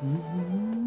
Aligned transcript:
嗯。 0.00 0.77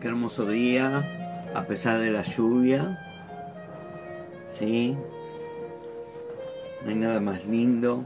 Qué 0.00 0.08
hermoso 0.08 0.46
día, 0.46 1.04
a 1.54 1.64
pesar 1.64 1.98
de 1.98 2.10
la 2.10 2.22
lluvia. 2.22 2.98
Sí, 4.48 4.96
no 6.82 6.88
hay 6.88 6.94
nada 6.94 7.20
más 7.20 7.46
lindo 7.46 8.04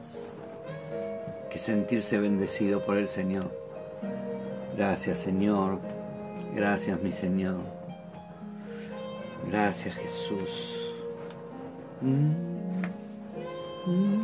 que 1.51 1.59
sentirse 1.59 2.19
bendecido 2.19 2.85
por 2.85 2.97
el 2.97 3.07
Señor. 3.07 3.49
Gracias 4.77 5.19
Señor, 5.19 5.79
gracias 6.55 7.01
mi 7.01 7.13
Señor. 7.13 7.61
Gracias 9.49 9.95
Jesús. 9.95 10.93
Mm. 12.01 12.33
Mm. 13.87 14.20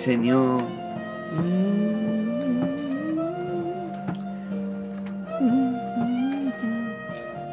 Señor. 0.00 0.62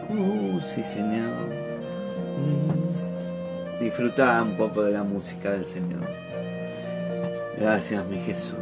Oh, 0.09 0.59
sí 0.62 0.81
Señor. 0.81 1.50
Disfruta 3.81 4.42
un 4.44 4.56
poco 4.56 4.84
de 4.84 4.94
la 4.94 5.03
música 5.03 5.52
del 5.52 5.66
Señor. 5.66 6.00
Gracias, 7.59 8.06
mi 8.06 8.16
Jesús. 8.20 8.56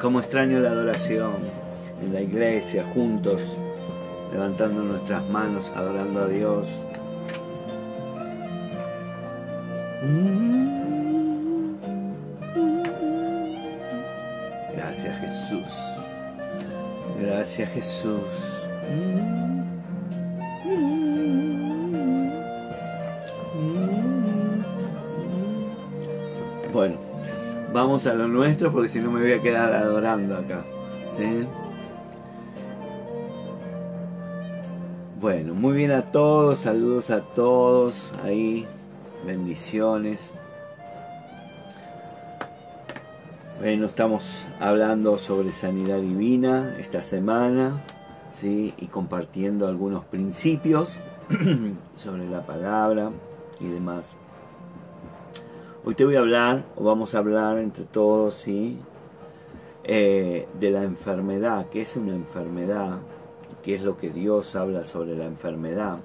Como 0.00 0.20
extraño 0.20 0.60
la 0.60 0.70
adoración 0.70 1.32
en 2.00 2.12
la 2.12 2.20
iglesia, 2.20 2.84
juntos, 2.94 3.58
levantando 4.34 4.82
nuestras 4.82 5.24
manos, 5.30 5.72
adorando 5.76 6.22
a 6.22 6.26
Dios. 6.26 6.84
Gracias 14.74 15.20
Jesús. 15.20 15.78
Gracias 17.20 17.70
Jesús. 17.70 18.68
Bueno, 26.72 26.96
vamos 27.72 28.04
a 28.08 28.14
lo 28.14 28.26
nuestro 28.26 28.72
porque 28.72 28.88
si 28.88 28.98
no 28.98 29.12
me 29.12 29.20
voy 29.20 29.32
a 29.32 29.40
quedar 29.40 29.72
adorando 29.72 30.36
acá. 30.36 30.64
¿sí? 31.16 31.46
Bueno, 35.24 35.54
muy 35.54 35.72
bien 35.72 35.90
a 35.90 36.04
todos, 36.04 36.58
saludos 36.58 37.08
a 37.08 37.22
todos 37.22 38.12
ahí, 38.24 38.66
bendiciones. 39.26 40.32
Bueno, 43.58 43.86
estamos 43.86 44.46
hablando 44.60 45.16
sobre 45.16 45.52
sanidad 45.52 46.02
divina 46.02 46.76
esta 46.78 47.02
semana, 47.02 47.80
¿sí? 48.34 48.74
y 48.76 48.88
compartiendo 48.88 49.66
algunos 49.66 50.04
principios 50.04 50.98
sobre 51.96 52.28
la 52.28 52.44
palabra 52.44 53.08
y 53.60 53.68
demás. 53.68 54.18
Hoy 55.86 55.94
te 55.94 56.04
voy 56.04 56.16
a 56.16 56.20
hablar, 56.20 56.66
o 56.76 56.84
vamos 56.84 57.14
a 57.14 57.18
hablar 57.20 57.56
entre 57.56 57.84
todos, 57.84 58.34
¿sí? 58.34 58.78
Eh, 59.84 60.46
de 60.60 60.70
la 60.70 60.82
enfermedad, 60.82 61.68
qué 61.70 61.80
es 61.80 61.96
una 61.96 62.14
enfermedad, 62.14 62.98
qué 63.64 63.74
es 63.74 63.82
lo 63.82 63.96
que 63.96 64.10
Dios 64.10 64.54
habla 64.56 64.84
sobre 64.84 65.16
la 65.16 65.24
enfermedad 65.24 65.98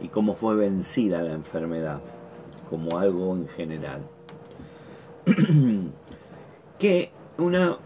y 0.00 0.08
cómo 0.08 0.34
fue 0.34 0.54
vencida 0.54 1.22
la 1.22 1.32
enfermedad, 1.32 2.00
como 2.70 2.98
algo 2.98 3.34
en 3.34 3.48
general. 3.48 4.02
que 6.78 7.10
una 7.38 7.76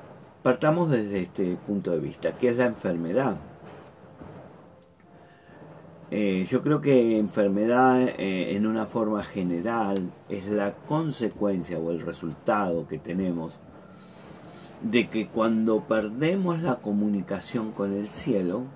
partamos 0.43 0.91
desde 0.91 1.23
este 1.23 1.57
punto 1.67 1.91
de 1.91 1.99
vista, 1.99 2.37
¿qué 2.39 2.49
es 2.49 2.59
la 2.59 2.67
enfermedad? 2.67 3.37
Eh, 6.11 6.47
yo 6.49 6.63
creo 6.63 6.81
que 6.81 7.19
enfermedad 7.19 8.01
eh, 8.01 8.55
en 8.55 8.67
una 8.67 8.87
forma 8.87 9.25
general 9.25 10.13
es 10.29 10.47
la 10.47 10.75
consecuencia 10.87 11.79
o 11.79 11.91
el 11.91 12.01
resultado 12.01 12.87
que 12.87 12.99
tenemos 12.99 13.59
de 14.83 15.09
que 15.09 15.27
cuando 15.27 15.81
perdemos 15.81 16.63
la 16.63 16.77
comunicación 16.77 17.73
con 17.73 17.93
el 17.93 18.11
cielo, 18.11 18.67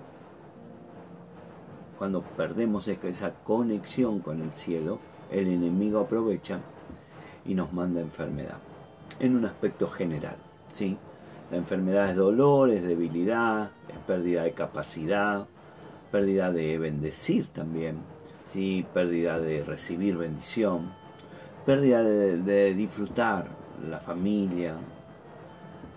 cuando 2.00 2.22
perdemos 2.22 2.88
esa 2.88 3.34
conexión 3.44 4.20
con 4.20 4.40
el 4.40 4.54
cielo, 4.54 5.00
el 5.30 5.48
enemigo 5.48 6.00
aprovecha 6.00 6.58
y 7.44 7.52
nos 7.52 7.74
manda 7.74 8.00
enfermedad, 8.00 8.56
en 9.18 9.36
un 9.36 9.44
aspecto 9.44 9.86
general. 9.86 10.36
¿sí? 10.72 10.96
La 11.50 11.58
enfermedad 11.58 12.08
es 12.08 12.16
dolor, 12.16 12.70
es 12.70 12.84
debilidad, 12.84 13.72
es 13.90 13.98
pérdida 14.06 14.44
de 14.44 14.52
capacidad, 14.52 15.46
pérdida 16.10 16.50
de 16.50 16.78
bendecir 16.78 17.48
también, 17.48 17.98
¿sí? 18.46 18.86
pérdida 18.94 19.38
de 19.38 19.62
recibir 19.62 20.16
bendición, 20.16 20.92
pérdida 21.66 22.02
de, 22.02 22.72
disfrutar 22.72 23.44
la 23.90 24.00
familia. 24.00 24.72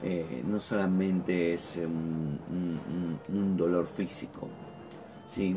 Eh, 0.03 0.43
no 0.45 0.59
solamente 0.59 1.53
es 1.53 1.77
un, 1.77 3.55
dolor 3.55 3.85
físico, 3.85 4.49
¿sí? 5.29 5.55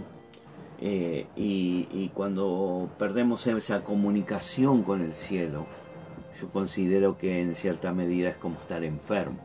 Eh, 0.81 1.27
y, 1.37 1.89
y 1.91 2.11
cuando 2.15 2.91
perdemos 2.99 3.47
esa 3.47 3.83
comunicación 3.83 4.83
con 4.83 5.03
el 5.03 5.15
cielo, 5.15 5.67
yo 6.41 6.49
considero 6.51 7.17
que 7.17 7.41
en 7.41 7.55
cierta 7.55 7.93
medida 7.93 8.31
es 8.31 8.37
como 8.37 8.57
estar 8.57 8.85
enfermo. 8.85 9.39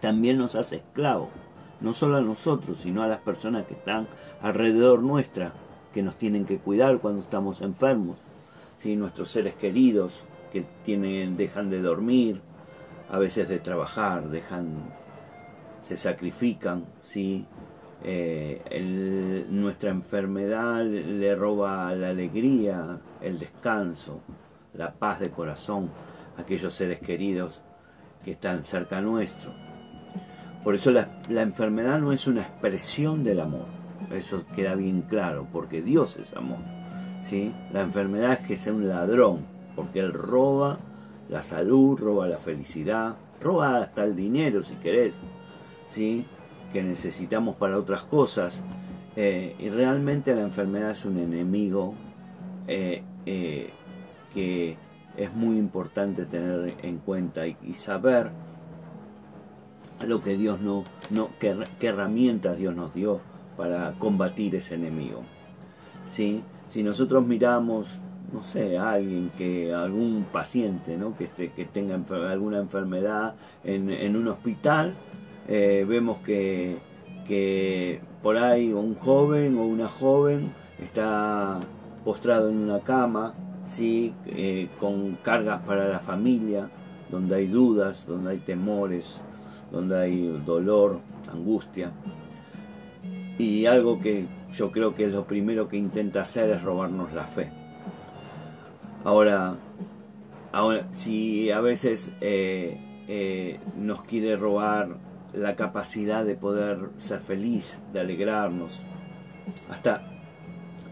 También 0.00 0.38
nos 0.38 0.54
hace 0.54 0.76
esclavos 0.76 1.30
no 1.80 1.92
solo 1.92 2.16
a 2.16 2.22
nosotros, 2.22 2.78
sino 2.78 3.02
a 3.02 3.08
las 3.08 3.20
personas 3.20 3.66
que 3.66 3.74
están 3.74 4.08
alrededor 4.40 5.02
nuestra, 5.02 5.52
que 5.92 6.02
nos 6.02 6.16
tienen 6.16 6.46
que 6.46 6.58
cuidar 6.58 6.98
cuando 6.98 7.20
estamos 7.20 7.60
enfermos, 7.60 8.16
¿sí? 8.76 8.96
nuestros 8.96 9.30
seres 9.30 9.54
queridos 9.54 10.22
que 10.52 10.64
tienen, 10.84 11.36
dejan 11.36 11.70
de 11.70 11.82
dormir, 11.82 12.40
a 13.10 13.18
veces 13.18 13.48
de 13.48 13.58
trabajar, 13.58 14.28
dejan, 14.30 14.72
se 15.82 15.96
sacrifican, 15.96 16.86
¿sí? 17.02 17.44
Eh, 18.06 19.46
nuestra 19.50 19.90
enfermedad 19.90 20.84
le 20.84 21.34
roba 21.34 21.94
la 21.94 22.10
alegría, 22.10 22.98
el 23.22 23.38
descanso, 23.38 24.20
la 24.74 24.92
paz 24.92 25.20
de 25.20 25.30
corazón 25.30 25.88
a 26.36 26.42
aquellos 26.42 26.74
seres 26.74 27.00
queridos 27.00 27.62
que 28.24 28.32
están 28.32 28.64
cerca 28.64 29.00
nuestro. 29.00 29.52
Por 30.62 30.74
eso 30.74 30.90
la, 30.90 31.08
enfermedad 31.28 31.98
no 31.98 32.12
es 32.12 32.26
una 32.26 32.42
expresión 32.42 33.24
del 33.24 33.40
amor. 33.40 33.66
Eso 34.12 34.44
queda 34.54 34.74
bien 34.74 35.02
claro, 35.02 35.46
porque 35.52 35.82
Dios 35.82 36.16
es 36.16 36.34
amor. 36.36 36.58
¿sí? 37.22 37.52
La 37.72 37.82
enfermedad 37.82 38.32
es 38.40 38.46
que 38.46 38.56
sea 38.56 38.72
un 38.72 38.88
ladrón, 38.88 39.40
porque 39.76 40.00
Él 40.00 40.12
roba 40.12 40.78
la 41.28 41.42
salud, 41.42 41.98
roba 41.98 42.28
la 42.28 42.38
felicidad, 42.38 43.16
roba 43.40 43.78
hasta 43.78 44.04
el 44.04 44.16
dinero 44.16 44.62
si 44.62 44.74
querés, 44.76 45.16
¿sí? 45.86 46.26
Que 46.74 46.82
necesitamos 46.82 47.54
para 47.54 47.78
otras 47.78 48.02
cosas. 48.02 48.60
Eh, 49.14 49.54
y 49.60 49.68
realmente 49.68 50.34
la 50.34 50.42
enfermedad 50.42 50.90
es 50.90 51.04
un 51.04 51.18
enemigo 51.18 51.94
eh, 52.66 53.04
eh, 53.26 53.70
que 54.34 54.76
es 55.16 55.32
muy 55.34 55.56
importante 55.56 56.24
tener 56.24 56.74
en 56.82 56.98
cuenta 56.98 57.46
y, 57.46 57.74
saber 57.74 58.30
lo 60.04 60.20
que 60.20 60.36
Dios 60.36 60.60
no, 60.60 60.82
no 61.10 61.30
qué, 61.38 61.54
herramientas 61.80 62.58
Dios 62.58 62.74
nos 62.74 62.92
dio 62.92 63.20
para 63.56 63.92
combatir 63.92 64.56
ese 64.56 64.74
enemigo. 64.74 65.22
¿Sí? 66.08 66.42
Si 66.68 66.82
nosotros 66.82 67.24
miramos, 67.24 68.00
no 68.32 68.42
sé, 68.42 68.78
a 68.78 68.94
alguien 68.94 69.30
que, 69.38 69.72
algún 69.72 70.26
paciente 70.32 70.96
¿no? 70.96 71.16
que, 71.16 71.24
esté, 71.24 71.50
que 71.50 71.66
tenga 71.66 71.94
alguna 71.94 72.58
enfermedad 72.58 73.36
en, 73.62 74.16
un 74.16 74.26
hospital, 74.26 74.92
eh, 75.48 75.84
vemos 75.86 76.18
que, 76.18 76.76
que 77.26 78.00
por 78.22 78.38
ahí 78.38 78.72
un 78.72 78.94
joven 78.94 79.58
o 79.58 79.64
una 79.64 79.88
joven 79.88 80.50
está 80.82 81.60
postrado 82.04 82.48
en 82.48 82.56
una 82.56 82.80
cama, 82.80 83.34
¿sí? 83.66 84.14
Eh, 84.26 84.68
con 84.80 85.16
cargas 85.16 85.60
para 85.62 85.88
la 85.88 85.98
familia, 85.98 86.68
donde 87.10 87.36
hay 87.36 87.46
dudas, 87.46 88.06
donde 88.06 88.32
hay 88.32 88.38
temores, 88.38 89.20
donde 89.70 89.98
hay 89.98 90.42
dolor, 90.46 91.00
angustia. 91.30 91.92
Y 93.38 93.66
algo 93.66 93.98
que 93.98 94.26
yo 94.52 94.70
creo 94.70 94.94
que 94.94 95.04
es 95.04 95.12
lo 95.12 95.24
primero 95.24 95.68
que 95.68 95.76
intenta 95.76 96.22
hacer 96.22 96.50
es 96.50 96.62
robarnos 96.62 97.12
la 97.12 97.24
fe. 97.24 97.50
Ahora, 99.04 99.56
ahora 100.52 100.86
si 100.92 101.50
a 101.50 101.60
veces 101.60 102.12
eh, 102.20 103.58
nos 103.76 104.02
quiere 104.04 104.36
robar 104.36 104.96
la 105.34 105.56
capacidad 105.56 106.24
de 106.24 106.34
poder 106.34 106.90
ser 106.98 107.20
feliz, 107.20 107.80
de 107.92 108.00
alegrarnos, 108.00 108.82
hasta 109.68 110.02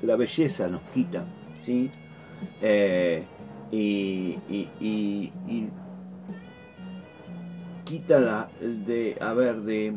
la 0.02 0.16
belleza 0.16 0.68
nos 0.68 0.82
quita, 0.92 1.24
¿sí? 1.60 1.90
Eh, 2.60 3.24
y, 3.70 5.30
quita 7.84 8.20
la, 8.20 8.48
de, 8.60 9.16
a 9.20 9.32
ver, 9.32 9.62
de, 9.62 9.94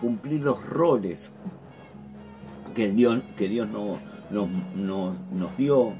cumplir 0.00 0.40
los 0.42 0.64
roles 0.64 1.32
que 2.74 2.90
Dios, 2.90 3.20
que 3.36 3.48
Dios 3.48 3.68
no, 3.68 3.98
nos 4.30 5.56
dio 5.56 5.92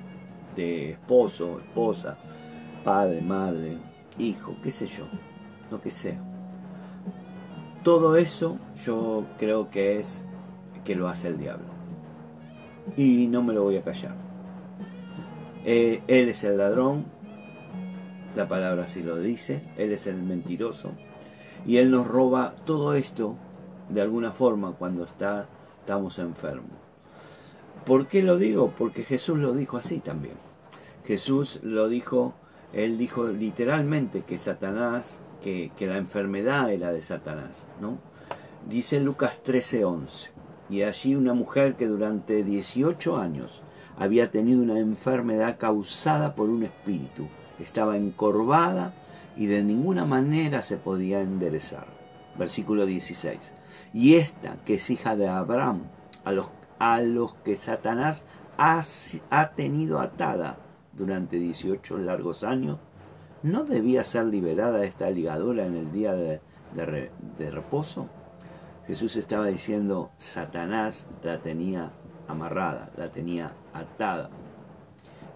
de 0.56 0.92
esposo, 0.92 1.58
esposa, 1.58 2.18
padre, 2.84 3.20
madre, 3.20 3.78
hijo, 4.18 4.56
qué 4.62 4.70
sé 4.70 4.86
yo, 4.86 5.04
lo 5.70 5.80
que 5.80 5.90
sea. 5.90 6.27
Todo 7.82 8.16
eso 8.16 8.58
yo 8.84 9.24
creo 9.38 9.70
que 9.70 9.98
es 9.98 10.24
que 10.84 10.94
lo 10.94 11.08
hace 11.08 11.28
el 11.28 11.38
diablo. 11.38 11.66
Y 12.96 13.26
no 13.26 13.42
me 13.42 13.52
lo 13.54 13.62
voy 13.62 13.76
a 13.76 13.82
callar. 13.82 14.14
Eh, 15.64 16.02
él 16.06 16.28
es 16.30 16.44
el 16.44 16.58
ladrón, 16.58 17.04
la 18.38 18.46
palabra 18.46 18.84
así 18.84 19.02
lo 19.02 19.16
dice, 19.16 19.62
Él 19.76 19.92
es 19.92 20.06
el 20.06 20.16
mentiroso. 20.16 20.92
Y 21.66 21.78
Él 21.78 21.90
nos 21.90 22.06
roba 22.06 22.54
todo 22.64 22.94
esto 22.94 23.36
de 23.88 24.00
alguna 24.00 24.32
forma 24.32 24.72
cuando 24.72 25.04
está, 25.04 25.48
estamos 25.80 26.18
enfermos. 26.18 26.70
¿Por 27.84 28.06
qué 28.06 28.22
lo 28.22 28.36
digo? 28.38 28.72
Porque 28.78 29.02
Jesús 29.02 29.38
lo 29.38 29.54
dijo 29.54 29.76
así 29.76 29.98
también. 30.00 30.36
Jesús 31.04 31.60
lo 31.62 31.88
dijo, 31.88 32.34
Él 32.72 32.98
dijo 32.98 33.26
literalmente 33.28 34.22
que 34.22 34.38
Satanás, 34.38 35.20
que, 35.42 35.70
la 35.80 35.96
enfermedad 35.96 36.70
era 36.72 36.92
de 36.92 37.02
Satanás, 37.02 37.64
¿no? 37.80 37.98
Dice 38.68 39.00
Lucas 39.00 39.42
13:11, 39.44 40.30
y 40.68 40.82
allí 40.82 41.14
una 41.14 41.34
mujer 41.34 41.76
que 41.76 41.86
durante 41.86 42.44
18 42.44 43.16
años 43.16 43.62
había 43.96 44.30
tenido 44.30 44.62
una 44.62 44.78
enfermedad 44.78 45.58
causada 45.58 46.34
por 46.34 46.50
un 46.50 46.62
espíritu. 46.62 47.26
Estaba 47.58 47.96
encorvada 47.96 48.94
y 49.36 49.46
de 49.46 49.62
ninguna 49.62 50.04
manera 50.04 50.62
se 50.62 50.76
podía 50.76 51.20
enderezar. 51.20 51.86
Versículo 52.38 52.86
16. 52.86 53.54
Y 53.92 54.14
esta, 54.14 54.56
que 54.64 54.74
es 54.74 54.90
hija 54.90 55.16
de 55.16 55.28
Abraham, 55.28 55.82
a 56.24 56.32
los, 56.32 56.48
a 56.78 57.00
los 57.00 57.34
que 57.36 57.56
Satanás 57.56 58.24
ha, 58.58 58.82
ha 59.30 59.50
tenido 59.52 60.00
atada 60.00 60.58
durante 60.92 61.38
18 61.38 61.98
largos 61.98 62.44
años, 62.44 62.78
¿no 63.42 63.64
debía 63.64 64.04
ser 64.04 64.26
liberada 64.26 64.84
esta 64.84 65.10
ligadura 65.10 65.66
en 65.66 65.76
el 65.76 65.92
día 65.92 66.12
de, 66.12 66.40
reposo? 67.50 68.08
Jesús 68.86 69.16
estaba 69.16 69.46
diciendo, 69.46 70.10
Satanás 70.16 71.06
la 71.22 71.38
tenía 71.38 71.92
amarrada, 72.26 72.90
la 72.96 73.10
tenía 73.10 73.52
atada. 73.72 74.30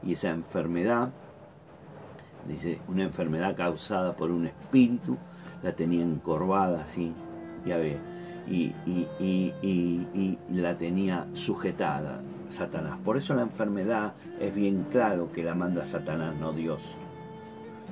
Y 0.02 0.14
esa 0.14 0.30
enfermedad, 0.30 1.10
dice, 2.48 2.80
una 2.88 3.04
enfermedad 3.04 3.54
causada 3.56 4.14
por 4.14 4.30
un 4.30 4.46
espíritu, 4.46 5.18
la 5.62 5.72
tenía 5.72 6.02
encorvada 6.02 6.82
así, 6.82 7.12
ya 7.64 7.76
ve, 7.76 7.98
y, 8.48 8.72
la 10.50 10.76
tenía 10.76 11.26
sujetada 11.34 12.20
Satanás. 12.48 12.98
Por 13.04 13.16
eso 13.16 13.34
la 13.34 13.42
enfermedad 13.42 14.14
es 14.40 14.54
bien 14.54 14.86
claro 14.90 15.30
que 15.30 15.42
la 15.42 15.54
manda 15.54 15.84
Satanás, 15.84 16.34
no 16.40 16.52
Dios. 16.52 16.96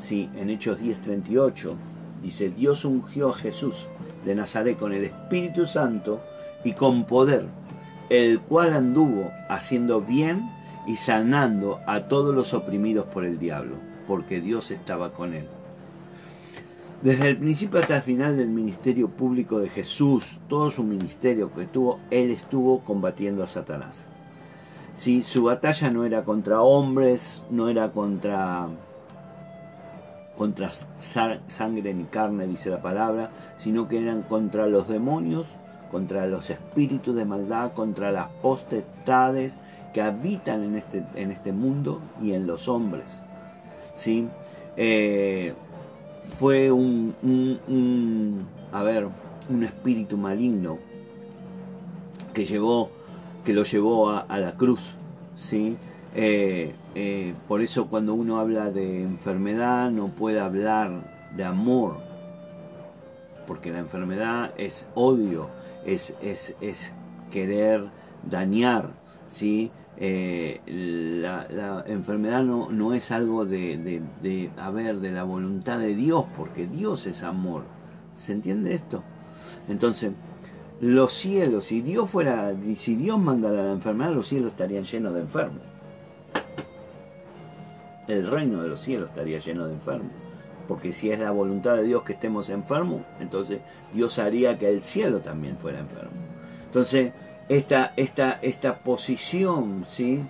Sí, 0.00 0.28
en 0.36 0.50
Hechos 0.50 0.80
10:38 0.80 1.74
dice, 2.22 2.50
Dios 2.50 2.84
ungió 2.84 3.30
a 3.30 3.34
Jesús 3.34 3.86
de 4.24 4.34
Nazaret 4.34 4.78
con 4.78 4.92
el 4.92 5.04
Espíritu 5.04 5.66
Santo 5.66 6.20
y 6.64 6.72
con 6.72 7.04
poder 7.04 7.46
el 8.10 8.40
cual 8.40 8.74
anduvo 8.74 9.30
haciendo 9.48 10.00
bien 10.00 10.42
y 10.86 10.96
sanando 10.96 11.78
a 11.86 12.08
todos 12.08 12.34
los 12.34 12.52
oprimidos 12.52 13.06
por 13.06 13.24
el 13.24 13.38
diablo, 13.38 13.76
porque 14.06 14.40
Dios 14.40 14.72
estaba 14.72 15.12
con 15.12 15.32
él. 15.32 15.46
Desde 17.02 17.28
el 17.28 17.38
principio 17.38 17.80
hasta 17.80 17.96
el 17.96 18.02
final 18.02 18.36
del 18.36 18.48
ministerio 18.48 19.08
público 19.08 19.60
de 19.60 19.68
Jesús, 19.68 20.38
todo 20.48 20.70
su 20.70 20.82
ministerio 20.82 21.54
que 21.54 21.66
tuvo, 21.66 22.00
él 22.10 22.30
estuvo 22.30 22.80
combatiendo 22.80 23.44
a 23.44 23.46
Satanás. 23.46 24.04
Si 24.96 25.22
su 25.22 25.44
batalla 25.44 25.90
no 25.90 26.04
era 26.04 26.24
contra 26.24 26.60
hombres, 26.60 27.44
no 27.48 27.68
era 27.68 27.92
contra 27.92 28.66
contra 30.40 30.70
sangre 30.70 31.92
ni 31.92 32.04
carne, 32.04 32.46
dice 32.46 32.70
la 32.70 32.80
palabra, 32.80 33.28
sino 33.58 33.88
que 33.88 34.00
eran 34.00 34.22
contra 34.22 34.68
los 34.68 34.88
demonios 34.88 35.48
contra 35.90 36.26
los 36.26 36.48
espíritus 36.48 37.14
de 37.14 37.26
maldad, 37.26 37.72
contra 37.74 38.10
las 38.10 38.28
potestades 38.40 39.56
que 39.92 40.00
habitan 40.00 40.62
en 40.62 40.76
este, 40.76 41.04
en 41.14 41.30
este 41.30 41.52
mundo 41.52 42.00
y 42.22 42.32
en 42.32 42.46
los 42.46 42.68
hombres. 42.68 43.20
¿sí? 43.96 44.28
Eh, 44.78 45.52
fue 46.38 46.70
un, 46.72 48.46
a 48.72 48.82
ver, 48.82 49.08
un 49.50 49.64
espíritu 49.64 50.16
maligno 50.16 50.78
que, 52.32 52.46
llevó, 52.46 52.88
que 53.44 53.52
lo 53.52 53.64
llevó 53.64 54.08
a, 54.08 54.38
la 54.38 54.52
cruz. 54.52 54.94
¿sí? 55.36 55.76
Eh, 56.14 56.72
eh, 56.94 57.34
por 57.46 57.60
eso 57.60 57.86
cuando 57.86 58.14
uno 58.14 58.40
habla 58.40 58.70
de 58.70 59.02
enfermedad 59.02 59.90
no 59.90 60.08
puede 60.08 60.40
hablar 60.40 61.02
de 61.36 61.44
amor, 61.44 61.96
porque 63.46 63.70
la 63.70 63.78
enfermedad 63.78 64.52
es 64.56 64.86
odio, 64.94 65.48
es, 65.86 66.14
es, 66.22 66.92
querer 67.30 67.84
dañar, 68.28 68.90
¿sí? 69.28 69.70
Eh, 69.96 70.60
la, 70.66 71.84
enfermedad 71.86 72.42
no, 72.42 72.70
no, 72.70 72.94
es 72.94 73.10
algo 73.10 73.44
de, 73.44 73.76
de, 73.76 74.02
de, 74.22 74.94
de 74.94 75.12
la 75.12 75.22
voluntad 75.24 75.78
de 75.78 75.94
Dios, 75.94 76.24
porque 76.36 76.66
Dios 76.66 77.06
es 77.06 77.22
amor. 77.22 77.62
¿Se 78.14 78.32
entiende 78.32 78.74
esto? 78.74 79.02
Entonces, 79.68 80.12
los 80.80 81.12
cielos, 81.12 81.64
si 81.64 81.82
Dios 81.82 82.08
fuera, 82.08 82.54
si 82.76 82.96
Dios 82.96 83.18
mandara 83.18 83.62
la 83.62 83.72
enfermedad, 83.72 84.14
los 84.14 84.26
cielos 84.26 84.52
estarían 84.52 84.84
llenos 84.84 85.14
de 85.14 85.20
enfermos. 85.20 85.69
El 88.10 88.30
reino 88.30 88.62
de 88.62 88.68
los 88.68 88.80
cielos 88.80 89.10
estaría 89.10 89.38
lleno 89.38 89.66
de 89.66 89.74
enfermos 89.74 90.12
porque 90.70 90.92
si 90.92 91.10
es 91.10 91.18
la 91.18 91.32
voluntad 91.32 91.74
de 91.78 91.82
Dios 91.82 92.04
que 92.04 92.12
estemos 92.12 92.48
enfermos, 92.48 93.02
entonces 93.18 93.58
Dios 93.92 94.20
haría 94.20 94.56
que 94.56 94.68
el 94.68 94.82
cielo 94.82 95.18
también 95.18 95.56
fuera 95.56 95.80
enfermo. 95.80 96.12
Entonces, 96.66 97.12
esta, 97.48 97.92
esta, 97.96 98.38
esta 98.40 98.78
posición 98.78 99.82
¿sí? 99.84 100.22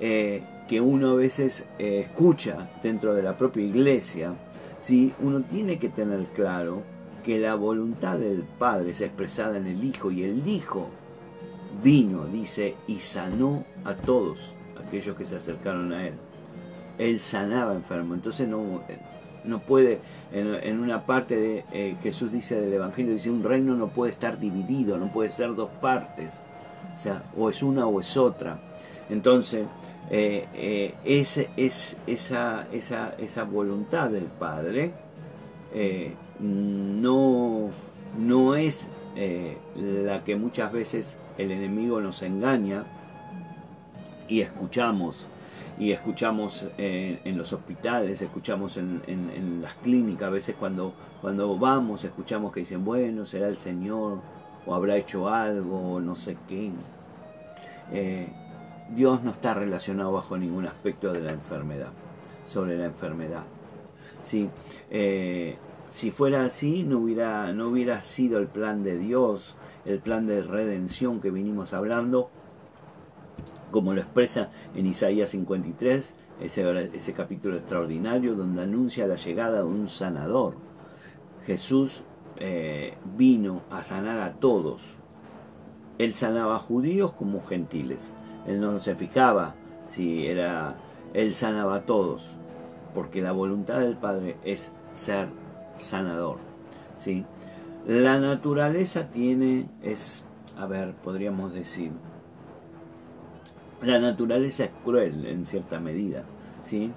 Eh, 0.00 0.44
que 0.68 0.80
uno 0.80 1.10
a 1.10 1.14
veces 1.16 1.64
eh, 1.80 2.06
escucha 2.06 2.68
dentro 2.84 3.14
de 3.14 3.24
la 3.24 3.36
propia 3.36 3.64
iglesia, 3.64 4.32
¿sí? 4.78 5.12
uno 5.18 5.40
tiene 5.42 5.80
que 5.80 5.88
tener 5.88 6.24
claro 6.36 6.84
que 7.24 7.40
la 7.40 7.56
voluntad 7.56 8.16
del 8.16 8.44
Padre 8.60 8.90
es 8.90 9.00
expresada 9.00 9.56
en 9.56 9.66
el 9.66 9.82
Hijo 9.82 10.12
y 10.12 10.22
el 10.22 10.46
Hijo 10.46 10.88
vino, 11.82 12.26
dice, 12.26 12.76
y 12.86 13.00
sanó 13.00 13.64
a 13.84 13.94
todos 13.94 14.52
aquellos 14.86 15.16
que 15.16 15.24
se 15.24 15.34
acercaron 15.34 15.92
a 15.92 16.06
Él. 16.06 16.14
Él 17.00 17.20
sanaba 17.20 17.72
enfermo. 17.74 18.14
Entonces 18.14 18.46
no, 18.46 18.82
no 19.44 19.58
puede, 19.60 20.00
en, 20.32 20.78
una 20.78 21.00
parte 21.00 21.36
de 21.36 21.64
eh, 21.72 21.96
Jesús 22.02 22.30
dice 22.30 22.60
del 22.60 22.74
Evangelio, 22.74 23.14
dice 23.14 23.30
un 23.30 23.42
reino 23.42 23.74
no 23.74 23.88
puede 23.88 24.12
estar 24.12 24.38
dividido, 24.38 24.98
no 24.98 25.10
puede 25.10 25.30
ser 25.30 25.54
dos 25.54 25.70
partes, 25.80 26.34
o 26.94 26.98
sea, 26.98 27.22
o 27.36 27.48
es 27.48 27.62
una 27.62 27.86
o 27.86 28.00
es 28.00 28.16
otra. 28.18 28.58
Entonces, 29.08 29.66
eh, 30.10 30.94
es, 31.04 31.38
es 31.56 31.96
esa, 32.06 32.66
esa, 32.70 33.14
esa, 33.18 33.44
voluntad 33.44 34.10
del 34.10 34.24
Padre 34.24 34.92
no, 36.40 37.70
no 38.18 38.54
es 38.56 38.86
la 39.76 40.22
que 40.24 40.36
muchas 40.36 40.72
veces 40.72 41.18
el 41.38 41.50
enemigo 41.50 42.00
nos 42.00 42.22
engaña 42.22 42.84
y 44.28 44.42
escuchamos 44.42 45.26
y 45.80 45.92
escuchamos 45.92 46.66
en 46.78 47.36
los 47.36 47.52
hospitales, 47.52 48.20
escuchamos 48.20 48.76
en, 48.76 49.00
en, 49.08 49.62
las 49.62 49.74
clínicas, 49.74 50.28
a 50.28 50.30
veces 50.30 50.54
cuando, 50.56 50.92
cuando 51.22 51.58
vamos 51.58 52.04
escuchamos 52.04 52.52
que 52.52 52.60
dicen, 52.60 52.84
bueno, 52.84 53.24
será 53.24 53.48
el 53.48 53.56
Señor, 53.56 54.20
o 54.66 54.74
habrá 54.74 54.96
hecho 54.96 55.28
algo, 55.28 55.94
o 55.94 56.00
no 56.00 56.14
sé 56.14 56.36
qué. 56.48 56.70
Eh, 57.92 58.28
Dios 58.94 59.22
no 59.22 59.30
está 59.30 59.54
relacionado 59.54 60.12
bajo 60.12 60.36
ningún 60.36 60.66
aspecto 60.66 61.12
de 61.12 61.20
la 61.20 61.32
enfermedad, 61.32 61.90
sobre 62.48 62.76
la 62.76 62.86
enfermedad. 62.86 63.42
¿sí? 64.22 64.48
Eh, 64.90 65.56
si 65.90 66.10
fuera 66.10 66.44
así, 66.44 66.84
no 66.84 66.98
hubiera, 66.98 67.52
no 67.52 67.68
hubiera 67.68 68.02
sido 68.02 68.38
el 68.38 68.46
plan 68.46 68.82
de 68.82 68.98
Dios, 68.98 69.56
el 69.84 70.00
plan 70.00 70.26
de 70.26 70.42
redención 70.42 71.20
que 71.20 71.30
vinimos 71.30 71.72
hablando, 71.72 72.30
como 73.70 73.94
lo 73.94 74.00
expresa 74.00 74.50
en 74.74 74.86
Isaías 74.86 75.30
53, 75.30 76.14
ese, 76.40 76.90
ese 76.94 77.12
capítulo 77.12 77.56
extraordinario 77.56 78.34
donde 78.34 78.62
anuncia 78.62 79.06
la 79.06 79.16
llegada 79.16 79.58
de 79.58 79.64
un 79.64 79.88
sanador. 79.88 80.54
Jesús 81.46 82.02
eh, 82.36 82.94
vino 83.16 83.62
a 83.70 83.82
sanar 83.82 84.20
a 84.20 84.32
todos. 84.34 84.96
Él 85.98 86.14
sanaba 86.14 86.58
judíos 86.58 87.12
como 87.12 87.42
gentiles. 87.42 88.12
Él 88.46 88.60
no 88.60 88.78
se 88.80 88.94
fijaba 88.94 89.54
si 89.86 90.26
era... 90.26 90.76
Él 91.12 91.34
sanaba 91.34 91.76
a 91.76 91.84
todos, 91.86 92.36
porque 92.94 93.20
la 93.20 93.32
voluntad 93.32 93.80
del 93.80 93.96
Padre 93.96 94.36
es 94.44 94.72
ser 94.92 95.28
sanador. 95.76 96.38
¿sí? 96.94 97.24
La 97.86 98.20
naturaleza 98.20 99.10
tiene, 99.10 99.68
es, 99.82 100.24
a 100.56 100.66
ver, 100.66 100.94
podríamos 100.94 101.52
decir, 101.52 101.90
la 103.82 103.98
naturaleza 103.98 104.64
es 104.64 104.70
cruel 104.84 105.26
en 105.26 105.46
cierta 105.46 105.80
medida, 105.80 106.24
¿sí? 106.62 106.92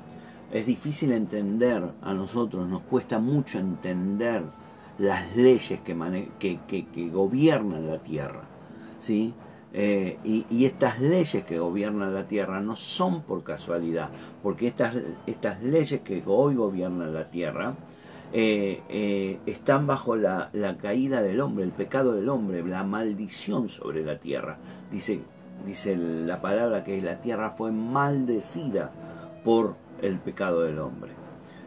Es 0.51 0.65
difícil 0.65 1.11
entender 1.13 1.83
a 2.01 2.13
nosotros, 2.13 2.67
nos 2.67 2.81
cuesta 2.81 3.19
mucho 3.19 3.57
entender 3.57 4.43
las 4.99 5.35
leyes 5.35 5.79
que, 5.81 7.09
gobiernan 7.09 7.87
la 7.87 7.97
tierra, 7.99 8.43
¿sí? 8.99 9.33
Eh, 9.75 10.19
y, 10.23 10.65
estas 10.65 10.99
leyes 10.99 11.43
que 11.45 11.57
gobiernan 11.57 12.13
la 12.13 12.27
tierra 12.27 12.61
no 12.61 12.75
son 12.75 13.23
por 13.23 13.43
casualidad, 13.43 14.09
porque 14.43 14.67
estas, 14.67 14.95
estas 15.25 15.63
leyes 15.63 16.01
que 16.01 16.21
hoy 16.27 16.55
gobiernan 16.55 17.13
la 17.13 17.31
tierra 17.31 17.73
eh, 18.33 18.81
eh, 18.89 19.39
están 19.47 19.87
bajo 19.87 20.15
la, 20.15 20.49
la, 20.53 20.77
caída 20.77 21.23
del 21.23 21.41
hombre, 21.41 21.63
el 21.63 21.71
pecado 21.71 22.13
del 22.13 22.29
hombre, 22.29 22.63
la 22.63 22.83
maldición 22.83 23.69
sobre 23.69 24.03
la 24.03 24.19
tierra. 24.19 24.57
Dice 24.91 25.21
dice 25.65 25.95
la 25.95 26.41
palabra 26.41 26.83
que 26.83 27.01
la 27.01 27.19
tierra 27.21 27.51
fue 27.51 27.71
maldecida 27.71 28.91
por 29.43 29.75
el 30.01 30.17
pecado 30.17 30.61
del 30.61 30.79
hombre. 30.79 31.11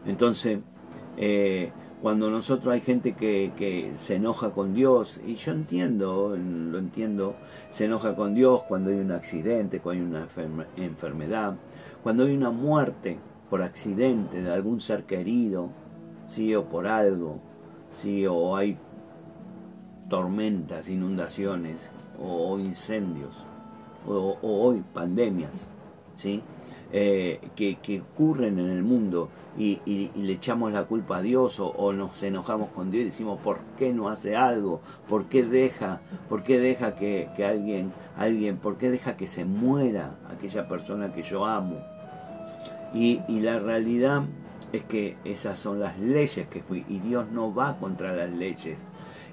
Entonces, 0.05 0.59
eh, 1.17 1.71
cuando 2.01 2.29
nosotros 2.29 2.73
hay 2.73 2.81
gente 2.81 3.13
que, 3.13 3.51
que, 3.57 3.93
se 3.97 4.15
enoja 4.15 4.51
con 4.51 4.73
Dios, 4.73 5.19
y 5.25 5.35
yo 5.35 5.51
entiendo, 5.51 6.37
lo 6.37 6.77
entiendo, 6.77 7.35
se 7.71 7.85
enoja 7.85 8.15
con 8.15 8.35
Dios 8.35 8.61
cuando 8.67 8.91
hay 8.91 8.97
un 8.97 9.11
accidente, 9.11 9.79
cuando 9.79 10.17
hay 10.17 10.19
una 10.19 10.27
enfermedad, 10.77 11.55
cuando 12.03 12.25
hay 12.25 12.35
una 12.35 12.51
muerte 12.51 13.17
por 13.49 13.63
accidente 13.63 14.41
de 14.41 14.51
algún 14.51 14.79
ser 14.79 15.05
querido, 15.05 15.69
sí, 16.27 16.53
o 16.53 16.65
por 16.65 16.87
algo, 16.87 17.39
sí, 17.95 18.27
o 18.27 18.55
hay 18.55 18.77
tormentas, 20.07 20.87
inundaciones 20.89 21.89
o 22.21 22.59
incendios 22.59 23.43
o, 24.07 24.37
hoy 24.41 24.83
pandemias, 24.93 25.67
¿sí? 26.15 26.41
Eh, 26.91 27.41
que, 27.55 28.01
ocurren 28.01 28.59
en 28.59 28.69
el 28.69 28.81
mundo 28.81 29.29
y, 29.57 29.81
le 30.15 30.33
echamos 30.33 30.71
la 30.71 30.85
culpa 30.85 31.17
a 31.17 31.21
Dios 31.21 31.59
o, 31.59 31.93
nos 31.93 32.21
enojamos 32.23 32.69
con 32.69 32.91
Dios 32.91 33.01
y 33.01 33.05
decimos 33.05 33.39
¿por 33.41 33.59
qué 33.77 33.91
no 33.91 34.09
hace 34.09 34.35
algo? 34.35 34.81
¿Por 35.07 35.25
qué 35.25 35.43
deja, 35.43 35.99
por 36.29 36.43
qué 36.43 36.59
deja 36.59 36.95
que, 36.95 37.29
alguien, 37.45 37.91
alguien, 38.17 38.57
por 38.57 38.77
qué 38.77 38.89
deja 38.89 39.17
que 39.17 39.27
se 39.27 39.45
muera 39.45 40.15
aquella 40.35 40.67
persona 40.67 41.11
que 41.11 41.23
yo 41.23 41.45
amo? 41.45 41.77
Y 42.93 43.21
la 43.41 43.59
realidad 43.59 44.23
es 44.71 44.83
que 44.83 45.17
esas 45.23 45.59
son 45.59 45.79
las 45.79 45.97
leyes 45.99 46.47
que 46.47 46.61
fui 46.61 46.85
y 46.87 46.99
Dios 46.99 47.29
no 47.31 47.53
va 47.53 47.77
contra 47.77 48.15
las 48.15 48.31
leyes 48.31 48.83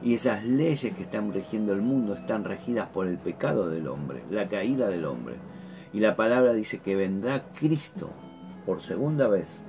y 0.02 0.14
esas 0.14 0.44
leyes 0.44 0.94
que 0.94 1.02
están 1.02 1.32
regiendo 1.32 1.72
el 1.72 1.82
mundo 1.82 2.14
están 2.14 2.44
regidas 2.44 2.88
por 2.88 3.06
el 3.06 3.18
pecado 3.18 3.70
del 3.70 3.88
hombre, 3.88 4.22
la 4.30 4.48
caída 4.48 4.88
del 4.88 5.04
hombre. 5.04 5.36
Y 5.92 6.00
la 6.00 6.16
palabra 6.16 6.52
dice 6.52 6.80
que 6.80 6.96
vendrá 6.96 7.44
Cristo 7.54 8.10
por 8.66 8.82
segunda 8.82 9.28
vez 9.28 9.62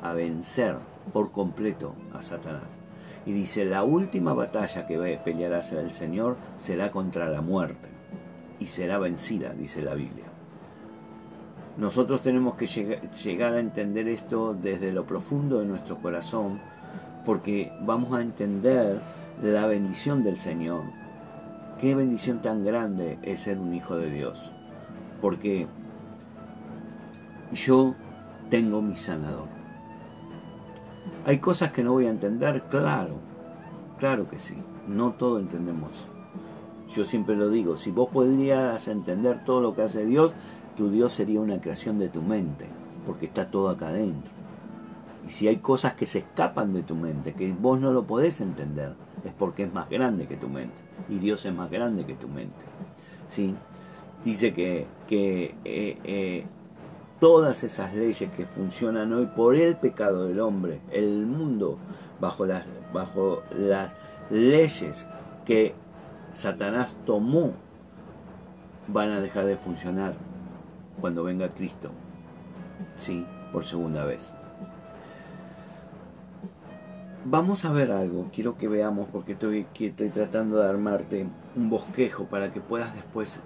a 0.00 0.14
vencer 0.14 0.76
por 1.12 1.30
completo 1.30 1.94
a 2.12 2.22
Satanás. 2.22 2.78
Y 3.24 3.32
dice, 3.32 3.64
la 3.64 3.84
última 3.84 4.32
batalla 4.32 4.86
que 4.86 4.98
peleará 5.24 5.60
el 5.60 5.92
Señor 5.92 6.36
será 6.56 6.90
contra 6.90 7.28
la 7.28 7.40
muerte. 7.40 7.88
Y 8.58 8.66
será 8.66 8.98
vencida, 8.98 9.52
dice 9.52 9.82
la 9.82 9.94
Biblia. 9.94 10.24
Nosotros 11.76 12.20
tenemos 12.20 12.54
que 12.56 12.66
llegar 12.66 13.54
a 13.54 13.60
entender 13.60 14.08
esto 14.08 14.54
desde 14.54 14.92
lo 14.92 15.04
profundo 15.04 15.60
de 15.60 15.66
nuestro 15.66 15.96
corazón, 15.98 16.60
porque 17.24 17.72
vamos 17.80 18.12
a 18.12 18.20
entender 18.20 19.00
la 19.40 19.66
bendición 19.66 20.24
del 20.24 20.36
Señor. 20.36 20.82
Qué 21.80 21.94
bendición 21.94 22.42
tan 22.42 22.64
grande 22.64 23.18
es 23.22 23.40
ser 23.40 23.58
un 23.58 23.74
hijo 23.74 23.96
de 23.96 24.10
Dios. 24.10 24.50
Porque 25.20 25.66
yo 27.52 27.94
tengo 28.50 28.82
mi 28.82 28.96
sanador. 28.96 29.48
Hay 31.24 31.38
cosas 31.38 31.72
que 31.72 31.82
no 31.82 31.92
voy 31.92 32.06
a 32.06 32.10
entender, 32.10 32.62
claro, 32.68 33.16
claro 33.98 34.28
que 34.28 34.38
sí, 34.38 34.56
no 34.88 35.12
todo 35.12 35.38
entendemos. 35.38 35.90
Yo 36.94 37.04
siempre 37.04 37.36
lo 37.36 37.48
digo, 37.48 37.76
si 37.76 37.90
vos 37.90 38.08
podrías 38.08 38.88
entender 38.88 39.44
todo 39.44 39.60
lo 39.60 39.74
que 39.74 39.82
hace 39.82 40.04
Dios, 40.04 40.32
tu 40.76 40.90
Dios 40.90 41.12
sería 41.12 41.40
una 41.40 41.60
creación 41.60 41.98
de 41.98 42.08
tu 42.08 42.22
mente, 42.22 42.66
porque 43.06 43.26
está 43.26 43.50
todo 43.50 43.68
acá 43.68 43.88
adentro. 43.88 44.30
Y 45.26 45.30
si 45.30 45.48
hay 45.48 45.56
cosas 45.56 45.94
que 45.94 46.06
se 46.06 46.18
escapan 46.18 46.72
de 46.72 46.82
tu 46.82 46.94
mente, 46.94 47.32
que 47.32 47.52
vos 47.52 47.80
no 47.80 47.92
lo 47.92 48.04
podés 48.04 48.40
entender, 48.40 48.94
es 49.24 49.32
porque 49.32 49.64
es 49.64 49.72
más 49.72 49.88
grande 49.88 50.26
que 50.26 50.36
tu 50.36 50.48
mente. 50.48 50.74
Y 51.08 51.18
Dios 51.18 51.44
es 51.44 51.54
más 51.54 51.70
grande 51.70 52.04
que 52.04 52.14
tu 52.14 52.28
mente. 52.28 52.64
¿Sí? 53.28 53.54
Dice 54.24 54.52
que, 54.52 54.86
que 55.08 55.54
eh, 55.64 55.98
eh, 56.04 56.44
todas 57.20 57.64
esas 57.64 57.94
leyes 57.94 58.30
que 58.32 58.46
funcionan 58.46 59.12
hoy 59.12 59.26
por 59.26 59.54
el 59.54 59.76
pecado 59.76 60.26
del 60.26 60.40
hombre, 60.40 60.80
el 60.90 61.26
mundo, 61.26 61.78
bajo 62.20 62.46
las, 62.46 62.64
bajo 62.92 63.42
las 63.56 63.96
leyes 64.30 65.06
que 65.44 65.74
Satanás 66.32 66.94
tomó, 67.04 67.52
van 68.88 69.10
a 69.10 69.20
dejar 69.20 69.46
de 69.46 69.56
funcionar 69.56 70.14
cuando 71.00 71.24
venga 71.24 71.48
Cristo. 71.48 71.90
Sí, 72.96 73.26
por 73.52 73.64
segunda 73.64 74.04
vez. 74.04 74.32
Vamos 77.24 77.64
a 77.64 77.72
ver 77.72 77.92
algo, 77.92 78.28
quiero 78.34 78.58
que 78.58 78.66
veamos 78.66 79.08
porque 79.12 79.32
estoy, 79.32 79.64
estoy 79.78 80.08
tratando 80.08 80.58
de 80.58 80.68
armarte 80.68 81.24
un 81.54 81.70
bosquejo 81.70 82.24
para 82.24 82.52
que 82.52 82.60
puedas 82.60 82.92
después 82.96 83.38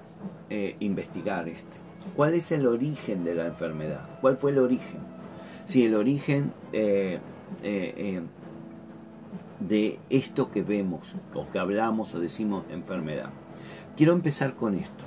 eh, 0.49 0.77
investigar 0.81 1.47
este. 1.47 1.77
¿Cuál 2.17 2.33
es 2.33 2.53
el 2.53 2.67
origen 2.67 3.23
de 3.23 3.35
la 3.35 3.45
enfermedad? 3.45 4.09
¿Cuál 4.23 4.39
fue 4.39 4.53
el 4.53 4.61
origen? 4.61 5.01
Si 5.67 5.85
el 5.85 5.95
origen 5.95 6.55
eh, 6.73 7.19
eh, 7.63 8.23
de 9.61 9.99
esto 10.09 10.51
que 10.51 10.63
vemos, 10.63 11.15
o 11.35 11.47
que 11.51 11.59
hablamos 11.59 12.15
o 12.15 12.21
decimos 12.21 12.65
enfermedad. 12.71 13.29
Quiero 13.95 14.15
empezar 14.15 14.55
con 14.55 14.75
esto. 14.75 15.05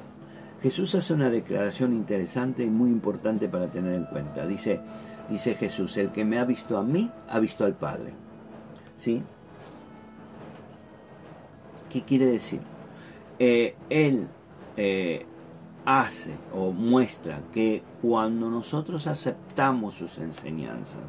Jesús 0.61 0.93
hace 0.93 1.15
una 1.15 1.31
declaración 1.31 1.91
interesante 1.91 2.65
y 2.65 2.69
muy 2.69 2.91
importante 2.91 3.49
para 3.49 3.65
tener 3.65 3.95
en 3.95 4.05
cuenta. 4.05 4.45
Dice, 4.45 4.79
dice 5.27 5.55
Jesús, 5.55 5.97
el 5.97 6.11
que 6.11 6.23
me 6.23 6.37
ha 6.37 6.45
visto 6.45 6.77
a 6.77 6.83
mí, 6.83 7.09
ha 7.29 7.39
visto 7.39 7.65
al 7.65 7.73
Padre. 7.73 8.28
¿Sí? 8.99 9.23
¿Qué 11.89 12.03
quiere 12.03 12.25
decir? 12.25 12.59
Eh, 13.39 13.75
él 13.89 14.27
eh, 14.75 15.25
hace 15.85 16.35
o 16.53 16.71
muestra 16.71 17.39
que 17.53 17.81
cuando 18.01 18.49
nosotros 18.49 19.07
aceptamos 19.07 19.93
sus 19.93 20.17
enseñanzas, 20.17 21.01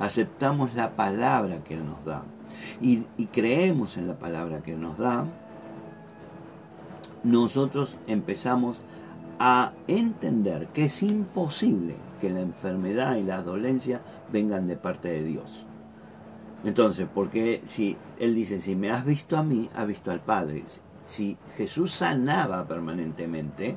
aceptamos 0.00 0.74
la 0.74 0.96
palabra 0.96 1.62
que 1.62 1.74
Él 1.74 1.86
nos 1.86 2.04
da 2.04 2.24
y, 2.82 3.04
y 3.16 3.26
creemos 3.26 3.96
en 3.96 4.08
la 4.08 4.18
palabra 4.18 4.60
que 4.62 4.72
Él 4.72 4.80
nos 4.80 4.98
da, 4.98 5.24
nosotros 7.22 7.96
empezamos 8.08 8.80
a 9.38 9.72
entender 9.86 10.66
que 10.74 10.86
es 10.86 11.02
imposible 11.04 11.94
que 12.20 12.30
la 12.30 12.40
enfermedad 12.40 13.14
y 13.16 13.22
la 13.22 13.40
dolencia 13.42 14.00
vengan 14.32 14.66
de 14.66 14.76
parte 14.76 15.08
de 15.08 15.22
Dios. 15.22 15.64
Entonces, 16.64 17.06
porque 17.12 17.60
si 17.64 17.96
él 18.18 18.34
dice, 18.34 18.58
si 18.58 18.74
me 18.74 18.90
has 18.90 19.04
visto 19.04 19.36
a 19.36 19.42
mí, 19.42 19.68
has 19.74 19.86
visto 19.86 20.10
al 20.10 20.20
Padre. 20.20 20.64
Si 21.06 21.36
Jesús 21.56 21.92
sanaba 21.92 22.66
permanentemente, 22.66 23.76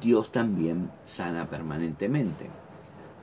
Dios 0.00 0.30
también 0.30 0.90
sana 1.04 1.46
permanentemente. 1.50 2.48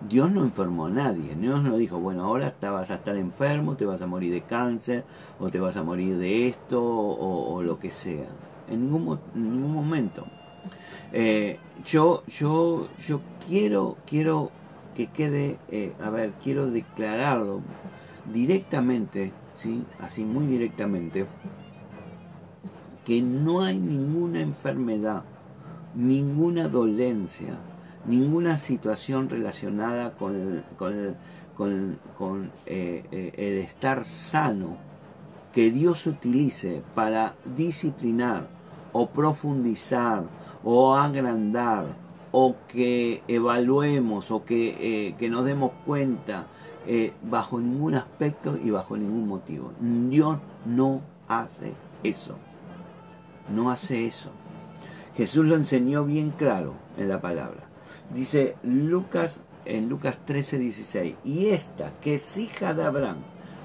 Dios 0.02 0.32
no 0.32 0.44
enfermó 0.44 0.88
a 0.88 0.90
nadie. 0.90 1.36
Dios 1.36 1.64
no 1.64 1.78
dijo, 1.78 2.00
bueno, 2.00 2.26
ahora 2.26 2.52
te 2.52 2.68
vas 2.68 2.92
a 2.92 2.96
estar 2.96 3.16
enfermo, 3.16 3.76
te 3.76 3.86
vas 3.86 4.02
a 4.02 4.08
morir 4.08 4.34
de 4.34 4.42
cáncer, 4.42 5.06
o 5.40 5.50
te 5.50 5.60
vas 5.60 5.78
a 5.78 5.84
morir 5.84 6.18
de 6.18 6.48
esto, 6.48 6.82
o, 6.84 7.62
lo 7.64 7.80
que 7.80 7.92
sea. 7.92 8.28
En 8.70 8.82
ningún, 8.82 9.20
ningún 9.36 9.74
momento. 9.74 10.26
Eh, 11.14 11.60
yo, 11.86 12.24
yo, 12.28 12.90
yo 13.08 13.22
quiero, 13.48 13.98
quiero 14.06 14.52
que 14.96 15.08
quede, 15.08 15.58
eh, 15.70 15.94
a 16.04 16.10
ver, 16.10 16.34
quiero 16.44 16.70
declararlo 16.70 17.62
directamente, 18.34 19.32
¿sí? 19.56 19.84
así 20.00 20.24
muy 20.24 20.46
directamente, 20.46 21.26
que 23.06 23.22
no 23.22 23.64
hay 23.64 23.78
ninguna 23.78 24.42
enfermedad, 24.42 25.24
ninguna 25.96 26.68
dolencia, 26.68 27.58
ninguna 28.06 28.58
situación 28.58 29.30
relacionada 29.30 30.12
con, 30.12 30.64
eh, 32.66 33.04
eh, 33.12 33.34
el 33.36 33.58
estar 33.58 34.06
sano 34.06 34.78
que 35.54 35.72
Dios 35.72 36.06
utilice 36.06 36.84
para 36.96 37.36
disciplinar 37.58 38.48
o 38.94 39.08
profundizar 39.08 40.24
o 40.64 40.96
agrandar 40.96 41.96
o 42.32 42.56
que 42.68 43.24
evaluemos 43.28 44.32
o 44.32 44.46
que, 44.46 44.78
eh, 44.80 45.16
que 45.18 45.30
nos 45.30 45.46
demos 45.46 45.72
cuenta 45.86 46.46
bajo 47.24 47.60
ningún 47.60 47.96
aspecto 47.96 48.58
y 48.64 48.72
bajo 48.72 48.98
ningún 48.98 49.28
motivo. 49.28 49.72
Dios 49.80 50.38
no 50.66 51.02
hace 51.28 51.74
eso. 52.04 52.36
No 53.54 53.72
hace 53.72 54.06
eso. 54.06 54.30
Jesús 55.16 55.46
lo 55.46 55.56
enseñó 55.56 56.06
bien 56.06 56.32
claro 56.32 56.74
en 56.98 57.10
la 57.10 57.22
palabra. 57.22 57.64
Dice 58.14 58.56
Lucas 58.64 59.42
en 59.66 59.88
Lucas 59.88 60.18
13, 60.26 60.58
16, 60.58 61.16
y 61.24 61.48
esta 61.48 61.92
que 62.02 62.16
es 62.16 62.38
hija 62.38 62.74
de 62.74 62.84
Abraham, 62.84 63.18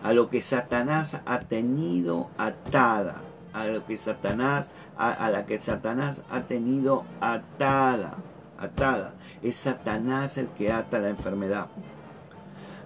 a 0.03 0.13
lo 0.13 0.29
que 0.29 0.43
Satanás 0.43 1.21
ha 1.25 1.41
tenido 1.41 2.29
atada, 2.37 3.23
a 3.53 3.67
lo 3.67 3.87
que 3.87 3.97
Satanás, 3.97 4.71
a, 4.99 5.31
la 5.31 5.47
que 5.47 5.59
Satanás 5.59 6.23
ha 6.31 6.43
tenido 6.43 7.05
atada, 7.21 8.15
atada. 8.59 9.15
Es 9.43 9.57
Satanás 9.57 10.37
el 10.37 10.49
que 10.49 10.73
ata 10.73 10.99
la 10.99 11.09
enfermedad. 11.09 11.69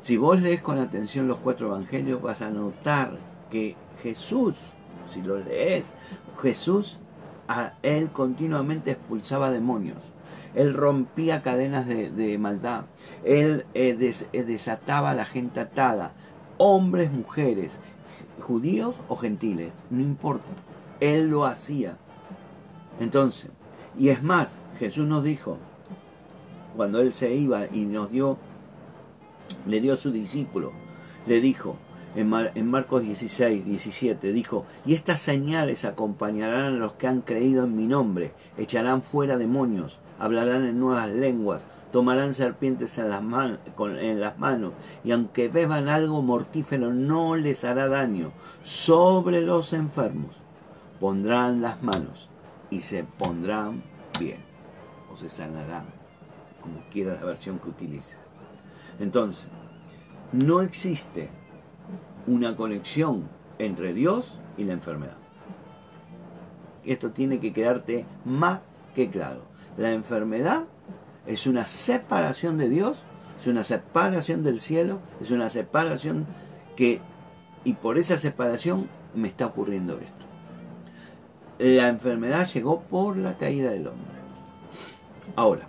Si 0.00 0.16
vos 0.16 0.40
lees 0.40 0.60
con 0.60 0.78
atención 0.78 1.28
los 1.28 1.38
cuatro 1.38 1.68
evangelios, 1.68 2.22
vas 2.22 2.42
a 2.42 2.50
notar 2.50 3.18
que 3.50 3.76
Jesús, 4.02 4.54
si 5.12 5.22
lo 5.22 5.38
lees, 5.38 5.92
Jesús, 6.40 6.98
a 7.48 7.72
él 7.82 8.10
continuamente 8.10 8.92
expulsaba 8.92 9.50
demonios. 9.50 9.98
Él 10.54 10.74
rompía 10.74 11.42
cadenas 11.42 11.86
de, 11.86 12.38
maldad, 12.38 12.84
él 13.24 13.66
eh, 13.74 13.96
eh, 14.32 14.42
desataba 14.44 15.10
a 15.10 15.14
la 15.14 15.24
gente 15.24 15.60
atada, 15.60 16.12
hombres, 16.56 17.12
mujeres, 17.12 17.80
judíos 18.40 19.00
o 19.08 19.16
gentiles, 19.16 19.84
no 19.90 20.00
importa, 20.00 20.48
él 21.00 21.28
lo 21.28 21.44
hacía. 21.44 21.96
Entonces, 22.98 23.50
y 23.98 24.08
es 24.08 24.22
más, 24.22 24.56
Jesús 24.78 25.06
nos 25.06 25.22
dijo, 25.22 25.58
cuando 26.76 27.00
él 27.00 27.12
se 27.12 27.34
iba 27.34 27.66
y 27.66 27.84
nos 27.84 28.10
dio, 28.10 28.38
le 29.66 29.80
dio 29.80 29.94
a 29.94 29.96
su 29.96 30.10
discípulo, 30.10 30.72
le 31.26 31.40
dijo, 31.40 31.76
en, 32.14 32.70
Marcos 32.70 33.02
16, 33.02 33.64
17, 33.64 34.32
dijo, 34.32 34.64
y 34.84 34.94
estas 34.94 35.20
señales 35.20 35.84
acompañarán 35.84 36.74
a 36.74 36.78
los 36.78 36.94
que 36.94 37.06
han 37.06 37.20
creído 37.20 37.64
en 37.64 37.76
mi 37.76 37.86
nombre, 37.86 38.32
echarán 38.56 39.02
fuera 39.02 39.38
demonios, 39.38 40.00
hablarán 40.18 40.64
en 40.64 40.80
nuevas 40.80 41.10
lenguas, 41.10 41.64
tomarán 41.92 42.34
serpientes 42.34 42.98
en 42.98 43.10
las, 43.10 43.22
en 44.00 44.20
las 44.20 44.38
manos, 44.38 44.72
y 45.04 45.12
aunque 45.12 45.48
beban 45.48 45.88
algo 45.88 46.22
mortífero 46.22 46.92
no 46.92 47.36
les 47.36 47.64
hará 47.64 47.88
daño. 47.88 48.32
Sobre 48.62 49.40
los 49.40 49.72
enfermos 49.72 50.36
pondrán 51.00 51.62
las 51.62 51.82
manos 51.82 52.30
y 52.70 52.80
se 52.80 53.04
pondrán 53.04 53.82
bien, 54.18 54.40
o 55.12 55.16
se 55.16 55.28
sanarán, 55.28 55.86
como 56.60 56.80
quiera 56.90 57.14
la 57.14 57.24
versión 57.24 57.58
que 57.58 57.68
utilices. 57.68 58.27
Entonces, 59.00 59.48
no 60.32 60.60
existe 60.60 61.28
una 62.26 62.56
conexión 62.56 63.28
entre 63.58 63.92
Dios 63.92 64.38
y 64.56 64.64
la 64.64 64.74
enfermedad. 64.74 65.16
Esto 66.84 67.10
tiene 67.10 67.40
que 67.40 67.52
quedarte 67.52 68.06
más 68.24 68.60
que 68.94 69.10
claro. 69.10 69.42
La 69.76 69.92
enfermedad 69.92 70.64
es 71.26 71.46
una 71.46 71.66
separación 71.66 72.58
de 72.58 72.68
Dios, 72.68 73.02
es 73.38 73.46
una 73.46 73.64
separación 73.64 74.42
del 74.42 74.60
cielo, 74.60 74.98
es 75.20 75.30
una 75.30 75.50
separación 75.50 76.26
que, 76.76 77.00
y 77.64 77.74
por 77.74 77.98
esa 77.98 78.16
separación 78.16 78.88
me 79.14 79.28
está 79.28 79.46
ocurriendo 79.46 79.98
esto. 79.98 80.26
La 81.58 81.88
enfermedad 81.88 82.46
llegó 82.46 82.80
por 82.82 83.16
la 83.16 83.36
caída 83.36 83.70
del 83.70 83.88
hombre. 83.88 84.18
Ahora, 85.36 85.68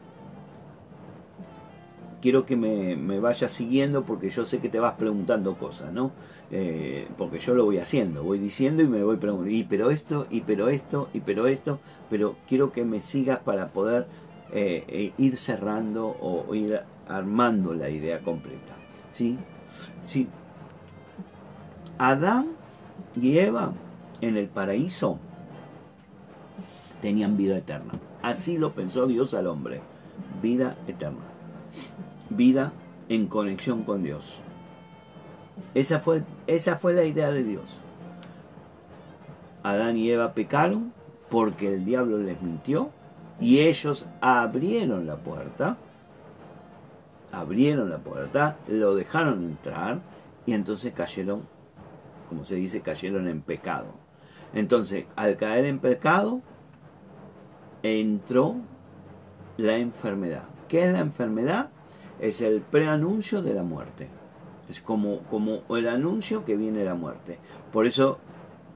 quiero 2.22 2.46
que 2.46 2.56
me, 2.56 2.96
me 2.96 3.20
vayas 3.20 3.52
siguiendo 3.52 4.04
porque 4.04 4.30
yo 4.30 4.46
sé 4.46 4.60
que 4.60 4.70
te 4.70 4.80
vas 4.80 4.96
preguntando 4.96 5.56
cosas, 5.56 5.92
¿no? 5.94 6.12
Eh, 6.52 7.08
porque 7.18 7.40
yo 7.40 7.54
lo 7.54 7.66
voy 7.66 7.78
haciendo, 7.78 8.24
voy 8.24 8.40
diciendo 8.40 8.82
y 8.82 8.88
me 8.88 9.04
voy 9.04 9.18
preguntando, 9.18 9.52
y 9.52 9.64
pero 9.64 9.92
esto, 9.92 10.26
y 10.30 10.42
pero 10.42 10.70
esto, 10.70 11.10
y 11.14 11.20
pero 11.20 11.48
esto, 11.48 11.80
pero 12.10 12.36
quiero 12.48 12.72
que 12.72 12.84
me 12.84 13.02
sigas 13.02 13.40
para 13.40 13.68
poder 13.70 14.08
eh, 14.52 14.84
eh, 14.88 15.14
ir 15.18 15.38
cerrando 15.38 16.08
o, 16.08 16.56
ir 16.56 16.82
armando 17.08 17.74
la 17.74 17.90
idea 17.90 18.20
completa. 18.22 18.74
¿Sí? 19.12 19.38
¿Sí? 20.02 20.28
Adán 22.00 22.48
y 23.20 23.38
Eva 23.38 23.74
en 24.22 24.38
el 24.38 24.48
paraíso 24.48 25.20
tenían 27.02 27.38
vida 27.38 27.58
eterna. 27.58 27.94
Así 28.22 28.58
lo 28.58 28.74
pensó 28.74 29.06
Dios 29.06 29.34
al 29.34 29.48
hombre. 29.48 29.82
Vida 30.42 30.78
eterna. 30.88 31.20
Vida 32.30 32.72
en 33.10 33.28
conexión 33.28 33.84
con 33.84 34.04
Dios. 34.04 34.40
Esa 35.74 36.00
fue, 36.00 36.24
esa 36.48 36.78
fue 36.78 36.94
la 36.94 37.04
idea 37.04 37.32
de 37.32 37.44
Dios. 37.44 37.82
Adán 39.64 39.98
y 39.98 40.10
Eva 40.10 40.34
pecaron 40.34 40.94
porque 41.30 41.74
el 41.74 41.86
diablo 41.86 42.18
les 42.18 42.42
mintió 42.42 42.92
y 43.40 43.60
ellos 43.60 44.06
abrieron 44.22 45.06
la 45.06 45.18
puerta, 45.18 45.78
abrieron 47.32 47.90
la 47.90 48.00
puerta, 48.00 48.58
lo 48.68 48.96
dejaron 48.96 49.44
entrar 49.44 50.00
y 50.46 50.54
entonces 50.54 50.94
cayeron, 50.94 51.44
como 52.28 52.46
se 52.46 52.56
dice, 52.56 52.82
cayeron 52.82 53.28
en 53.28 53.42
pecado. 53.42 53.88
Entonces, 54.54 55.06
al 55.16 55.38
caer 55.38 55.66
en 55.66 55.80
pecado, 55.80 56.42
entró 57.84 58.56
la 59.58 59.78
enfermedad. 59.78 60.44
¿Qué 60.68 60.86
es 60.86 60.92
la 60.92 61.00
enfermedad? 61.00 61.70
Es 62.20 62.42
el 62.42 62.62
preanuncio 62.62 63.42
de 63.42 63.54
la 63.54 63.64
muerte. 63.64 64.08
Es 64.70 64.82
como, 64.82 65.20
como 65.30 65.64
el 65.76 65.88
anuncio 65.88 66.46
que 66.46 66.56
viene 66.56 66.84
la 66.84 66.96
muerte. 66.96 67.40
Por 67.72 67.86
eso 67.86 68.20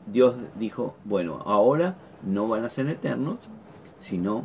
Dios 0.08 0.36
dijo, 0.56 0.96
bueno, 1.06 1.42
ahora 1.46 1.96
no 2.24 2.48
van 2.48 2.66
a 2.66 2.70
ser 2.70 2.88
eternos, 2.88 3.40
sino 4.00 4.44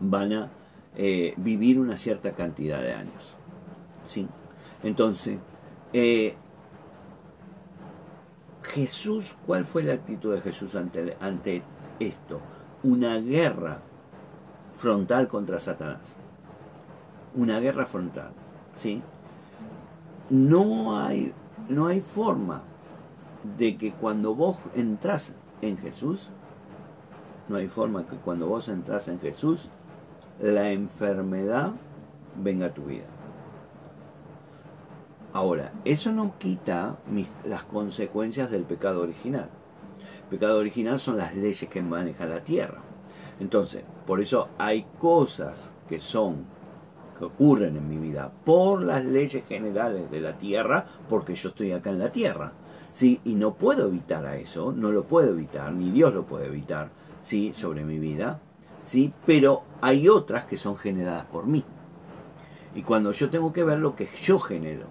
van 0.00 0.32
a 0.32 0.50
eh, 0.96 1.34
vivir 1.36 1.78
una 1.78 1.96
cierta 1.96 2.32
cantidad 2.32 2.80
de 2.80 2.94
años. 2.94 3.36
¿Sí? 4.04 4.28
Entonces, 4.82 5.38
eh, 5.92 6.34
Jesús, 8.62 9.36
¿cuál 9.46 9.64
fue 9.64 9.82
la 9.82 9.94
actitud 9.94 10.34
de 10.34 10.40
Jesús 10.40 10.74
ante, 10.74 11.16
ante 11.20 11.62
esto? 12.00 12.40
Una 12.82 13.18
guerra 13.18 13.80
frontal 14.74 15.28
contra 15.28 15.58
Satanás. 15.58 16.18
Una 17.34 17.58
guerra 17.60 17.86
frontal. 17.86 18.32
¿Sí? 18.76 19.02
no 20.30 20.98
hay, 20.98 21.32
no 21.68 21.86
hay 21.86 22.00
forma 22.00 22.62
de 23.58 23.76
que 23.76 23.92
cuando 23.92 24.34
vos 24.34 24.56
entras 24.74 25.34
en 25.60 25.76
Jesús, 25.76 26.30
no 27.48 27.56
hay 27.56 27.68
forma 27.68 28.06
que 28.06 28.16
cuando 28.16 28.48
vos 28.48 28.68
entras 28.68 29.08
en 29.08 29.20
Jesús, 29.20 29.68
la 30.40 30.70
enfermedad 30.70 31.72
venga 32.42 32.66
a 32.66 32.74
tu 32.74 32.84
vida. 32.84 33.04
Ahora, 35.32 35.72
eso 35.84 36.12
no 36.12 36.38
quita 36.38 36.96
las 37.44 37.64
consecuencias 37.64 38.50
del 38.50 38.62
pecado 38.62 39.02
original. 39.02 39.50
El 40.22 40.28
pecado 40.38 40.58
original 40.58 40.98
son 40.98 41.18
las 41.18 41.34
leyes 41.34 41.68
que 41.68 41.82
maneja 41.82 42.24
la 42.26 42.42
tierra. 42.44 42.80
Entonces, 43.40 43.84
por 44.06 44.20
eso 44.20 44.48
hay 44.58 44.86
cosas 44.98 45.72
que 45.88 45.98
son, 45.98 46.46
que 47.18 47.24
ocurren 47.24 47.76
en 47.76 47.88
mi 47.88 47.96
vida 47.96 48.30
por 48.44 48.82
las 48.82 49.04
leyes 49.04 49.46
generales 49.46 50.10
de 50.10 50.20
la 50.20 50.36
tierra, 50.36 50.86
porque 51.08 51.34
yo 51.34 51.50
estoy 51.50 51.72
acá 51.72 51.90
en 51.90 51.98
la 51.98 52.10
tierra. 52.10 52.52
¿sí? 52.92 53.20
Y 53.24 53.34
no 53.34 53.54
puedo 53.54 53.88
evitar 53.88 54.24
a 54.24 54.36
eso, 54.36 54.72
no 54.72 54.90
lo 54.90 55.04
puedo 55.04 55.30
evitar, 55.30 55.72
ni 55.72 55.90
Dios 55.90 56.14
lo 56.14 56.24
puede 56.24 56.46
evitar, 56.46 56.90
¿sí? 57.20 57.52
Sobre 57.52 57.84
mi 57.84 57.98
vida, 57.98 58.40
¿sí? 58.82 59.12
Pero 59.26 59.64
hay 59.80 60.08
otras 60.08 60.44
que 60.44 60.56
son 60.56 60.76
generadas 60.76 61.26
por 61.26 61.46
mí. 61.46 61.64
Y 62.74 62.82
cuando 62.82 63.12
yo 63.12 63.30
tengo 63.30 63.52
que 63.52 63.64
ver 63.64 63.78
lo 63.78 63.94
que 63.94 64.08
yo 64.20 64.38
genero, 64.38 64.86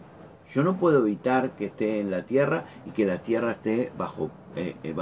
yo 0.53 0.63
no 0.63 0.77
puedo 0.77 0.99
evitar 0.99 1.55
que 1.55 1.65
esté 1.65 1.99
en 1.99 2.12
la 2.12 2.25
tierra 2.25 2.65
y 2.86 2.91
que 2.91 3.05
la 3.05 3.23
tierra 3.23 3.53
esté 3.53 3.91
bajo, 3.97 4.29
eh, 4.55 4.75
eh, 4.83 4.95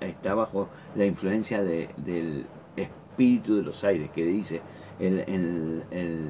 está 0.00 0.34
bajo 0.34 0.68
la 0.94 1.04
influencia 1.04 1.62
del 1.62 2.46
espíritu 2.76 3.56
de 3.56 3.62
los 3.62 3.84
aires, 3.84 4.10
que 4.10 4.24
dice 4.24 4.62
el, 4.98 5.84
el, 5.90 6.24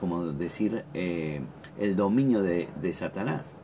como 0.00 0.26
decir, 0.26 0.84
eh, 0.94 1.40
el 1.78 1.96
dominio 1.96 2.42
de, 2.42 2.68
de 2.80 2.94
Satanás. 2.94 3.56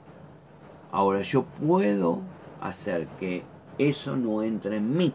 Ahora 0.91 1.23
yo 1.23 1.45
puedo 1.45 2.21
hacer 2.61 3.07
que 3.19 3.43
eso 3.79 4.17
no 4.17 4.43
entre 4.43 4.77
en 4.77 4.97
mí. 4.97 5.13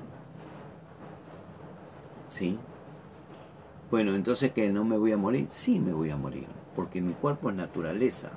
¿Sí? 2.29 2.57
Bueno, 3.89 4.15
entonces 4.15 4.51
que 4.51 4.71
no 4.73 4.83
me 4.83 4.97
voy 4.97 5.13
a 5.13 5.17
morir. 5.17 5.47
Sí 5.49 5.79
me 5.79 5.93
voy 5.93 6.09
a 6.09 6.17
morir, 6.17 6.47
porque 6.75 7.01
mi 7.01 7.13
cuerpo 7.13 7.49
es 7.49 7.55
naturaleza. 7.55 8.29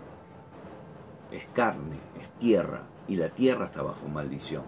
Es 1.33 1.47
carne, 1.47 1.97
es 2.21 2.29
tierra, 2.39 2.83
y 3.09 3.17
la 3.17 3.29
tierra 3.29 3.67
está 3.67 3.83
bajo 3.83 4.09
maldición. 4.09 4.63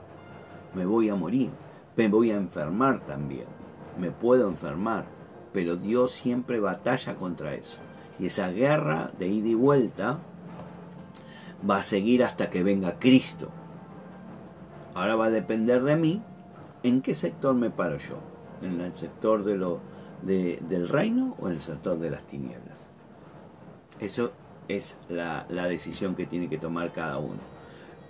Me 0.75 0.85
voy 0.87 1.09
a 1.09 1.15
morir, 1.15 1.51
me 1.97 2.09
voy 2.09 2.31
a 2.31 2.37
enfermar 2.37 3.01
también. 3.01 3.47
Me 3.99 4.11
puedo 4.11 4.49
enfermar, 4.49 5.05
pero 5.53 5.77
Dios 5.77 6.13
siempre 6.13 6.59
batalla 6.59 7.15
contra 7.15 7.55
eso. 7.55 7.79
Y 8.23 8.27
esa 8.27 8.51
guerra 8.51 9.11
de 9.19 9.27
ida 9.27 9.49
y 9.49 9.55
vuelta 9.55 10.21
va 11.69 11.79
a 11.79 11.83
seguir 11.83 12.23
hasta 12.23 12.51
que 12.51 12.63
venga 12.63 13.01
Cristo. 13.01 13.49
Ahora 14.95 15.17
va 15.17 15.27
a 15.27 15.31
depender 15.31 15.83
de 15.83 15.97
mí 15.97 16.23
en 16.85 17.03
qué 17.03 17.15
sector 17.15 17.57
me 17.57 17.71
paro 17.71 17.97
yo, 17.97 18.19
en 18.63 18.81
el 18.81 18.95
sector 18.95 19.43
de 19.43 19.57
lo, 19.57 19.81
del 20.23 20.89
reino 20.89 21.35
o 21.41 21.49
en 21.49 21.55
el 21.55 21.61
sector 21.61 21.99
de 21.99 22.11
las 22.11 22.23
tinieblas. 22.23 22.91
Eso 23.99 24.31
es 24.69 24.99
la, 25.09 25.45
decisión 25.49 26.15
que 26.15 26.25
tiene 26.25 26.49
que 26.49 26.59
tomar 26.59 26.93
cada 26.93 27.19
uno. 27.19 27.41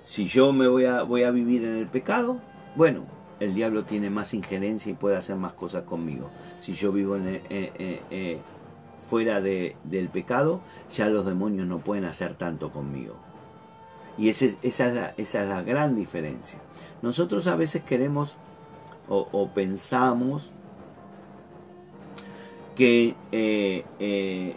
Si 0.03 0.27
yo 0.27 0.53
me 0.53 0.69
voy 0.69 0.85
a, 0.85 1.05
voy 1.05 1.23
a 1.23 1.31
vivir 1.31 1.65
en 1.65 1.77
el 1.77 1.87
pecado, 1.87 2.37
bueno, 2.77 3.07
el 3.41 3.55
diablo 3.55 3.85
tiene 3.85 4.11
más 4.11 4.35
injerencia 4.35 4.93
y 4.93 4.95
puede 4.95 5.17
hacer 5.17 5.37
más 5.37 5.55
cosas 5.55 5.85
conmigo. 5.85 6.29
Si 6.61 6.75
yo 6.75 6.93
vivo 6.93 7.17
en, 7.17 7.29
eh, 7.29 7.41
eh, 7.49 8.03
eh, 8.11 8.39
fuera 9.09 9.41
de, 9.41 9.77
del 9.85 10.09
pecado, 10.09 10.61
ya 10.91 11.09
los 11.09 11.27
demonios 11.27 11.67
no 11.67 11.79
pueden 11.79 12.05
hacer 12.05 12.35
tanto 12.35 12.71
conmigo. 12.71 13.15
Y 14.19 14.29
esa, 14.29 14.47
es 14.63 14.79
la, 14.79 15.15
esa 15.17 15.43
es 15.43 15.49
la 15.49 15.63
gran 15.63 15.97
diferencia. 15.97 16.59
Nosotros 17.01 17.47
a 17.47 17.57
veces 17.57 17.83
queremos 17.83 18.37
o, 19.09 19.49
pensamos 19.55 20.53
que, 22.77 23.15
eh, 23.31 23.85
eh, 23.99 24.57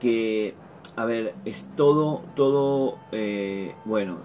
que, 0.00 0.54
a 0.96 1.04
ver, 1.04 1.34
es 1.44 1.68
todo, 1.76 2.22
todo, 2.34 2.98
eh, 3.12 3.74
bueno, 3.84 4.16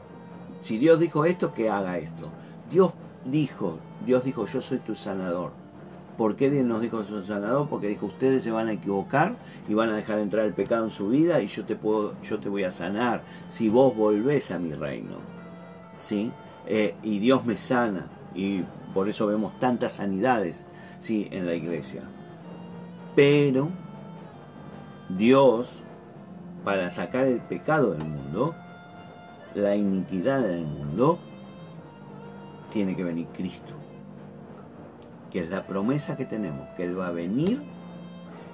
si 0.61 0.77
Dios 0.77 0.99
dijo 0.99 1.25
esto, 1.25 1.53
que 1.53 1.69
haga 1.69 1.99
esto. 1.99 2.29
Dios 2.71 2.93
dijo, 3.25 3.77
Dios 4.05 4.23
dijo, 4.23 4.45
yo 4.45 4.61
soy 4.61 4.79
tu 4.79 4.95
sanador. 4.95 5.51
¿Por 6.17 6.35
qué 6.35 6.51
Dios 6.51 6.65
nos 6.65 6.81
dijo 6.81 7.03
su 7.03 7.23
sanador? 7.23 7.67
Porque 7.67 7.87
dijo, 7.87 8.05
ustedes 8.05 8.43
se 8.43 8.51
van 8.51 8.67
a 8.67 8.73
equivocar 8.73 9.35
y 9.67 9.73
van 9.73 9.89
a 9.89 9.95
dejar 9.95 10.19
entrar 10.19 10.45
el 10.45 10.53
pecado 10.53 10.85
en 10.85 10.91
su 10.91 11.09
vida 11.09 11.41
y 11.41 11.47
yo 11.47 11.65
te, 11.65 11.75
puedo, 11.75 12.13
yo 12.21 12.39
te 12.39 12.49
voy 12.49 12.63
a 12.63 12.71
sanar 12.71 13.23
si 13.47 13.69
vos 13.69 13.95
volvés 13.95 14.51
a 14.51 14.59
mi 14.59 14.73
reino. 14.73 15.15
¿Sí? 15.97 16.31
Eh, 16.67 16.95
y 17.01 17.19
Dios 17.19 17.45
me 17.45 17.57
sana 17.57 18.07
y 18.35 18.61
por 18.93 19.09
eso 19.09 19.27
vemos 19.27 19.59
tantas 19.59 19.93
sanidades 19.93 20.65
¿sí? 20.99 21.27
en 21.31 21.47
la 21.47 21.55
iglesia. 21.55 22.03
Pero 23.15 23.69
Dios, 25.09 25.81
para 26.63 26.89
sacar 26.91 27.25
el 27.25 27.39
pecado 27.39 27.91
del 27.91 28.05
mundo, 28.05 28.53
la 29.55 29.75
iniquidad 29.75 30.41
del 30.41 30.65
mundo, 30.65 31.17
tiene 32.71 32.95
que 32.95 33.03
venir 33.03 33.27
Cristo 33.35 33.82
que 35.33 35.39
es 35.39 35.49
la 35.49 35.63
promesa 35.63 36.15
que 36.15 36.25
tenemos, 36.25 36.69
que 36.77 36.83
Él 36.83 36.97
va 36.97 37.07
a 37.07 37.11
venir 37.11 37.59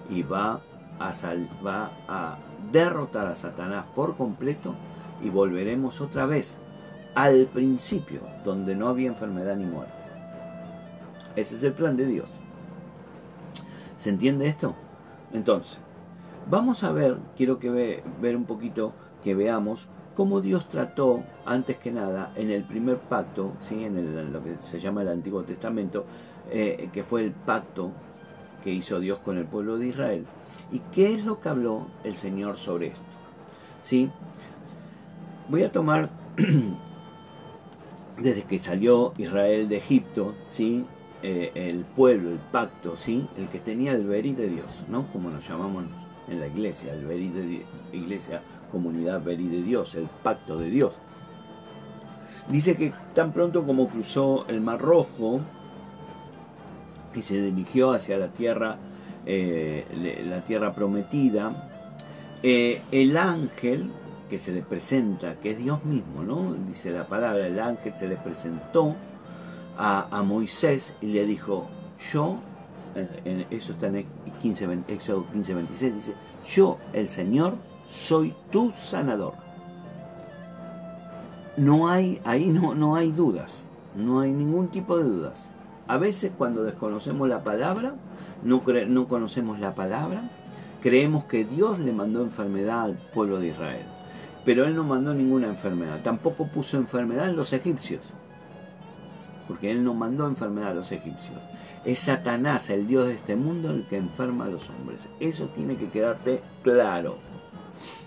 y 0.09 0.23
va 0.23 0.61
a, 0.97 2.37
derrotar 2.71 3.27
a 3.27 3.35
Satanás 3.35 3.85
por 3.93 4.15
completo 4.15 4.75
y 5.21 5.29
volveremos 5.29 5.99
otra 5.99 6.25
vez 6.25 6.57
al 7.15 7.47
principio, 7.47 8.21
donde 8.45 8.75
no 8.75 8.87
había 8.87 9.09
enfermedad 9.09 9.57
ni 9.57 9.65
muerte. 9.65 9.91
Ese 11.35 11.57
es 11.57 11.63
el 11.63 11.73
plan 11.73 11.97
de 11.97 12.05
Dios. 12.05 12.29
¿Se 13.97 14.09
entiende 14.09 14.47
esto? 14.47 14.73
Entonces, 15.33 15.79
vamos 16.49 16.85
a 16.85 16.93
ver, 16.93 17.17
quiero 17.35 17.59
que 17.59 17.69
ve, 17.69 18.03
ver 18.21 18.37
un 18.37 18.45
poquito, 18.45 18.93
que 19.21 19.35
veamos 19.35 19.87
cómo 20.15 20.39
Dios 20.39 20.69
trató, 20.69 21.23
antes 21.45 21.77
que 21.77 21.91
nada, 21.91 22.31
en 22.35 22.49
el 22.49 22.63
primer 22.63 22.97
pacto, 22.97 23.51
¿sí? 23.59 23.83
en 23.83 24.31
lo 24.31 24.41
que 24.43 24.55
se 24.59 24.79
llama 24.79 25.01
el 25.01 25.09
Antiguo 25.09 25.43
Testamento, 25.43 26.05
eh, 26.51 26.89
que 26.91 27.03
fue 27.03 27.23
el 27.23 27.31
pacto 27.31 27.91
que 28.63 28.71
hizo 28.71 28.99
Dios 28.99 29.19
con 29.19 29.37
el 29.37 29.45
pueblo 29.45 29.77
de 29.77 29.87
Israel. 29.87 30.25
¿Y 30.71 30.79
qué 30.93 31.13
es 31.13 31.25
lo 31.25 31.39
que 31.39 31.49
habló 31.49 31.87
el 32.03 32.15
Señor 32.15 32.57
sobre 32.57 32.87
esto? 32.87 33.03
¿Sí? 33.81 34.09
Voy 35.47 35.63
a 35.63 35.71
tomar 35.71 36.09
desde 38.17 38.43
que 38.43 38.59
salió 38.59 39.13
Israel 39.17 39.67
de 39.69 39.77
Egipto, 39.77 40.35
¿sí? 40.47 40.85
Eh, 41.21 41.51
el 41.55 41.83
pueblo, 41.83 42.29
el 42.29 42.37
pacto, 42.37 42.95
¿sí? 42.95 43.27
el 43.37 43.49
que 43.49 43.59
tenía 43.59 43.91
el 43.91 44.07
verí 44.07 44.33
de 44.33 44.47
Dios, 44.47 44.85
¿no? 44.87 45.05
como 45.11 45.29
nos 45.29 45.45
llamamos 45.45 45.83
en 46.29 46.39
la 46.39 46.47
iglesia, 46.47 46.93
el 46.93 47.05
verí 47.05 47.27
de 47.27 47.65
iglesia, 47.91 48.41
comunidad 48.71 49.21
verí 49.21 49.49
de 49.49 49.61
Dios, 49.61 49.95
el 49.95 50.07
pacto 50.23 50.57
de 50.57 50.69
Dios. 50.69 50.93
Dice 52.47 52.77
que 52.77 52.93
tan 53.13 53.33
pronto 53.33 53.65
como 53.65 53.89
cruzó 53.89 54.45
el 54.47 54.61
Mar 54.61 54.79
Rojo, 54.79 55.41
y 57.13 57.21
se 57.21 57.41
dirigió 57.41 57.91
hacia 57.91 58.17
la 58.17 58.27
tierra, 58.27 58.77
eh, 59.25 59.85
la 60.27 60.41
tierra 60.41 60.73
prometida, 60.73 61.69
eh, 62.43 62.81
el 62.91 63.17
ángel 63.17 63.91
que 64.29 64.39
se 64.39 64.51
le 64.51 64.61
presenta, 64.61 65.35
que 65.35 65.51
es 65.51 65.57
Dios 65.57 65.83
mismo, 65.83 66.23
¿no? 66.23 66.53
Dice 66.67 66.91
la 66.91 67.07
palabra, 67.07 67.47
el 67.47 67.59
ángel 67.59 67.93
se 67.97 68.07
le 68.07 68.15
presentó 68.15 68.95
a, 69.77 70.21
Moisés 70.23 70.93
y 71.01 71.07
le 71.07 71.25
dijo, 71.25 71.67
yo, 72.11 72.35
eso 73.49 73.71
está 73.71 73.87
en 73.87 74.05
15, 74.41 74.83
Éxodo 74.87 75.25
15, 75.31 75.53
26, 75.53 75.95
dice, 75.95 76.13
yo, 76.47 76.77
el 76.93 77.07
Señor, 77.07 77.55
soy 77.89 78.33
tu 78.51 78.71
sanador. 78.71 79.33
No 81.57 81.89
hay, 81.89 82.21
ahí 82.23 82.47
no, 82.47 82.75
no 82.75 82.95
hay 82.95 83.11
dudas, 83.11 83.67
no 83.95 84.19
hay 84.19 84.31
ningún 84.31 84.67
tipo 84.67 84.97
de 84.97 85.03
dudas. 85.03 85.49
A 85.89 85.97
veces 85.97 86.31
cuando 86.37 86.63
desconocemos 86.63 87.27
la 87.27 87.43
palabra, 87.43 87.95
no, 88.43 88.61
no 88.87 89.07
conocemos 89.07 89.59
la 89.59 89.73
palabra, 89.73 90.21
creemos 90.83 91.25
que 91.25 91.45
Dios 91.45 91.79
le 91.79 91.91
mandó 91.91 92.21
enfermedad 92.21 92.83
al 92.83 92.93
pueblo 92.93 93.39
de 93.39 93.47
Israel. 93.47 93.81
Pero 94.45 94.65
Él 94.65 94.75
no 94.75 94.83
mandó 94.83 95.15
ninguna 95.15 95.47
enfermedad. 95.47 96.01
Tampoco 96.03 96.45
puso 96.45 96.77
enfermedad 96.77 97.27
en 97.27 97.35
los 97.35 97.53
egipcios. 97.53 98.13
Porque 99.47 99.71
Él 99.71 99.83
no 99.83 99.95
mandó 99.95 100.27
enfermedad 100.27 100.69
a 100.69 100.75
los 100.75 100.91
egipcios. 100.91 101.39
Es 101.83 102.01
Satanás, 102.01 102.69
el 102.69 102.85
Dios 102.85 103.07
de 103.07 103.15
este 103.15 103.35
mundo, 103.35 103.71
el 103.71 103.83
que 103.85 103.97
enferma 103.97 104.45
a 104.45 104.49
los 104.49 104.69
hombres. 104.69 105.09
Eso 105.19 105.47
tiene 105.47 105.75
que 105.75 105.89
quedarte 105.89 106.43
claro. 106.61 107.17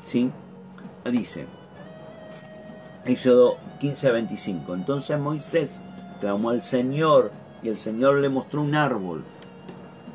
¿Sí? 0.04 0.30
Dice, 1.10 1.46
Éxodo 3.04 3.56
15 3.80 4.08
a 4.08 4.12
25. 4.12 4.72
Entonces 4.72 5.18
Moisés 5.18 5.82
clamó 6.20 6.50
al 6.50 6.62
Señor 6.62 7.41
y 7.62 7.68
el 7.68 7.78
Señor 7.78 8.16
le 8.16 8.28
mostró 8.28 8.62
un 8.62 8.74
árbol 8.74 9.22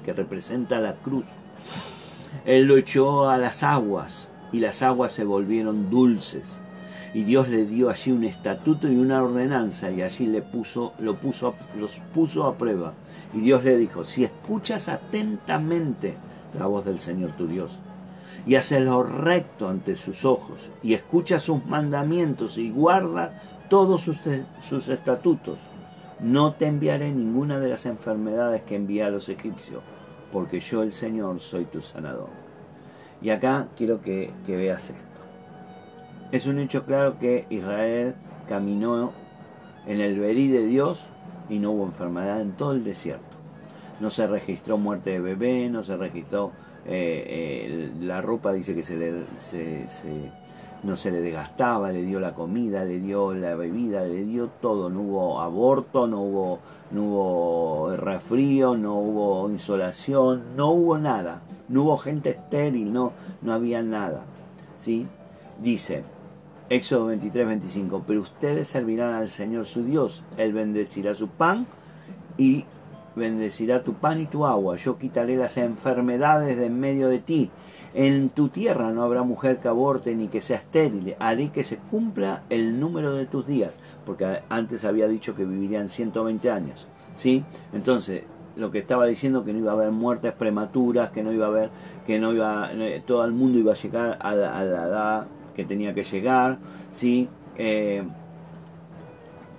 que 0.05 0.13
representa 0.13 0.79
la 0.79 0.93
cruz. 0.93 1.25
Él 2.45 2.65
lo 2.65 2.77
echó 2.77 3.29
a 3.29 3.38
las 3.38 3.63
aguas 3.63 4.31
y 4.51 4.60
las 4.60 4.81
aguas 4.81 5.12
se 5.12 5.25
volvieron 5.25 5.89
dulces. 5.89 6.60
Y 7.13 7.23
Dios 7.23 7.47
le 7.49 7.65
dio 7.65 7.89
allí 7.89 8.12
un 8.12 8.25
estatuto 8.25 8.91
y 8.91 8.95
una 8.95 9.23
ordenanza 9.23 9.89
y 9.91 10.01
allí 10.01 10.27
le 10.27 10.41
puso, 10.41 10.93
lo 10.99 11.15
puso, 11.15 11.55
los 11.77 11.99
puso 12.13 12.45
a 12.45 12.57
prueba. 12.57 12.93
Y 13.33 13.39
Dios 13.39 13.63
le 13.63 13.77
dijo, 13.77 14.03
si 14.03 14.23
escuchas 14.23 14.89
atentamente 14.89 16.15
la 16.57 16.65
voz 16.67 16.86
del 16.86 16.99
Señor 16.99 17.31
tu 17.31 17.47
Dios 17.47 17.71
y 18.45 18.55
haces 18.55 18.81
lo 18.81 19.03
recto 19.03 19.67
ante 19.67 19.95
sus 19.95 20.23
ojos 20.25 20.69
y 20.83 20.93
escuchas 20.93 21.43
sus 21.43 21.65
mandamientos 21.65 22.57
y 22.57 22.69
guarda 22.69 23.41
todos 23.69 24.01
sus, 24.01 24.19
sus 24.62 24.88
estatutos, 24.88 25.57
no 26.19 26.53
te 26.53 26.65
enviaré 26.65 27.12
ninguna 27.12 27.60
de 27.60 27.69
las 27.69 27.86
enfermedades 27.86 28.62
que 28.63 28.75
envié 28.75 29.03
a 29.03 29.10
los 29.10 29.30
egipcios, 29.30 29.84
porque 30.32 30.60
yo 30.60 30.84
el 30.84 30.91
Señor 30.91 31.39
soy 31.39 31.65
tu 31.65 31.82
sanador. 31.82 32.30
Y 33.21 33.30
acá 33.30 33.67
quiero 33.75 34.01
que, 34.01 34.32
veas 34.47 34.89
esto. 34.89 35.01
Es 36.32 36.45
un 36.45 36.60
hecho 36.60 36.84
claro 36.86 37.17
que 37.19 37.45
Israel 37.49 38.15
caminó 38.47 39.12
en 39.86 40.01
el 40.01 40.19
verí 40.19 40.47
de 40.47 40.65
Dios 40.65 41.06
y 41.49 41.60
no 41.60 41.71
hubo 41.71 41.86
enfermedad 41.86 42.41
en 42.41 42.51
todo 42.51 42.73
el 42.73 42.84
desierto. 42.84 43.38
No 43.99 44.10
se 44.10 44.27
registró 44.27 44.77
muerte 44.77 45.12
de 45.12 45.19
bebé, 45.19 45.69
no 45.69 45.84
se 45.84 45.95
registró 45.95 46.51
eh, 46.86 47.23
eh, 47.27 47.91
la 48.01 48.21
ropa, 48.21 48.53
dice 48.53 48.75
que 48.75 48.84
se 48.84 48.97
le, 48.97 49.13
no 50.83 50.95
se 50.95 51.11
le 51.11 51.21
desgastaba, 51.21 51.91
le 51.91 52.03
dio 52.03 52.19
la 52.19 52.33
comida, 52.33 52.83
le 52.83 52.99
dio 52.99 53.33
la 53.33 53.55
bebida, 53.55 54.03
le 54.03 54.23
dio 54.23 54.47
todo. 54.61 54.89
No 54.89 55.01
hubo 55.01 55.41
aborto, 55.41 56.07
no 56.07 56.21
hubo, 56.21 56.59
no 56.91 57.03
hubo 57.03 57.95
resfrío, 57.97 58.75
no 58.75 58.95
hubo 58.95 59.49
insolación, 59.49 60.55
no 60.55 60.69
hubo 60.71 60.97
nada. 60.97 61.41
No 61.69 61.83
hubo 61.83 61.97
gente 61.97 62.29
estéril, 62.31 62.93
no, 62.93 63.11
no 63.41 63.53
había 63.53 63.81
nada. 63.81 64.23
¿sí? 64.79 65.07
Dice, 65.61 66.03
Éxodo 66.69 67.07
23, 67.07 67.47
25. 67.47 68.03
Pero 68.05 68.21
ustedes 68.21 68.67
servirán 68.67 69.13
al 69.13 69.29
Señor 69.29 69.65
su 69.65 69.83
Dios. 69.83 70.23
Él 70.37 70.53
bendecirá 70.53 71.13
su 71.15 71.27
pan 71.27 71.65
y 72.37 72.65
bendecirá 73.15 73.83
tu 73.83 73.93
pan 73.93 74.19
y 74.19 74.25
tu 74.25 74.45
agua. 74.45 74.75
Yo 74.75 74.97
quitaré 74.97 75.37
las 75.37 75.57
enfermedades 75.57 76.57
de 76.57 76.67
en 76.67 76.79
medio 76.79 77.09
de 77.09 77.19
ti. 77.19 77.49
En 77.93 78.30
tu 78.30 78.50
tierra 78.50 78.91
no 78.91 79.04
habrá 79.04 79.23
mujer 79.23 79.58
que 79.58 79.67
aborte 79.67 80.15
ni 80.15 80.28
que 80.28 80.41
sea 80.41 80.58
estéril. 80.58 81.15
Haré 81.19 81.50
que 81.50 81.63
se 81.63 81.78
cumpla 81.78 82.43
el 82.50 82.80
número 82.80 83.13
de 83.13 83.26
tus 83.26 83.47
días. 83.47 83.80
Porque 84.06 84.41
antes 84.50 84.86
había 84.86 85.08
dicho 85.08 85.36
que 85.36 85.45
vivirían 85.45 85.89
120 85.89 86.52
años. 86.52 86.88
¿Sí? 87.15 87.43
Entonces, 87.73 88.23
lo 88.56 88.71
que 88.71 88.80
estaba 88.80 89.06
diciendo 89.06 89.43
que 89.43 89.54
no 89.54 89.60
iba 89.60 89.71
a 89.71 89.76
haber 89.76 89.91
muertes 89.91 90.34
prematuras, 90.34 91.12
que 91.12 91.23
no 91.23 91.32
iba 91.32 91.45
a 91.45 91.50
haber, 91.50 91.69
que 92.06 92.19
no 92.19 92.34
iba, 92.34 92.69
todo 93.06 93.23
el 93.26 93.32
mundo 93.32 93.60
iba 93.60 93.73
a 93.73 93.76
llegar 93.76 94.17
a 94.19 94.36
la, 94.36 94.63
la 94.63 94.84
edad 94.84 95.28
que 95.56 95.65
tenía 95.65 95.93
que 95.93 96.04
llegar, 96.04 96.60
¿sí? 96.91 97.28
Eh, 97.58 98.04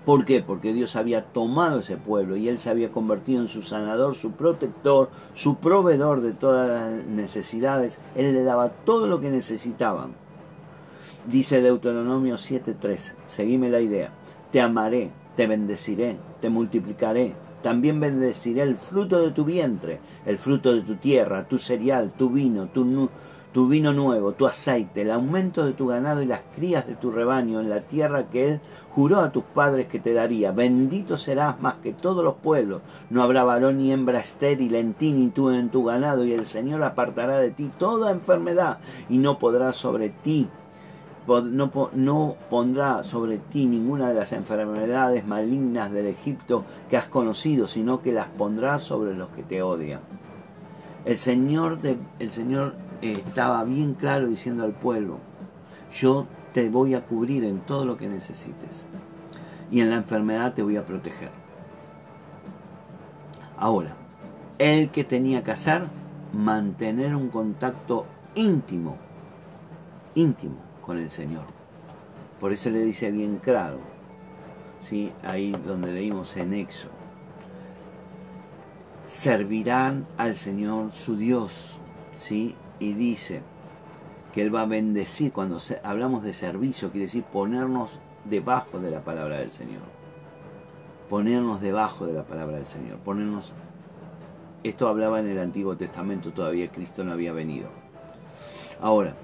¿Por 0.08 0.24
qué? 0.24 0.40
Porque 0.40 0.72
Dios 0.72 0.96
había 0.96 1.22
tomado 1.22 1.80
ese 1.80 1.98
pueblo 1.98 2.34
y 2.34 2.48
Él 2.48 2.58
se 2.58 2.70
había 2.70 2.90
convertido 2.90 3.42
en 3.42 3.48
su 3.48 3.60
sanador, 3.60 4.14
su 4.14 4.32
protector, 4.32 5.10
su 5.34 5.56
proveedor 5.56 6.22
de 6.22 6.32
todas 6.32 6.66
las 6.66 7.04
necesidades. 7.04 8.00
Él 8.16 8.32
le 8.32 8.42
daba 8.42 8.70
todo 8.70 9.06
lo 9.06 9.20
que 9.20 9.28
necesitaban. 9.28 10.12
Dice 11.26 11.60
Deuteronomio 11.60 12.36
7.3, 12.36 13.16
seguime 13.26 13.68
la 13.68 13.82
idea, 13.82 14.10
te 14.50 14.62
amaré, 14.62 15.10
te 15.36 15.46
bendeciré, 15.46 16.16
te 16.40 16.48
multiplicaré, 16.48 17.34
también 17.60 18.00
bendeciré 18.00 18.62
el 18.62 18.76
fruto 18.76 19.20
de 19.20 19.32
tu 19.32 19.44
vientre, 19.44 20.00
el 20.24 20.38
fruto 20.38 20.74
de 20.74 20.80
tu 20.80 20.94
tierra, 20.94 21.46
tu 21.46 21.58
cereal, 21.58 22.14
tu 22.16 22.30
vino, 22.30 22.68
tu, 22.68 23.10
tu 23.52 23.68
vino 23.68 23.92
nuevo, 23.92 24.32
tu 24.32 24.46
aceite, 24.46 25.02
el 25.02 25.10
aumento 25.10 25.64
de 25.64 25.72
tu 25.72 25.86
ganado 25.86 26.22
y 26.22 26.26
las 26.26 26.42
crías 26.54 26.86
de 26.86 26.94
tu 26.94 27.10
rebaño 27.10 27.60
en 27.60 27.70
la 27.70 27.80
tierra 27.80 28.28
que 28.28 28.48
Él 28.48 28.60
juró 28.90 29.20
a 29.20 29.32
tus 29.32 29.44
padres 29.44 29.86
que 29.86 29.98
te 29.98 30.12
daría. 30.12 30.52
Bendito 30.52 31.16
serás 31.16 31.60
más 31.60 31.74
que 31.82 31.92
todos 31.92 32.24
los 32.24 32.34
pueblos. 32.34 32.82
No 33.10 33.22
habrá 33.22 33.44
varón 33.44 33.78
ni 33.78 33.92
hembra 33.92 34.20
estéril 34.20 34.74
en 34.74 34.94
ti 34.94 35.12
ni 35.12 35.28
tú 35.28 35.50
en 35.50 35.70
tu 35.70 35.84
ganado, 35.84 36.24
y 36.24 36.32
el 36.32 36.46
Señor 36.46 36.82
apartará 36.82 37.38
de 37.38 37.50
ti 37.50 37.70
toda 37.78 38.10
enfermedad 38.10 38.78
y 39.08 39.18
no 39.18 39.38
podrá 39.38 39.72
sobre 39.72 40.10
ti 40.10 40.48
no, 41.94 42.36
pondrá 42.48 43.02
sobre 43.02 43.38
ti 43.38 43.66
ninguna 43.66 44.08
de 44.08 44.14
las 44.14 44.32
enfermedades 44.32 45.26
malignas 45.26 45.92
del 45.92 46.06
Egipto 46.06 46.64
que 46.88 46.96
has 46.96 47.08
conocido, 47.08 47.66
sino 47.66 48.00
que 48.00 48.12
las 48.12 48.26
pondrá 48.26 48.78
sobre 48.78 49.14
los 49.14 49.28
que 49.30 49.42
te 49.42 49.62
odian. 49.62 50.00
El 51.04 51.18
Señor, 51.18 51.78
el 52.18 52.30
Señor 52.30 52.74
estaba 53.02 53.64
bien 53.64 53.94
claro 53.94 54.26
diciendo 54.26 54.64
al 54.64 54.72
pueblo, 54.72 55.18
yo 55.92 56.26
te 56.52 56.68
voy 56.68 56.94
a 56.94 57.04
cubrir 57.04 57.44
en 57.44 57.60
todo 57.60 57.84
lo 57.84 57.96
que 57.96 58.08
necesites 58.08 58.84
y 59.70 59.80
en 59.80 59.90
la 59.90 59.96
enfermedad 59.96 60.54
te 60.54 60.62
voy 60.62 60.76
a 60.76 60.84
proteger. 60.84 61.30
Ahora, 63.56 63.94
el 64.58 64.90
que 64.90 65.04
tenía 65.04 65.42
que 65.42 65.52
hacer, 65.52 65.82
mantener 66.32 67.14
un 67.14 67.28
contacto 67.28 68.06
íntimo, 68.34 68.96
íntimo 70.14 70.56
con 70.80 70.98
el 70.98 71.10
Señor. 71.10 71.44
Por 72.40 72.52
eso 72.52 72.70
le 72.70 72.80
dice 72.80 73.10
bien 73.10 73.38
claro, 73.38 73.78
¿sí? 74.80 75.12
ahí 75.24 75.52
donde 75.66 75.92
leímos 75.92 76.36
en 76.36 76.54
Éxodo, 76.54 76.92
servirán 79.04 80.06
al 80.16 80.36
Señor 80.36 80.92
su 80.92 81.16
Dios, 81.16 81.78
¿sí? 82.14 82.54
Y 82.78 82.92
dice 82.94 83.42
que 84.32 84.42
Él 84.42 84.54
va 84.54 84.62
a 84.62 84.66
bendecir, 84.66 85.32
cuando 85.32 85.58
hablamos 85.82 86.22
de 86.22 86.32
servicio, 86.32 86.90
quiere 86.90 87.06
decir 87.06 87.24
ponernos 87.24 88.00
debajo 88.24 88.78
de 88.78 88.90
la 88.90 89.00
palabra 89.00 89.38
del 89.38 89.50
Señor. 89.50 89.82
Ponernos 91.08 91.60
debajo 91.60 92.06
de 92.06 92.12
la 92.12 92.24
palabra 92.24 92.56
del 92.56 92.66
Señor. 92.66 92.98
Ponernos. 92.98 93.52
Esto 94.62 94.88
hablaba 94.88 95.20
en 95.20 95.28
el 95.28 95.38
Antiguo 95.38 95.76
Testamento, 95.76 96.32
todavía 96.32 96.68
Cristo 96.68 97.04
no 97.04 97.12
había 97.12 97.32
venido. 97.32 97.68
Ahora, 98.80 99.14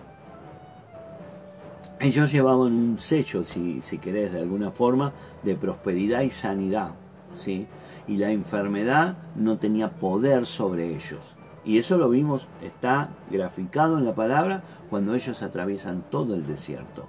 ellos 2.00 2.32
llevaban 2.32 2.72
un 2.72 2.98
sello, 2.98 3.44
si, 3.44 3.80
si 3.82 3.98
querés, 3.98 4.32
de 4.32 4.40
alguna 4.40 4.70
forma, 4.70 5.12
de 5.42 5.54
prosperidad 5.54 6.22
y 6.22 6.30
sanidad. 6.30 6.90
¿sí? 7.34 7.66
Y 8.06 8.16
la 8.16 8.30
enfermedad 8.30 9.16
no 9.36 9.58
tenía 9.58 9.90
poder 9.90 10.46
sobre 10.46 10.88
ellos. 10.88 11.36
Y 11.64 11.78
eso 11.78 11.96
lo 11.96 12.10
vimos, 12.10 12.46
está 12.62 13.08
graficado 13.30 13.96
en 13.96 14.04
la 14.04 14.14
palabra 14.14 14.62
cuando 14.90 15.14
ellos 15.14 15.42
atraviesan 15.42 16.04
todo 16.10 16.34
el 16.34 16.46
desierto, 16.46 17.06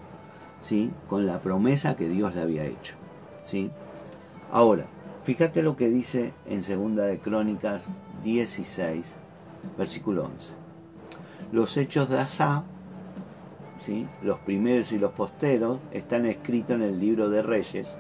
¿sí? 0.62 0.92
Con 1.10 1.26
la 1.26 1.40
promesa 1.40 1.98
que 1.98 2.08
Dios 2.08 2.36
le 2.36 2.42
había 2.42 2.66
hecho, 2.66 2.96
¿sí? 3.44 3.70
Ahora, 4.52 4.86
fíjate 5.26 5.62
lo 5.62 5.76
que 5.76 5.90
dice 5.90 6.34
en 6.46 6.64
Segunda 6.64 7.04
de 7.04 7.20
Crónicas 7.20 7.90
16, 8.24 9.14
versículo 9.78 10.26
11. 10.26 10.54
Los 11.52 11.76
hechos 11.76 12.10
de 12.10 12.20
Asa, 12.20 12.64
¿sí? 13.78 14.08
los 14.22 14.40
primeros 14.40 14.94
y 14.94 15.00
los 15.00 15.12
posteros, 15.12 15.80
están 15.92 16.26
escritos 16.26 16.78
en 16.78 16.84
el 16.84 17.00
libro 17.00 17.30
de 17.30 17.42
Reyes 17.42 17.98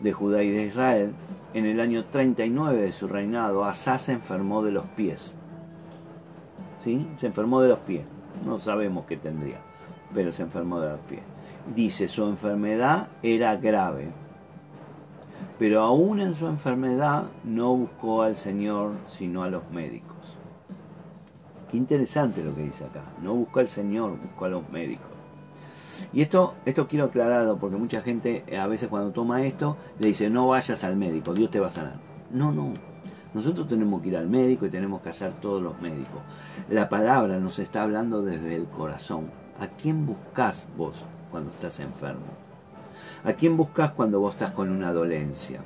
de 0.00 0.12
Judá 0.12 0.42
y 0.42 0.50
de 0.50 0.66
Israel. 0.66 1.12
En 1.54 1.66
el 1.66 1.78
año 1.78 2.06
39 2.06 2.82
de 2.82 2.92
su 2.92 3.06
reinado, 3.06 3.64
Asa 3.64 3.98
se 3.98 4.12
enfermó 4.12 4.64
de 4.64 4.72
los 4.72 4.86
pies 4.86 5.34
se 6.82 7.26
enfermó 7.26 7.60
de 7.60 7.68
los 7.68 7.78
pies. 7.80 8.04
No 8.44 8.56
sabemos 8.58 9.06
qué 9.06 9.16
tendría, 9.16 9.58
pero 10.14 10.32
se 10.32 10.42
enfermó 10.42 10.80
de 10.80 10.90
los 10.90 11.00
pies. 11.00 11.22
Dice, 11.74 12.08
su 12.08 12.24
enfermedad 12.24 13.08
era 13.22 13.56
grave, 13.56 14.08
pero 15.58 15.82
aún 15.82 16.20
en 16.20 16.34
su 16.34 16.48
enfermedad 16.48 17.24
no 17.44 17.76
buscó 17.76 18.22
al 18.22 18.36
Señor 18.36 18.92
sino 19.08 19.44
a 19.44 19.48
los 19.48 19.70
médicos. 19.70 20.36
Qué 21.70 21.76
interesante 21.76 22.42
lo 22.42 22.54
que 22.54 22.64
dice 22.64 22.84
acá. 22.84 23.02
No 23.22 23.34
buscó 23.34 23.60
al 23.60 23.68
Señor, 23.68 24.18
buscó 24.20 24.46
a 24.46 24.48
los 24.48 24.68
médicos. 24.70 25.06
Y 26.12 26.20
esto, 26.20 26.54
esto 26.66 26.88
quiero 26.88 27.06
aclararlo 27.06 27.58
porque 27.58 27.76
mucha 27.76 28.02
gente 28.02 28.44
a 28.58 28.66
veces 28.66 28.88
cuando 28.88 29.12
toma 29.12 29.44
esto 29.44 29.76
le 29.98 30.08
dice 30.08 30.28
no 30.28 30.48
vayas 30.48 30.82
al 30.84 30.96
médico, 30.96 31.32
Dios 31.32 31.50
te 31.50 31.60
va 31.60 31.68
a 31.68 31.70
sanar. 31.70 31.94
No, 32.30 32.50
no, 32.50 32.72
nosotros 33.34 33.68
tenemos 33.68 34.02
que 34.02 34.08
ir 34.08 34.16
al 34.16 34.28
médico 34.28 34.66
y 34.66 34.70
tenemos 34.70 35.00
que 35.00 35.08
hacer 35.08 35.32
todos 35.40 35.62
los 35.62 35.80
médicos. 35.80 36.20
La 36.68 36.88
palabra 36.88 37.38
nos 37.38 37.58
está 37.58 37.82
hablando 37.82 38.22
desde 38.22 38.54
el 38.54 38.66
corazón. 38.66 39.30
¿A 39.58 39.68
quién 39.68 40.06
buscas 40.06 40.66
vos 40.76 41.04
cuando 41.30 41.50
estás 41.50 41.80
enfermo? 41.80 42.26
¿A 43.24 43.32
quién 43.34 43.56
buscas 43.56 43.92
cuando 43.92 44.20
vos 44.20 44.34
estás 44.34 44.50
con 44.50 44.70
una 44.70 44.92
dolencia? 44.92 45.60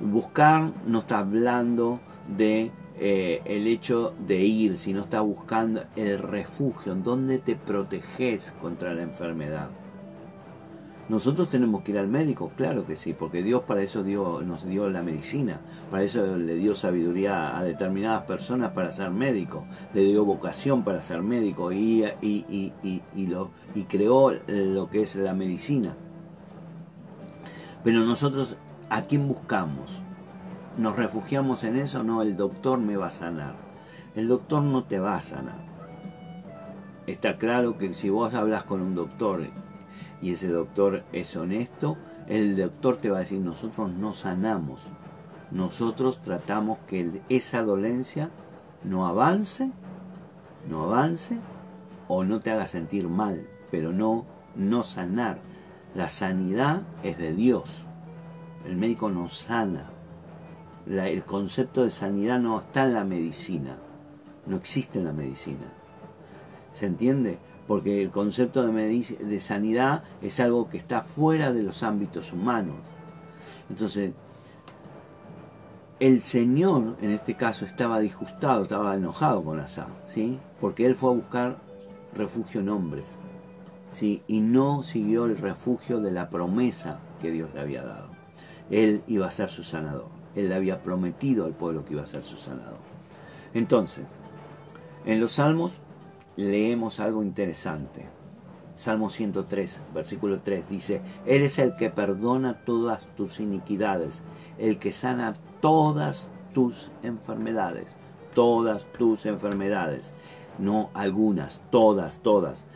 Buscar 0.00 0.72
no 0.86 0.98
está 0.98 1.18
hablando 1.20 2.00
de 2.36 2.72
eh, 2.98 3.40
el 3.44 3.66
hecho 3.66 4.14
de 4.26 4.40
ir, 4.40 4.78
sino 4.78 5.02
está 5.02 5.20
buscando 5.20 5.84
el 5.96 6.18
refugio, 6.18 6.92
en 6.92 7.02
donde 7.02 7.38
te 7.38 7.56
proteges 7.56 8.52
contra 8.60 8.92
la 8.94 9.02
enfermedad. 9.02 9.68
Nosotros 11.12 11.50
tenemos 11.50 11.82
que 11.82 11.92
ir 11.92 11.98
al 11.98 12.08
médico, 12.08 12.52
claro 12.56 12.86
que 12.86 12.96
sí, 12.96 13.12
porque 13.12 13.42
Dios 13.42 13.64
para 13.64 13.82
eso 13.82 14.02
dio, 14.02 14.40
nos 14.40 14.64
dio 14.64 14.88
la 14.88 15.02
medicina, 15.02 15.60
para 15.90 16.04
eso 16.04 16.38
le 16.38 16.54
dio 16.54 16.74
sabiduría 16.74 17.54
a 17.54 17.62
determinadas 17.62 18.22
personas 18.22 18.72
para 18.72 18.90
ser 18.90 19.10
médico, 19.10 19.66
le 19.92 20.04
dio 20.04 20.24
vocación 20.24 20.84
para 20.84 21.02
ser 21.02 21.20
médico 21.20 21.70
y, 21.70 22.06
y, 22.22 22.72
y, 23.14 23.26
lo, 23.26 23.50
y 23.74 23.82
creó 23.82 24.32
lo 24.46 24.88
que 24.88 25.02
es 25.02 25.14
la 25.16 25.34
medicina. 25.34 25.94
Pero 27.84 28.00
nosotros, 28.00 28.56
¿a 28.88 29.02
quién 29.02 29.28
buscamos? 29.28 30.00
¿Nos 30.78 30.96
refugiamos 30.96 31.62
en 31.64 31.76
eso? 31.76 32.02
No, 32.02 32.22
el 32.22 32.38
doctor 32.38 32.78
me 32.78 32.96
va 32.96 33.08
a 33.08 33.10
sanar. 33.10 33.56
El 34.16 34.28
doctor 34.28 34.62
no 34.62 34.84
te 34.84 34.98
va 34.98 35.16
a 35.16 35.20
sanar. 35.20 35.60
Está 37.06 37.36
claro 37.36 37.76
que 37.76 37.92
si 37.92 38.08
vos 38.08 38.32
hablas 38.32 38.62
con 38.62 38.80
un 38.80 38.94
doctor 38.94 39.42
y 40.22 40.32
ese 40.32 40.48
doctor 40.48 41.02
es 41.12 41.36
honesto, 41.36 41.98
el 42.28 42.56
doctor 42.56 42.96
te 42.96 43.10
va 43.10 43.18
a 43.18 43.20
decir, 43.20 43.40
nosotros 43.40 43.90
no 43.90 44.14
sanamos, 44.14 44.80
nosotros 45.50 46.22
tratamos 46.22 46.78
que 46.86 47.20
esa 47.28 47.62
dolencia 47.62 48.30
no 48.84 49.06
avance, 49.06 49.70
no 50.70 50.84
avance 50.84 51.36
o 52.08 52.24
no 52.24 52.40
te 52.40 52.52
haga 52.52 52.66
sentir 52.66 53.08
mal, 53.08 53.46
pero 53.70 53.92
no, 53.92 54.24
no 54.54 54.82
sanar. 54.82 55.40
La 55.94 56.08
sanidad 56.08 56.82
es 57.02 57.18
de 57.18 57.34
Dios. 57.34 57.82
El 58.66 58.76
médico 58.76 59.10
no 59.10 59.28
sana. 59.28 59.90
el 60.86 61.22
concepto 61.24 61.82
de 61.82 61.90
sanidad 61.90 62.38
no 62.38 62.60
está 62.60 62.84
en 62.84 62.94
la 62.94 63.04
medicina. 63.04 63.76
No 64.46 64.56
existe 64.56 64.98
en 64.98 65.04
la 65.04 65.12
medicina. 65.12 65.66
¿Se 66.72 66.86
entiende? 66.86 67.38
Porque 67.72 68.02
el 68.02 68.10
concepto 68.10 68.66
de, 68.66 69.40
sanidad 69.40 70.02
es 70.20 70.40
algo 70.40 70.68
que 70.68 70.76
está 70.76 71.00
fuera 71.00 71.54
de 71.54 71.62
los 71.62 71.82
ámbitos 71.82 72.30
humanos. 72.30 72.76
Entonces, 73.70 74.12
el 75.98 76.20
Señor, 76.20 76.98
en 77.00 77.12
este 77.12 77.34
caso, 77.34 77.64
estaba 77.64 77.98
disgustado, 78.00 78.64
estaba 78.64 78.94
enojado 78.94 79.42
con 79.42 79.58
Asa, 79.58 79.86
¿sí? 80.06 80.38
Porque 80.60 80.84
él 80.84 80.94
fue 80.94 81.12
a 81.12 81.14
buscar 81.14 81.56
refugio 82.14 82.60
en 82.60 82.68
hombres, 82.68 83.16
¿sí? 83.88 84.22
Y 84.26 84.40
no 84.40 84.82
siguió 84.82 85.24
el 85.24 85.38
refugio 85.38 85.98
de 85.98 86.10
la 86.10 86.28
promesa 86.28 86.98
que 87.22 87.30
Dios 87.30 87.54
le 87.54 87.60
había 87.62 87.84
dado. 87.84 88.08
Él 88.68 89.02
iba 89.06 89.28
a 89.28 89.30
ser 89.30 89.48
su 89.48 89.62
sanador. 89.62 90.08
Él 90.36 90.50
le 90.50 90.54
había 90.56 90.82
prometido 90.82 91.46
al 91.46 91.54
pueblo 91.54 91.86
que 91.86 91.94
iba 91.94 92.02
a 92.02 92.06
ser 92.06 92.22
su 92.22 92.36
sanador. 92.36 92.80
Entonces, 93.54 94.04
en 95.06 95.20
los 95.20 95.32
Salmos 95.32 95.80
leemos 96.36 97.00
algo 97.00 97.22
interesante. 97.22 98.06
Salmo 98.74 99.10
103, 99.10 99.82
versículo 99.94 100.40
3 100.40 100.68
dice, 100.68 101.02
Él 101.26 101.42
es 101.42 101.58
el 101.58 101.76
que 101.76 101.90
perdona 101.90 102.64
todas 102.64 103.06
tus 103.16 103.38
iniquidades, 103.38 104.22
el 104.58 104.78
que 104.78 104.92
sana 104.92 105.34
todas 105.60 106.30
tus 106.54 106.90
enfermedades, 107.02 107.96
todas 108.34 108.86
tus 108.92 109.26
enfermedades, 109.26 110.14
no 110.58 110.90
algunas, 110.94 111.60
todas, 111.70 112.16
todas. 112.22 112.66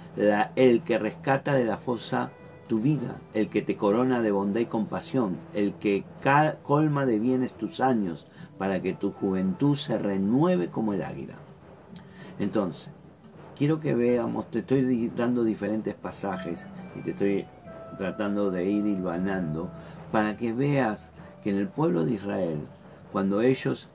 El 0.54 0.82
que 0.82 0.98
rescata 0.98 1.54
de 1.54 1.64
la 1.64 1.78
fosa 1.78 2.30
tu 2.68 2.80
vida, 2.80 3.16
el 3.32 3.48
que 3.48 3.62
te 3.62 3.76
corona 3.76 4.20
de 4.22 4.32
bondad 4.32 4.60
y 4.60 4.66
compasión, 4.66 5.36
el 5.54 5.74
que 5.74 6.04
colma 6.62 7.06
de 7.06 7.18
bienes 7.18 7.54
tus 7.54 7.80
años, 7.80 8.26
para 8.58 8.82
que 8.82 8.92
tu 8.92 9.12
juventud 9.12 9.76
se 9.76 9.98
renueve 9.98 10.68
como 10.68 10.92
el 10.92 11.02
águila. 11.02 11.34
Entonces, 12.38 12.90
quiero 13.56 13.80
que 13.80 13.94
veamos, 13.94 14.50
te 14.50 14.60
estoy 14.60 15.10
dando 15.16 15.44
diferentes 15.44 15.94
pasajes 15.94 16.66
y 16.94 17.00
te 17.00 17.10
estoy 17.10 17.46
tratando 17.98 18.50
de 18.50 18.64
ir 18.64 18.86
hilvanando 18.86 19.70
para 20.12 20.36
que 20.36 20.52
veas 20.52 21.10
que 21.42 21.50
en 21.50 21.56
el 21.56 21.68
pueblo 21.68 22.04
de 22.04 22.12
Israel 22.12 22.58
cuando 23.16 23.40
ellos 23.40 23.88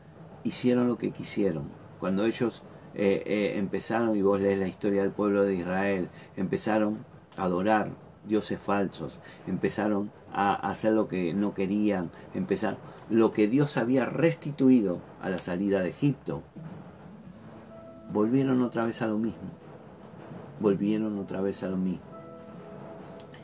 hicieron 0.44 0.88
lo 0.88 0.98
que 0.98 1.12
quisieron, 1.12 1.66
cuando 2.00 2.26
ellos 2.26 2.64
eh, 2.96 3.22
eh, 3.26 3.54
empezaron, 3.58 4.16
y 4.16 4.24
vos 4.24 4.42
lees 4.42 4.58
la 4.58 4.68
historia 4.68 5.04
del 5.04 5.12
pueblo 5.12 5.44
de 5.44 5.54
Israel, 5.54 6.10
empezaron 6.36 7.06
a 7.38 7.44
adorar 7.44 7.92
dioses 8.28 8.60
falsos, 8.60 9.20
empezaron 9.46 10.12
a 10.34 10.56
hacer 10.56 10.94
lo 10.94 11.08
que 11.08 11.34
no 11.34 11.54
querían, 11.54 12.10
empezaron 12.34 12.80
lo 13.10 13.32
que 13.32 13.48
Dios 13.48 13.78
había 13.78 14.06
restituido 14.06 15.00
a 15.22 15.30
la 15.30 15.38
salida 15.38 15.82
de 15.82 15.90
Egipto, 15.90 16.42
volvieron 18.14 18.62
otra 18.62 18.86
vez 18.86 19.02
a 19.02 19.08
lo 19.08 19.18
mismo, 19.18 19.50
volvieron 20.60 21.18
otra 21.20 21.42
vez 21.42 21.64
a 21.64 21.68
lo 21.68 21.78
mismo, 21.78 22.06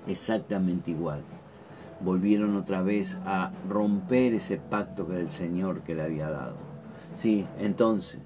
exactamente 0.08 0.92
igual 0.92 1.22
volvieron 2.00 2.56
otra 2.56 2.82
vez 2.82 3.18
a 3.26 3.52
romper 3.68 4.34
ese 4.34 4.58
pacto 4.58 5.08
que 5.08 5.20
el 5.20 5.32
Señor 5.32 5.82
que 5.82 5.96
le 5.96 6.04
había 6.04 6.30
dado. 6.30 6.56
Sí, 7.16 7.46
entonces, 7.60 8.20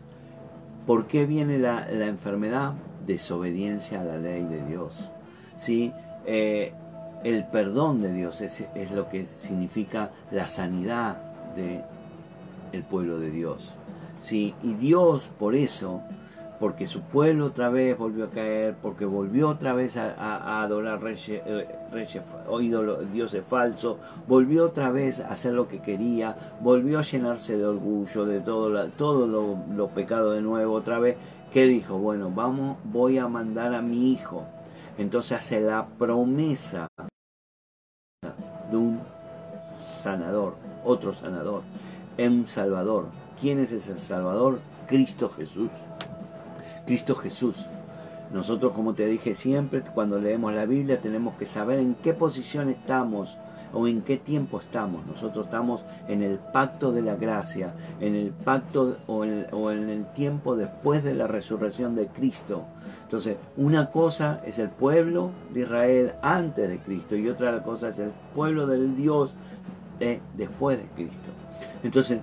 ¿por 0.85 1.07
qué 1.07 1.25
viene 1.25 1.57
la, 1.59 1.89
enfermedad? 2.05 2.73
Desobediencia 3.05 4.01
a 4.01 4.03
la 4.03 4.17
ley 4.17 4.43
de 4.43 4.65
Dios. 4.65 5.09
Sí, 5.57 5.93
eh, 6.25 6.73
el 7.23 7.45
perdón 7.45 8.01
de 8.01 8.13
Dios 8.13 8.41
es, 8.41 8.65
es, 8.75 8.91
lo 8.91 9.09
que 9.09 9.25
significa 9.25 10.11
la 10.31 10.47
sanidad 10.47 11.17
de 11.55 11.81
el 12.73 12.83
pueblo 12.83 13.19
de 13.19 13.31
Dios. 13.31 13.73
Sí, 14.19 14.53
y 14.61 14.73
Dios 14.73 15.29
por 15.39 15.55
eso 15.55 16.01
porque 16.61 16.85
su 16.85 17.01
pueblo 17.01 17.47
otra 17.47 17.69
vez 17.69 17.97
volvió 17.97 18.25
a 18.25 18.29
caer, 18.29 18.75
porque 18.83 19.03
volvió 19.03 19.49
otra 19.49 19.73
vez 19.73 19.97
a, 19.97 20.61
adorar 20.61 21.01
reyes, 21.01 21.41
eh, 21.43 21.67
dioses 23.11 23.43
falsos, 23.43 23.97
volvió 24.27 24.65
otra 24.65 24.91
vez 24.91 25.21
a 25.21 25.29
hacer 25.29 25.53
lo 25.53 25.67
que 25.67 25.79
quería, 25.79 26.35
volvió 26.61 26.99
a 26.99 27.01
llenarse 27.01 27.57
de 27.57 27.65
orgullo, 27.65 28.25
de 28.25 28.41
todo, 28.41 28.69
lo, 29.25 29.87
pecado 29.87 30.33
de 30.33 30.43
nuevo 30.43 30.75
otra 30.75 30.99
vez. 30.99 31.17
¿Qué 31.51 31.65
dijo? 31.65 31.97
Bueno, 31.97 32.29
vamos, 32.29 32.77
voy 32.83 33.17
a 33.17 33.27
mandar 33.27 33.73
a 33.73 33.81
mi 33.81 34.11
hijo. 34.11 34.45
Entonces 34.99 35.39
hace 35.39 35.61
la 35.61 35.87
promesa 35.97 36.87
de 38.69 38.77
un 38.77 38.99
sanador, 39.79 40.53
otro 40.85 41.11
sanador, 41.11 41.63
un 42.19 42.45
salvador. 42.45 43.07
¿Quién 43.41 43.57
es 43.57 43.71
ese 43.71 43.97
salvador? 43.97 44.59
Cristo 44.85 45.29
Jesús. 45.29 45.71
Cristo 46.85 47.15
Jesús. 47.15 47.55
Nosotros, 48.33 48.71
como 48.73 48.93
te 48.93 49.05
dije 49.07 49.35
siempre, 49.35 49.81
cuando 49.93 50.19
leemos 50.19 50.53
la 50.53 50.65
Biblia 50.65 50.99
tenemos 51.01 51.35
que 51.35 51.45
saber 51.45 51.79
en 51.79 51.95
qué 51.95 52.13
posición 52.13 52.69
estamos 52.69 53.37
o 53.73 53.87
en 53.87 54.01
qué 54.01 54.17
tiempo 54.17 54.59
estamos. 54.59 55.05
Nosotros 55.05 55.45
estamos 55.45 55.83
en 56.07 56.23
el 56.23 56.37
pacto 56.37 56.91
de 56.91 57.01
la 57.01 57.15
gracia, 57.15 57.73
en 57.99 58.15
el 58.15 58.31
pacto 58.31 58.97
o 59.07 59.23
en, 59.23 59.89
el 59.89 60.05
tiempo 60.13 60.55
después 60.55 61.03
de 61.03 61.13
la 61.13 61.27
resurrección 61.27 61.95
de 61.95 62.07
Cristo. 62.07 62.63
Entonces, 63.03 63.37
una 63.57 63.91
cosa 63.91 64.41
es 64.45 64.59
el 64.59 64.69
pueblo 64.69 65.31
de 65.53 65.61
Israel 65.61 66.13
antes 66.21 66.69
de 66.69 66.79
Cristo 66.79 67.15
y 67.15 67.29
otra 67.29 67.61
cosa 67.63 67.89
es 67.89 67.99
el 67.99 68.11
pueblo 68.33 68.67
del 68.67 68.95
Dios 68.95 69.33
después 70.35 70.77
de 70.77 70.85
Cristo. 70.95 71.31
Entonces, 71.83 72.19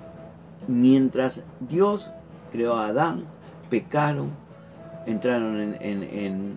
mientras 0.67 1.43
Dios 1.61 2.11
creó 2.51 2.75
a 2.75 2.89
Adán, 2.89 3.25
pecaron, 3.71 4.31
entraron 5.11 5.77
en, 5.81 6.55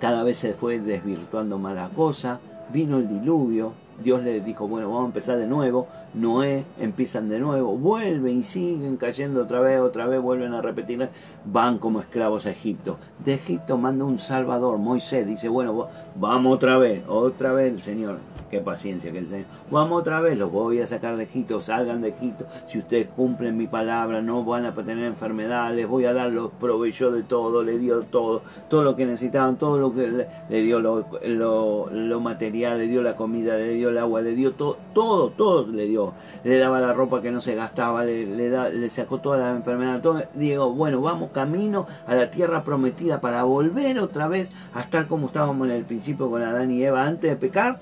cada 0.00 0.22
vez 0.22 0.38
se 0.38 0.52
fue 0.52 0.78
desvirtuando 0.78 1.58
más 1.58 1.74
la 1.74 1.88
cosa, 1.88 2.38
vino 2.72 2.98
el 2.98 3.08
diluvio, 3.08 3.72
Dios 4.02 4.22
le 4.22 4.40
dijo, 4.40 4.68
bueno, 4.68 4.88
vamos 4.88 5.04
a 5.04 5.06
empezar 5.06 5.38
de 5.38 5.46
nuevo, 5.46 5.88
Noé 6.14 6.64
empiezan 6.80 7.28
de 7.28 7.38
nuevo, 7.38 7.76
vuelven 7.76 8.40
y 8.40 8.42
siguen 8.42 8.96
cayendo 8.96 9.42
otra 9.42 9.60
vez, 9.60 9.80
otra 9.80 10.06
vez 10.06 10.20
vuelven 10.20 10.54
a 10.54 10.62
repetir, 10.62 11.08
van 11.44 11.78
como 11.78 12.00
esclavos 12.00 12.46
a 12.46 12.50
Egipto. 12.50 12.98
De 13.24 13.34
Egipto 13.34 13.76
manda 13.76 14.04
un 14.04 14.18
Salvador, 14.18 14.78
Moisés, 14.78 15.26
dice, 15.26 15.48
bueno, 15.48 15.88
vamos 16.16 16.54
otra 16.54 16.78
vez, 16.78 17.02
otra 17.08 17.52
vez 17.52 17.72
el 17.72 17.80
Señor 17.80 18.18
qué 18.50 18.60
paciencia 18.60 19.12
que 19.12 19.18
el 19.18 19.28
Señor. 19.28 19.46
Vamos 19.70 20.00
otra 20.00 20.20
vez, 20.20 20.38
los 20.38 20.50
voy 20.50 20.80
a 20.80 20.86
sacar 20.86 21.16
de 21.16 21.24
Egipto, 21.24 21.60
salgan 21.60 22.00
de 22.00 22.08
Egipto. 22.08 22.46
Si 22.66 22.78
ustedes 22.78 23.08
cumplen 23.08 23.56
mi 23.56 23.66
palabra, 23.66 24.22
no 24.22 24.44
van 24.44 24.66
a 24.66 24.74
tener 24.74 25.04
enfermedades, 25.04 25.76
les 25.76 25.88
voy 25.88 26.04
a 26.06 26.12
dar 26.12 26.32
los 26.32 26.50
proveyó 26.52 27.10
de 27.10 27.22
todo, 27.22 27.62
le 27.62 27.78
dio 27.78 28.00
todo, 28.02 28.42
todo 28.68 28.82
lo 28.82 28.96
que 28.96 29.06
necesitaban, 29.06 29.56
todo 29.56 29.78
lo 29.78 29.94
que 29.94 30.26
le, 30.48 30.62
dio 30.62 30.80
lo, 30.80 31.06
lo, 31.22 32.20
material, 32.20 32.78
le 32.78 32.86
dio 32.86 33.02
la 33.02 33.16
comida, 33.16 33.56
le 33.56 33.74
dio 33.74 33.87
el 33.88 33.98
agua, 33.98 34.20
le 34.20 34.34
dio 34.34 34.52
todo, 34.52 34.76
todo, 34.94 35.30
todo 35.30 35.66
le 35.66 35.86
dio. 35.86 36.14
Le 36.44 36.58
daba 36.58 36.80
la 36.80 36.92
ropa 36.92 37.20
que 37.20 37.30
no 37.30 37.40
se 37.40 37.54
gastaba, 37.54 38.04
le, 38.04 38.26
le, 38.26 38.70
le 38.72 38.90
sacó 38.90 39.18
todas 39.18 39.40
las 39.40 39.56
enfermedades. 39.56 40.02
Todo. 40.02 40.22
Digo, 40.34 40.72
bueno, 40.72 41.00
vamos 41.00 41.30
camino 41.30 41.86
a 42.06 42.14
la 42.14 42.30
tierra 42.30 42.62
prometida 42.62 43.20
para 43.20 43.42
volver 43.44 43.98
otra 43.98 44.28
vez 44.28 44.52
a 44.74 44.80
estar 44.80 45.06
como 45.06 45.26
estábamos 45.26 45.68
en 45.68 45.74
el 45.74 45.84
principio 45.84 46.30
con 46.30 46.42
Adán 46.42 46.70
y 46.70 46.82
Eva 46.82 47.04
antes 47.04 47.30
de 47.30 47.36
pecar 47.36 47.78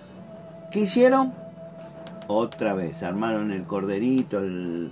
¿Qué 0.71 0.81
hicieron? 0.81 1.33
Otra 2.29 2.75
vez, 2.75 3.03
armaron 3.03 3.53
el 3.53 3.65
corderito, 3.65 4.39
el, 4.39 4.91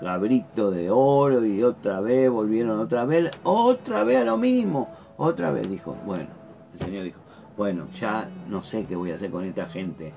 cabrito 0.00 0.70
de 0.70 0.90
oro 0.90 1.44
y 1.46 1.62
otra 1.62 2.00
vez 2.00 2.30
volvieron 2.30 2.78
otra 2.80 3.04
vez, 3.06 3.30
otra 3.42 4.04
vez 4.04 4.18
a 4.18 4.24
lo 4.24 4.36
mismo. 4.36 4.88
Otra 5.16 5.50
vez 5.50 5.68
dijo, 5.70 5.96
bueno, 6.04 6.26
el 6.74 6.78
Señor 6.80 7.04
dijo, 7.04 7.20
bueno, 7.56 7.86
ya 7.98 8.28
no 8.48 8.62
sé 8.62 8.84
qué 8.86 8.96
voy 8.96 9.12
a 9.12 9.14
hacer 9.14 9.30
con 9.30 9.44
esta 9.44 9.66
gente, 9.66 10.12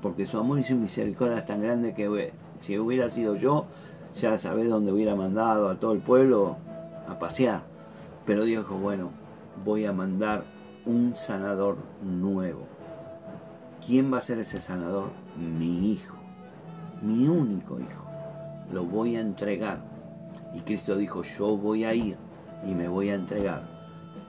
porque 0.00 0.26
su 0.26 0.38
amor 0.38 0.58
y 0.58 0.64
su 0.64 0.76
misericordia 0.76 1.38
es 1.38 1.46
tan 1.46 1.62
grande 1.62 1.94
que 1.94 2.32
si 2.60 2.78
hubiera 2.78 3.10
sido 3.10 3.36
yo, 3.36 3.66
ya 4.14 4.36
sabés 4.38 4.68
dónde 4.68 4.92
hubiera 4.92 5.14
mandado 5.14 5.68
a 5.68 5.76
todo 5.76 5.92
el 5.92 6.00
pueblo 6.00 6.56
a 7.08 7.18
pasear. 7.18 7.62
Pero 8.26 8.44
Dios 8.44 8.64
dijo, 8.64 8.78
bueno, 8.78 9.10
voy 9.64 9.84
a 9.84 9.92
mandar 9.92 10.44
un 10.86 11.14
sanador 11.14 11.76
nuevo. 12.02 12.66
¿Quién 13.86 14.12
va 14.12 14.18
a 14.18 14.22
ser 14.22 14.38
ese 14.38 14.60
sanador? 14.60 15.10
Mi 15.36 15.92
hijo, 15.92 16.16
mi 17.02 17.28
único 17.28 17.78
hijo. 17.78 18.04
Lo 18.72 18.84
voy 18.84 19.16
a 19.16 19.20
entregar. 19.20 19.78
Y 20.54 20.60
Cristo 20.60 20.96
dijo, 20.96 21.22
yo 21.22 21.56
voy 21.56 21.84
a 21.84 21.94
ir 21.94 22.16
y 22.66 22.74
me 22.74 22.88
voy 22.88 23.10
a 23.10 23.14
entregar 23.14 23.62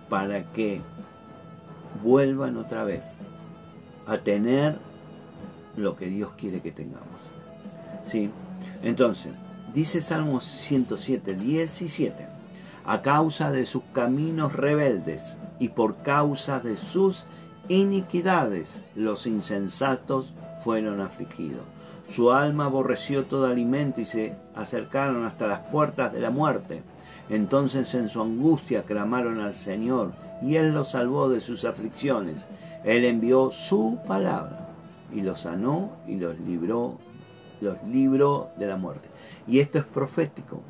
para 0.10 0.44
que 0.44 0.82
vuelvan 2.04 2.58
otra 2.58 2.84
vez 2.84 3.04
a 4.08 4.18
tener 4.18 4.78
lo 5.76 5.96
que 5.96 6.08
Dios 6.08 6.32
quiere 6.38 6.62
que 6.62 6.72
tengamos. 6.72 7.22
¿Sí? 8.04 8.30
Entonces, 8.84 9.34
dice 9.74 10.02
Salmos 10.02 10.44
107, 10.44 11.36
17, 11.36 12.28
a 12.86 13.02
causa 13.02 13.52
de 13.52 13.66
sus 13.66 13.84
caminos 13.94 14.54
rebeldes 14.54 15.38
y 15.60 15.70
por 15.70 15.98
causa 15.98 16.60
de 16.60 16.78
sus 16.78 17.26
iniquidades, 17.68 18.82
los 18.96 19.28
insensatos 19.28 20.34
fueron 20.64 21.00
afligidos. 21.00 21.64
Su 22.10 22.32
alma 22.32 22.66
aborreció 22.66 23.24
todo 23.26 23.46
alimento 23.46 24.02
y 24.02 24.06
se 24.06 24.36
acercaron 24.56 25.26
hasta 25.26 25.48
las 25.48 25.60
puertas 25.60 26.12
de 26.12 26.20
la 26.20 26.30
muerte. 26.30 26.84
Entonces 27.30 27.94
en 27.96 28.10
su 28.10 28.22
angustia 28.22 28.84
clamaron 28.84 29.40
al 29.40 29.56
Señor 29.56 30.12
y 30.42 30.56
Él 30.56 30.74
los 30.74 30.90
salvó 30.90 31.30
de 31.30 31.42
sus 31.42 31.66
aflicciones. 31.66 32.48
Él 32.84 33.06
envió 33.06 33.52
su 33.52 34.00
palabra 34.08 34.70
y 35.14 35.22
los 35.22 35.42
sanó 35.42 35.92
y 36.08 36.16
los 36.16 36.40
libró, 36.40 36.98
los 37.62 37.82
libró 37.84 38.50
de 38.58 38.68
la 38.68 38.78
muerte. 38.78 39.08
Y 39.48 39.60
esto 39.60 39.80
es 39.80 39.86
profético, 39.86 40.62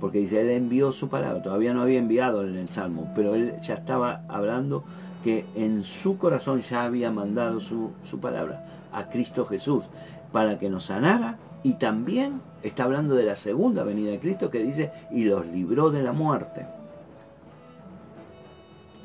porque 0.00 0.18
dice, 0.18 0.40
Él 0.40 0.50
envió 0.50 0.92
su 0.92 1.08
palabra. 1.08 1.42
Todavía 1.42 1.74
no 1.74 1.82
había 1.82 1.98
enviado 1.98 2.46
en 2.46 2.56
el 2.56 2.68
Salmo, 2.68 3.10
pero 3.14 3.34
Él 3.34 3.54
ya 3.60 3.74
estaba 3.74 4.22
hablando 4.28 4.84
que 5.24 5.44
en 5.56 5.84
su 5.84 6.16
corazón 6.16 6.60
ya 6.60 6.84
había 6.84 7.10
mandado 7.10 7.60
su, 7.60 7.90
su 8.04 8.20
palabra 8.20 8.64
a 8.92 9.08
Cristo 9.08 9.44
Jesús 9.44 9.86
para 10.32 10.58
que 10.58 10.70
nos 10.70 10.84
sanara 10.84 11.38
y 11.62 11.74
también 11.74 12.40
está 12.62 12.84
hablando 12.84 13.14
de 13.14 13.24
la 13.24 13.36
segunda 13.36 13.82
venida 13.82 14.10
de 14.10 14.20
Cristo 14.20 14.50
que 14.50 14.60
dice 14.60 14.90
y 15.10 15.24
los 15.24 15.46
libró 15.46 15.90
de 15.90 16.02
la 16.02 16.12
muerte. 16.12 16.66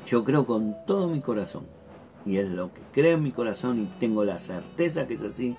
Yo 0.06 0.22
creo 0.24 0.46
con 0.46 0.76
todo 0.86 1.08
mi 1.08 1.20
corazón, 1.20 1.64
y 2.26 2.36
es 2.36 2.50
lo 2.50 2.72
que 2.72 2.80
creo 2.92 3.16
en 3.16 3.22
mi 3.22 3.32
corazón 3.32 3.80
y 3.80 3.86
tengo 3.98 4.24
la 4.24 4.38
certeza 4.38 5.06
que 5.06 5.14
es 5.14 5.22
así, 5.22 5.56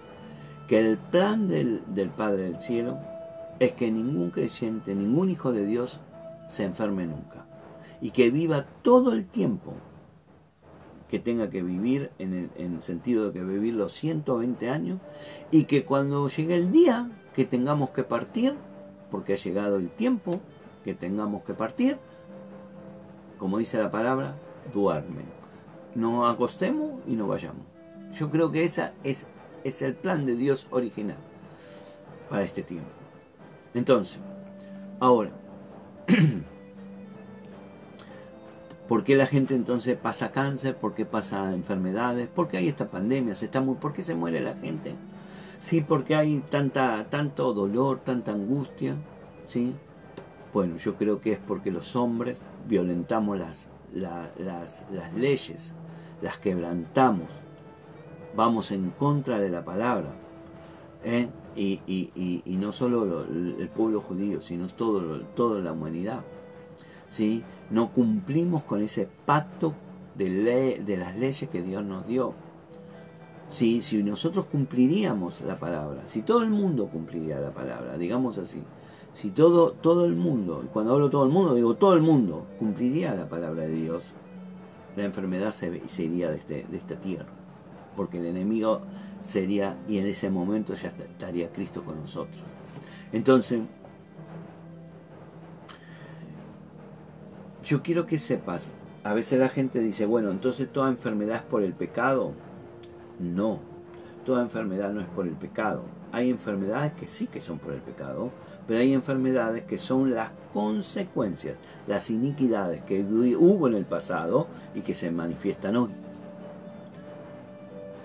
que 0.68 0.80
el 0.80 0.98
plan 0.98 1.48
del, 1.48 1.82
del 1.88 2.10
Padre 2.10 2.44
del 2.44 2.60
Cielo 2.60 2.98
es 3.60 3.74
que 3.74 3.92
ningún 3.92 4.32
creyente, 4.32 4.94
ningún 4.94 5.30
hijo 5.30 5.52
de 5.52 5.66
Dios 5.66 6.00
se 6.48 6.64
enferme 6.64 7.06
nunca 7.08 7.46
y 8.02 8.12
que 8.12 8.30
viva 8.30 8.66
todo 8.82 9.14
el 9.14 9.26
tiempo 9.26 9.74
que 11.10 11.20
tenga 11.20 11.50
que 11.50 11.64
vivir 11.64 12.12
en 12.20 12.34
el, 12.34 12.50
en 12.58 12.76
el, 12.76 12.82
sentido 12.82 13.28
de 13.28 13.34
que 13.34 13.46
vivir 13.46 13.76
los 13.76 13.94
120 13.94 14.70
años 14.70 15.00
y 15.52 15.64
que 15.66 15.86
cuando 15.86 16.28
llegue 16.28 16.56
el 16.56 16.72
día 16.72 17.10
que 17.34 17.46
tengamos 17.46 17.92
que 17.92 18.04
partir, 18.04 18.56
porque 19.12 19.34
ha 19.34 19.38
llegado 19.38 19.78
el 19.78 19.90
tiempo 19.90 20.40
que 20.84 20.94
tengamos 20.94 21.44
que 21.44 21.54
partir, 21.54 21.98
como 23.46 23.60
dice 23.60 23.78
la 23.78 23.92
palabra, 23.92 24.34
duermen. 24.74 25.28
No 25.94 26.28
acostemos 26.28 26.94
y 27.06 27.16
no 27.16 27.28
vayamos. 27.28 27.62
Yo 28.12 28.32
creo 28.32 28.52
que 28.52 28.64
esa 28.64 28.94
es, 29.04 29.28
es 29.64 29.84
el 29.84 29.94
plan 29.94 30.26
de 30.26 30.36
Dios 30.36 30.66
original 30.72 31.20
para 32.28 32.42
este 32.42 32.64
tiempo. 32.64 32.90
Entonces, 33.76 34.20
ahora, 35.00 35.30
¿por 38.88 39.04
qué 39.04 39.16
la 39.16 39.28
gente 39.28 39.54
entonces 39.54 39.96
pasa 39.96 40.32
cáncer? 40.32 40.76
¿Por 40.76 40.96
qué 40.96 41.06
pasa 41.06 41.54
enfermedades? 41.54 42.28
¿Por 42.28 42.48
qué 42.48 42.58
hay 42.58 42.68
esta 42.68 42.88
pandemia? 42.88 43.36
¿Se 43.36 43.46
está 43.46 43.64
¿Por 43.64 43.94
qué 43.94 44.02
se 44.02 44.16
muere 44.16 44.42
la 44.42 44.56
gente? 44.56 44.96
Sí, 45.60 45.82
porque 45.82 46.16
hay 46.16 46.44
tanta, 46.50 47.06
tanto 47.12 47.54
dolor, 47.54 48.00
tanta 48.00 48.32
angustia. 48.32 48.96
¿sí? 49.46 49.76
Bueno, 50.56 50.78
yo 50.78 50.96
creo 50.96 51.20
que 51.20 51.34
es 51.34 51.38
porque 51.38 51.70
los 51.70 51.98
hombres 51.98 52.46
violentamos 52.66 53.38
las, 53.38 53.68
la, 53.94 54.32
las, 54.38 54.86
las 54.90 55.14
leyes, 55.14 55.76
las 56.22 56.38
quebrantamos, 56.38 57.28
vamos 58.38 58.72
en 58.72 58.92
contra 58.92 59.38
de 59.42 59.50
la 59.50 59.66
palabra. 59.66 60.14
¿eh? 61.04 61.28
Y, 61.58 61.82
y, 61.86 62.42
y, 62.46 62.56
no 62.56 62.72
solo 62.72 63.04
lo, 63.04 63.24
el 63.26 63.68
pueblo 63.68 64.00
judío, 64.00 64.40
sino 64.40 64.68
todo, 64.68 65.20
toda 65.36 65.60
la 65.60 65.74
humanidad. 65.74 66.22
¿sí? 67.10 67.44
No 67.70 67.92
cumplimos 67.92 68.64
con 68.64 68.82
ese 68.82 69.10
pacto 69.26 69.74
de, 70.16 70.82
de 70.86 70.98
las 70.98 71.18
leyes 71.18 71.50
que 71.50 71.64
Dios 71.64 71.84
nos 71.84 72.08
dio. 72.08 72.34
¿sí? 73.50 73.82
Si 73.82 74.02
nosotros 74.04 74.46
cumpliríamos 74.46 75.42
la 75.42 75.60
palabra, 75.60 76.08
si 76.08 76.22
todo 76.22 76.44
el 76.44 76.50
mundo 76.50 76.88
cumpliría 76.88 77.42
la 77.42 77.52
palabra, 77.52 77.98
digamos 77.98 78.38
así, 78.38 78.64
si 79.16 79.30
todo, 79.30 79.72
todo 79.72 80.04
el 80.04 80.14
mundo, 80.14 80.62
y 80.66 80.68
cuando 80.68 80.94
hablo 80.94 81.10
todo 81.10 81.24
el 81.24 81.30
mundo, 81.30 81.56
digo 81.56 81.76
todo 81.76 81.94
el 81.94 82.02
mundo, 82.02 82.46
cumpliría 82.60 83.16
la 83.16 83.30
palabra 83.30 83.64
de 83.64 83.70
Dios, 83.70 84.12
la 84.98 85.06
enfermedad 85.06 85.54
se, 85.54 85.88
se 85.88 86.04
iría 86.04 86.30
de, 86.30 86.36
este, 86.36 86.66
de 86.70 86.78
esta 86.78 86.96
tierra. 86.96 87.30
Porque 87.96 88.20
el 88.20 88.26
enemigo 88.26 88.82
sería, 89.22 89.78
y 89.88 90.00
en 90.00 90.08
ese 90.08 90.30
momento 90.30 90.74
ya 90.74 90.90
estaría 90.90 91.50
Cristo 91.54 91.82
con 91.82 91.98
nosotros. 91.98 92.44
Entonces, 93.14 93.62
yo 97.64 97.82
quiero 97.82 98.06
que 98.06 98.18
sepas, 98.18 98.74
a 99.06 99.14
veces 99.14 99.40
la 99.40 99.48
gente 99.48 99.80
dice, 99.80 100.06
bueno, 100.06 100.30
entonces 100.30 100.70
toda 100.70 100.90
enfermedad 100.90 101.38
es 101.38 101.44
por 101.44 101.64
el 101.64 101.72
pecado. 101.72 102.34
No, 103.20 103.62
toda 104.26 104.42
enfermedad 104.42 104.92
no 104.92 105.00
es 105.00 105.08
por 105.08 105.26
el 105.26 105.36
pecado. 105.36 105.84
Hay 106.12 106.30
enfermedades 106.30 106.92
que 106.94 107.08
sí 107.08 107.28
que 107.28 107.40
son 107.40 107.60
por 107.60 107.72
el 107.72 107.80
pecado, 107.80 108.32
pero 108.68 108.80
hay 108.80 108.94
enfermedades 108.94 109.64
que 109.64 109.78
son 109.78 110.14
las 110.14 110.32
consecuencias, 110.54 111.56
las 111.88 112.10
iniquidades 112.10 112.82
que 112.84 113.02
hubo 113.04 113.68
en 113.68 113.76
el 113.76 113.86
pasado 113.86 114.48
y 114.74 114.82
que 114.82 114.96
se 114.96 115.12
manifiestan 115.12 115.76
hoy. 115.76 115.90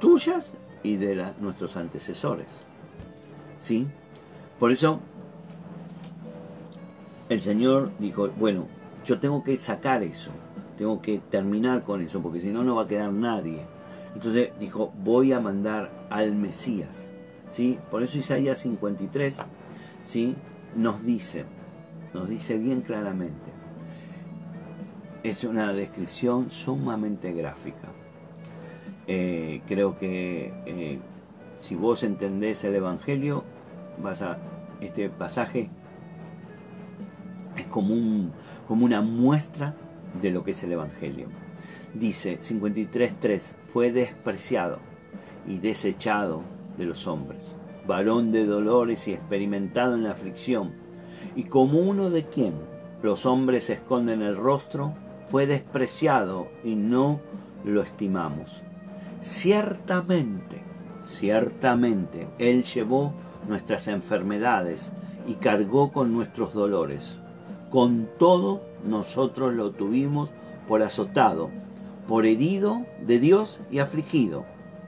Tuyas 0.00 0.54
y 0.82 0.96
de 0.96 1.32
nuestros 1.40 1.76
antecesores. 1.76 2.62
¿Sí? 3.58 3.86
Por 4.58 4.72
eso 4.72 5.00
el 7.28 7.40
Señor 7.40 7.90
dijo, 7.98 8.28
bueno, 8.36 8.66
yo 9.04 9.20
tengo 9.20 9.44
que 9.44 9.58
sacar 9.58 10.02
eso, 10.02 10.30
tengo 10.76 11.00
que 11.00 11.18
terminar 11.30 11.84
con 11.84 12.00
eso, 12.00 12.20
porque 12.20 12.40
si 12.40 12.48
no, 12.48 12.64
no 12.64 12.74
va 12.74 12.82
a 12.82 12.88
quedar 12.88 13.12
nadie. 13.12 13.60
Entonces 14.14 14.50
dijo, 14.58 14.92
voy 15.04 15.32
a 15.32 15.40
mandar 15.40 15.90
al 16.10 16.34
Mesías. 16.34 17.10
¿Sí? 17.50 17.78
Por 17.90 18.02
eso 18.02 18.18
Isaías 18.18 18.58
53, 18.58 19.38
¿sí? 20.02 20.36
nos 20.74 21.04
dice, 21.04 21.44
nos 22.14 22.28
dice 22.28 22.56
bien 22.56 22.82
claramente, 22.82 23.50
es 25.22 25.44
una 25.44 25.72
descripción 25.72 26.50
sumamente 26.50 27.32
gráfica. 27.32 27.88
Eh, 29.06 29.60
creo 29.66 29.98
que 29.98 30.52
eh, 30.66 30.98
si 31.58 31.74
vos 31.74 32.02
entendés 32.04 32.64
el 32.64 32.74
Evangelio, 32.76 33.44
vas 34.02 34.22
a 34.22 34.38
este 34.80 35.10
pasaje 35.10 35.68
es 37.56 37.66
como, 37.66 38.30
como 38.66 38.84
una 38.86 39.02
muestra 39.02 39.74
de 40.22 40.30
lo 40.30 40.42
que 40.44 40.52
es 40.52 40.62
el 40.64 40.72
Evangelio. 40.72 41.26
Dice 41.92 42.38
53.3, 42.38 43.40
fue 43.72 43.92
despreciado 43.92 44.78
y 45.46 45.58
desechado 45.58 46.42
de 46.78 46.86
los 46.86 47.06
hombres 47.06 47.56
varón 47.90 48.30
de 48.30 48.46
dolores 48.46 49.08
y 49.08 49.12
experimentado 49.12 49.96
en 49.96 50.04
la 50.04 50.12
aflicción, 50.12 50.70
y 51.34 51.44
como 51.44 51.80
uno 51.80 52.08
de 52.08 52.24
quien 52.24 52.54
los 53.02 53.26
hombres 53.26 53.68
esconden 53.68 54.22
el 54.22 54.36
rostro, 54.36 54.94
fue 55.26 55.48
despreciado 55.48 56.46
y 56.62 56.76
no 56.76 57.18
lo 57.64 57.82
estimamos. 57.82 58.62
Ciertamente, 59.22 60.62
ciertamente, 61.00 62.28
Él 62.38 62.62
llevó 62.62 63.12
nuestras 63.48 63.88
enfermedades 63.88 64.92
y 65.26 65.34
cargó 65.34 65.90
con 65.90 66.12
nuestros 66.12 66.54
dolores. 66.54 67.18
Con 67.70 68.08
todo, 68.20 68.60
nosotros 68.86 69.52
lo 69.52 69.72
tuvimos 69.72 70.30
por 70.68 70.82
azotado, 70.82 71.50
por 72.06 72.24
herido 72.24 72.86
de 73.04 73.18
Dios 73.18 73.58
y 73.68 73.80
afligido, 73.80 74.44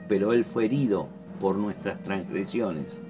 pero 0.07 0.31
Él 0.31 0.45
fue 0.45 0.65
herido 0.65 1.09
por 1.43 1.57
nuestras 1.57 2.01
transgresiones. 2.03 3.01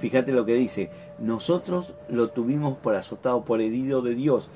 Fíjate 0.00 0.32
lo 0.32 0.44
que 0.44 0.54
dice, 0.54 0.90
nosotros 1.20 1.94
lo 2.08 2.30
tuvimos 2.30 2.76
por 2.78 2.96
azotado, 2.96 3.44
por 3.44 3.60
herido 3.60 4.02
de 4.02 4.16
Dios. 4.16 4.50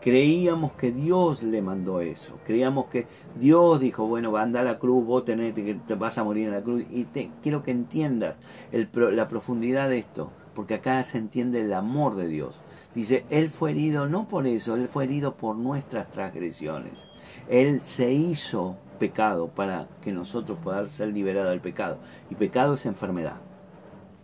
Creíamos 0.00 0.72
que 0.72 0.90
Dios 0.90 1.44
le 1.44 1.62
mandó 1.62 2.00
eso. 2.00 2.34
Creíamos 2.44 2.86
que 2.86 3.06
Dios 3.38 3.78
dijo, 3.78 4.08
bueno, 4.08 4.36
anda 4.36 4.62
a 4.62 4.64
la 4.64 4.80
cruz, 4.80 5.06
vos 5.06 5.24
tenés, 5.24 5.54
te 5.54 5.94
vas 5.94 6.18
a 6.18 6.24
morir 6.24 6.48
en 6.48 6.54
la 6.54 6.62
cruz. 6.62 6.82
Y 6.90 7.04
te, 7.04 7.30
quiero 7.44 7.62
que 7.62 7.70
entiendas 7.70 8.34
la 8.72 9.28
profundidad 9.28 9.90
de 9.90 9.98
esto, 9.98 10.32
porque 10.52 10.74
acá 10.74 11.00
se 11.04 11.18
entiende 11.18 11.60
el 11.60 11.74
amor 11.74 12.16
de 12.16 12.26
Dios. 12.26 12.60
Dice, 12.92 13.24
Él 13.30 13.50
fue 13.50 13.70
herido 13.70 14.08
no 14.08 14.26
por 14.26 14.48
eso, 14.48 14.74
Él 14.74 14.88
fue 14.88 15.04
herido 15.04 15.36
por 15.36 15.54
nuestras 15.54 16.10
transgresiones. 16.10 17.06
Él 17.48 17.82
se 17.84 18.12
hizo 18.12 18.78
pecado 18.94 19.48
para 19.48 19.86
que 20.02 20.12
nosotros 20.12 20.58
podamos 20.62 20.90
ser 20.90 21.08
liberados 21.08 21.50
del 21.50 21.60
pecado. 21.60 21.98
Y 22.30 22.34
pecado 22.34 22.74
es 22.74 22.86
enfermedad. 22.86 23.36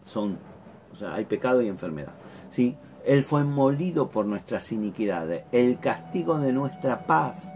Son, 0.04 0.38
o 0.92 0.96
sea, 0.96 1.14
hay 1.14 1.24
pecado 1.24 1.62
y 1.62 1.68
enfermedad. 1.68 2.12
¿sí? 2.48 2.76
Él 3.04 3.24
fue 3.24 3.44
molido 3.44 4.10
por 4.10 4.26
nuestras 4.26 4.72
iniquidades. 4.72 5.44
El 5.52 5.78
castigo 5.78 6.38
de 6.38 6.52
nuestra 6.52 7.00
paz, 7.06 7.52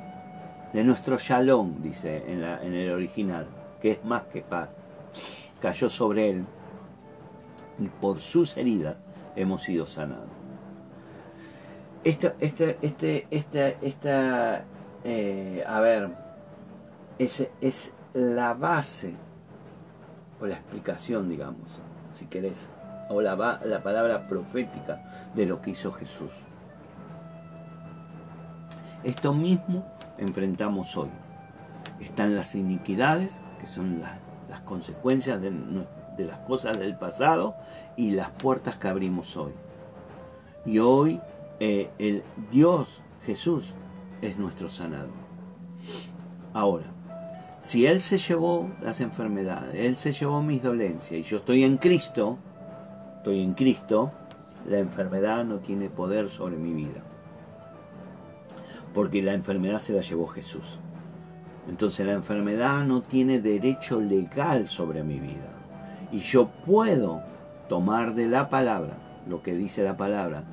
de 0.73 0.85
nuestro 0.85 1.19
shalom, 1.19 1.83
dice 1.83 2.25
en, 2.27 2.43
el 2.75 2.91
original, 2.91 3.47
que 3.81 3.93
es 3.93 4.05
más 4.05 4.23
que 4.25 4.41
paz, 4.41 4.71
cayó 5.61 5.89
sobre 5.89 6.31
él 6.31 6.45
y 7.79 7.89
por 7.89 8.21
sus 8.21 8.57
heridas 8.57 8.97
hemos 9.37 9.63
sido 9.63 9.87
sanados. 9.87 10.29
Esta, 12.03 12.35
este, 12.39 12.79
este, 12.83 13.27
esta, 13.31 13.69
esta, 13.69 14.65
eh, 15.05 15.65
a 15.67 15.81
ver, 15.81 16.24
es, 17.19 17.49
es 17.61 17.93
la 18.13 18.55
base 18.55 19.15
o 20.41 20.47
la 20.47 20.55
explicación, 20.55 21.29
digamos, 21.29 21.81
si 22.13 22.27
querés, 22.27 22.69
o 23.09 23.21
la, 23.21 23.61
la 23.65 23.83
palabra 23.83 24.27
profética 24.27 25.03
de 25.35 25.47
lo 25.47 25.61
que 25.61 25.71
hizo 25.71 25.93
Jesús. 25.93 26.33
Esto 29.03 29.35
mismo 29.35 29.85
enfrentamos 30.19 30.97
hoy. 30.97 31.11
Están 32.01 32.35
las 32.35 32.55
iniquidades, 32.55 33.41
que 33.61 33.67
son 33.67 34.01
las, 34.01 34.19
consecuencias 34.65 35.41
de, 35.41 35.51
de 36.17 36.25
las 36.25 36.39
cosas 36.39 36.79
del 36.79 36.97
pasado, 36.97 37.55
y 37.97 38.13
las 38.13 38.31
puertas 38.31 38.77
que 38.77 38.89
abrimos 38.89 39.37
hoy. 39.37 39.53
Y 40.65 40.79
hoy 40.79 41.21
eh, 41.61 41.91
el 41.99 42.23
Dios 42.51 43.03
Jesús 43.25 43.75
es 44.23 44.39
nuestro 44.39 44.69
sanador. 44.69 45.11
Ahora, 46.53 46.87
si 47.65 47.87
Él 47.87 48.03
se 48.03 48.19
llevó 48.19 48.69
las 48.83 49.01
enfermedades, 49.01 49.75
Él 49.75 49.97
se 49.97 50.13
llevó 50.13 50.43
mis 50.43 50.63
dolencias 50.63 51.19
y 51.19 51.23
yo 51.23 51.39
estoy 51.39 51.65
en 51.65 51.79
Cristo, 51.79 52.37
estoy 53.17 53.41
en 53.41 53.55
Cristo, 53.55 54.13
la 54.69 54.77
enfermedad 54.81 55.47
no 55.47 55.61
tiene 55.61 55.89
poder 55.89 56.29
sobre 56.29 56.59
mi 56.59 56.75
vida. 56.75 57.01
Porque 58.93 59.23
la 59.23 59.33
enfermedad 59.33 59.79
se 59.79 59.95
la 59.95 60.03
llevó 60.03 60.27
Jesús. 60.27 60.79
Entonces 61.67 62.05
la 62.05 62.13
enfermedad 62.13 62.85
no 62.85 63.01
tiene 63.01 63.41
derecho 63.41 63.99
legal 63.99 64.69
sobre 64.69 65.03
mi 65.03 65.19
vida. 65.19 65.49
Y 66.13 66.19
yo 66.19 66.51
puedo 66.67 67.23
tomar 67.71 68.15
de 68.15 68.27
la 68.27 68.51
palabra 68.51 68.99
lo 69.27 69.43
que 69.43 69.55
dice 69.55 69.83
la 69.83 69.97
palabra 69.97 70.45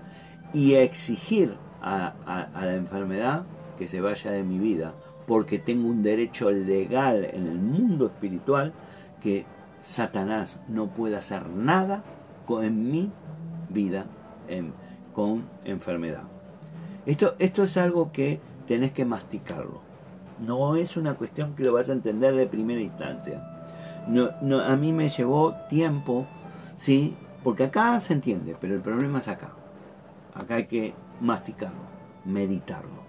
y 0.54 0.76
exigir 0.76 1.58
a, 1.82 2.14
la 2.56 2.74
enfermedad 2.74 3.44
que 3.78 3.86
se 3.86 4.00
vaya 4.00 4.32
de 4.32 4.44
mi 4.44 4.60
vida, 4.60 4.94
porque 5.32 5.60
tengo 5.60 5.88
un 5.88 6.04
derecho 6.04 6.52
legal 6.52 7.24
en 7.24 7.48
el 7.48 7.58
mundo 7.58 8.08
espiritual 8.08 8.74
que 9.24 9.46
Satanás 9.80 10.60
no 10.68 10.88
puede 10.88 11.16
hacer 11.16 11.48
nada 11.48 12.04
en 12.50 12.92
mi 12.92 13.10
vida 13.70 14.08
con 15.14 15.46
enfermedad. 15.64 16.24
Esto, 17.06 17.36
esto 17.40 17.64
es 17.64 17.78
algo 17.78 18.12
que 18.12 18.42
tenés 18.68 18.92
que 18.92 19.06
masticarlo. 19.06 19.80
No 20.46 20.76
es 20.76 20.98
una 20.98 21.14
cuestión 21.14 21.56
que 21.56 21.64
lo 21.64 21.72
vas 21.72 21.88
a 21.88 21.94
entender 21.94 22.36
de 22.36 22.48
primera 22.48 22.82
instancia. 22.82 23.42
No, 24.10 24.32
no, 24.42 24.60
a 24.60 24.76
mí 24.76 24.92
me 24.92 25.08
llevó 25.08 25.56
tiempo, 25.70 26.28
¿sí? 26.76 27.16
Porque 27.42 27.64
acá 27.64 27.98
se 28.02 28.12
entiende, 28.12 28.58
pero 28.60 28.76
el 28.76 28.82
problema 28.82 29.20
es 29.20 29.30
acá. 29.30 29.52
Acá 30.34 30.56
hay 30.56 30.66
que 30.66 30.94
masticarlo, 31.22 31.80
meditarlo. 32.26 33.01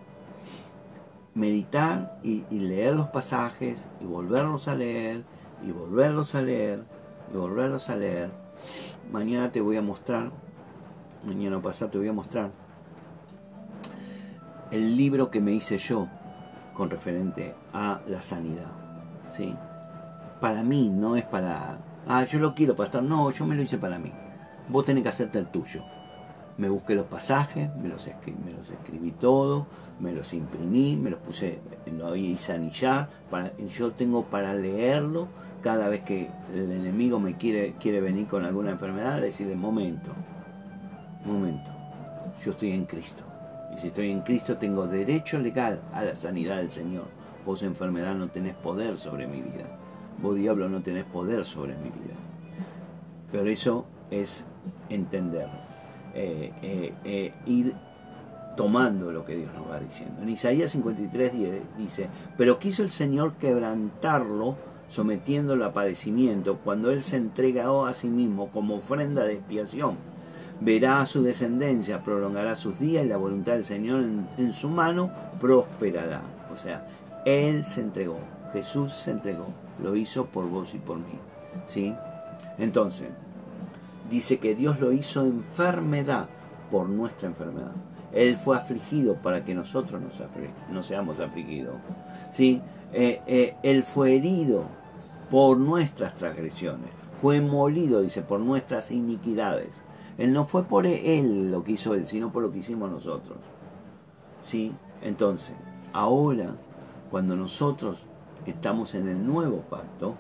Meditar 1.35 2.19
y, 2.23 2.45
leer 2.51 2.95
los 2.95 3.09
pasajes 3.09 3.89
y 4.01 4.05
volverlos 4.05 4.69
a 4.69 4.75
leer 4.75 5.25
y 5.67 5.73
volverlos 5.73 6.35
a 6.35 6.43
leer 6.43 6.85
y 7.33 7.37
volverlos 7.37 7.89
a 7.89 7.97
leer. 7.97 8.31
Mañana 9.11 9.51
te 9.51 9.61
voy 9.61 9.77
a 9.77 9.83
mostrar, 9.83 10.31
mañana 11.25 11.61
pasado 11.61 11.91
te 11.91 11.99
voy 11.99 12.09
a 12.09 12.13
mostrar 12.13 12.51
el 14.71 14.97
libro 14.97 15.31
que 15.31 15.41
me 15.41 15.53
hice 15.53 15.79
yo 15.79 16.09
con 16.75 16.91
referente 16.91 17.55
a 17.73 18.01
la 18.09 18.23
sanidad. 18.23 18.73
¿sí? 19.31 19.55
Para 20.41 20.63
mí, 20.63 20.89
no 20.89 21.17
es 21.17 21.25
para, 21.25 21.79
ah, 22.09 22.25
yo 22.25 22.39
lo 22.39 22.55
quiero, 22.55 22.75
pastor. 22.75 23.03
No, 23.03 23.31
yo 23.31 23.47
me 23.47 23.55
lo 23.55 23.63
hice 23.63 23.79
para 23.79 23.99
mí. 23.99 24.13
Vos 24.69 24.87
tenés 24.87 25.03
que 25.03 25.11
hacerte 25.11 25.39
el 25.39 25.47
tuyo 25.47 25.83
me 26.59 26.69
busqué 26.69 26.95
los 26.95 27.07
pasajes, 27.07 27.71
me 27.77 27.89
los, 27.89 28.07
escribí, 28.07 29.13
todo, 29.13 29.67
me 30.01 30.13
los 30.13 30.33
imprimí, 30.35 30.97
me 30.97 31.11
los 31.11 31.21
puse, 31.21 31.61
lo 31.97 32.15
hice 32.15 32.53
anillar, 32.53 33.09
para, 33.31 33.57
yo 33.59 33.93
tengo 33.93 34.25
para 34.25 34.55
leerlo 34.55 35.29
cada 35.63 35.89
vez 35.89 36.03
que 36.03 36.29
el 36.55 36.71
enemigo 36.71 37.19
me 37.19 37.37
quiere, 37.37 37.75
quiere 37.81 38.01
venir 38.01 38.27
con 38.27 38.45
alguna 38.45 38.73
enfermedad, 38.73 39.21
decirle, 39.21 39.55
momento, 39.55 40.11
momento, 41.25 41.71
yo 42.45 42.51
estoy 42.51 42.73
en 42.73 42.85
Cristo. 42.85 43.25
Y 43.75 43.79
si 43.79 43.89
estoy 43.89 44.11
en 44.11 44.21
Cristo 44.21 44.59
tengo 44.59 44.87
derecho 44.87 45.39
legal 45.39 45.81
a 45.95 46.05
la 46.05 46.15
sanidad 46.15 46.59
del 46.59 46.71
Señor. 46.71 47.05
Vos 47.47 47.63
enfermedad 47.63 48.15
no 48.15 48.29
tenés 48.29 48.55
poder 48.55 48.99
sobre 48.99 49.27
mi 49.27 49.41
vida. 49.41 49.65
Vos 50.21 50.37
diablo 50.37 50.69
no 50.69 50.83
tenés 50.83 51.05
poder 51.05 51.45
sobre 51.45 51.75
mi 51.77 51.89
vida. 51.89 52.15
Pero 53.31 53.49
eso 53.49 53.87
es 54.11 54.45
entenderlo. 54.91 55.72
Eh, 56.15 56.53
eh, 56.63 56.93
eh, 57.05 57.33
ir 57.47 57.75
tomando 58.57 59.13
lo 59.13 59.25
que 59.25 59.35
Dios 59.35 59.51
nos 59.55 59.71
va 59.71 59.81
diciendo. 59.81 60.21
En 60.23 60.29
Isaías 60.29 60.71
53 60.73 61.33
dice, 61.79 62.09
pero 62.37 62.59
quiso 62.59 62.83
el 62.83 62.91
Señor 62.91 63.35
quebrantarlo 63.35 64.57
sometiéndolo 64.91 65.65
a 65.65 65.73
padecimiento 65.73 66.59
cuando 66.63 66.91
Él 66.91 67.03
se 67.03 67.17
entregó 67.17 67.87
a 67.87 67.95
sí 67.95 68.09
mismo 68.09 68.51
como 68.51 68.77
ofrenda 68.77 69.25
de 69.25 69.35
expiación. 69.35 69.97
Verá 70.61 71.01
a 71.01 71.07
su 71.07 71.23
descendencia, 71.23 72.03
prolongará 72.03 72.55
sus 72.55 72.79
días 72.79 73.05
y 73.05 73.09
la 73.09 73.17
voluntad 73.17 73.55
del 73.55 73.65
Señor 73.65 74.05
en, 74.37 74.53
su 74.53 74.69
mano 74.69 75.11
prosperará. 75.41 76.21
O 76.53 76.57
sea, 76.57 76.87
Él 77.25 77.65
se 77.65 77.81
entregó, 77.81 78.19
Jesús 78.53 78.93
se 78.93 79.13
entregó, 79.13 79.47
lo 79.83 79.97
hizo 79.97 80.27
por 80.27 80.49
vos 80.49 80.75
y 80.75 80.79
por 80.79 80.99
mí. 80.99 81.19
¿Sí? 81.65 81.95
Entonces, 82.59 83.09
dice 84.13 84.39
que 84.39 84.55
Dios 84.55 84.79
lo 84.79 84.93
hizo 84.93 85.25
enfermedad 85.25 86.29
por 86.71 86.87
nuestra 86.89 87.29
enfermedad. 87.29 87.73
Él 88.13 88.37
fue 88.37 88.59
afligido 88.59 89.17
para 89.17 89.43
que 89.43 89.55
nosotros 89.55 90.03
no 90.71 90.83
seamos 90.83 91.19
afligidos. 91.19 91.77
¿Sí? 92.31 92.61
Eh, 92.93 93.23
eh, 93.27 93.57
él 93.63 93.83
fue 93.83 94.17
herido 94.17 94.65
por 95.31 95.57
nuestras 95.57 96.15
transgresiones. 96.15 96.91
Fue 97.23 97.41
molido, 97.41 98.03
dice, 98.03 98.21
por 98.21 98.39
nuestras 98.41 98.91
iniquidades. 98.91 99.83
Él 100.19 100.35
no 100.35 100.45
fue 100.45 100.65
por 100.65 100.87
él 100.87 101.51
lo 101.51 101.65
que 101.65 101.73
hizo 101.73 101.95
él, 101.95 102.07
sino 102.07 102.31
por 102.31 102.43
lo 102.43 102.51
que 102.51 102.59
hicimos 102.59 102.91
nosotros. 102.91 103.39
¿Sí? 104.43 104.73
Entonces, 105.01 105.55
ahora, 105.95 106.51
cuando 107.11 107.35
nosotros 107.35 108.05
estamos 108.45 108.95
en 108.95 109.09
el 109.09 109.27
nuevo 109.27 109.63
pacto, 109.71 110.17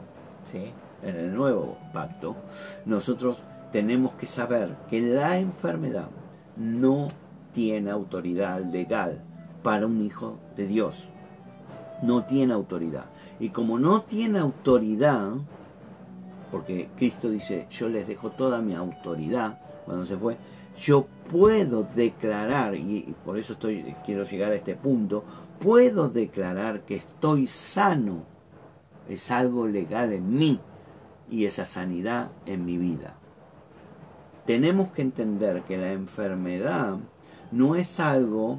¿sí? 0.51 0.73
En 1.03 1.17
el 1.17 1.35
nuevo 1.35 1.77
pacto, 1.93 2.37
nosotros 2.87 3.43
tenemos 3.73 4.13
que 4.15 4.27
saber 4.27 4.77
que 4.91 5.01
la 5.01 5.39
enfermedad 5.39 6.09
no 6.57 7.09
tiene 7.55 7.91
autoridad 7.91 8.63
legal 8.63 9.23
para 9.63 9.87
un 9.87 10.03
hijo 10.03 10.39
de 10.57 10.67
Dios. 10.67 11.09
No 12.03 12.25
tiene 12.25 12.53
autoridad. 12.53 13.07
Y 13.41 13.49
como 13.49 13.79
no 13.79 14.03
tiene 14.03 14.39
autoridad, 14.39 15.33
porque 16.51 16.91
Cristo 16.97 17.31
dice, 17.31 17.67
yo 17.71 17.89
les 17.89 18.07
dejo 18.07 18.31
toda 18.31 18.61
mi 18.61 18.75
autoridad 18.75 19.59
cuando 19.87 20.05
se 20.05 20.17
fue, 20.17 20.37
yo 20.79 21.07
puedo 21.31 21.87
declarar, 21.95 22.75
y 22.75 23.15
por 23.25 23.39
eso 23.39 23.55
estoy, 23.55 23.95
quiero 24.05 24.25
llegar 24.25 24.53
a 24.53 24.57
este 24.57 24.75
punto, 24.75 25.25
puedo 25.61 26.09
declarar 26.09 26.83
que 26.83 26.97
estoy 26.97 27.47
sano. 27.47 28.25
Es 29.09 29.31
algo 29.31 29.67
legal 29.67 30.13
en 30.13 30.39
mí 30.39 30.61
y 31.31 31.47
esa 31.47 31.65
sanidad 31.65 32.31
en 32.47 32.65
mi 32.65 32.77
vida 32.77 33.17
tenemos 34.47 34.91
que 34.91 35.03
entender 35.03 35.63
que 35.63 35.77
la 35.77 35.93
enfermedad 35.93 36.99
no 37.51 37.77
es 37.77 38.01
algo, 38.01 38.59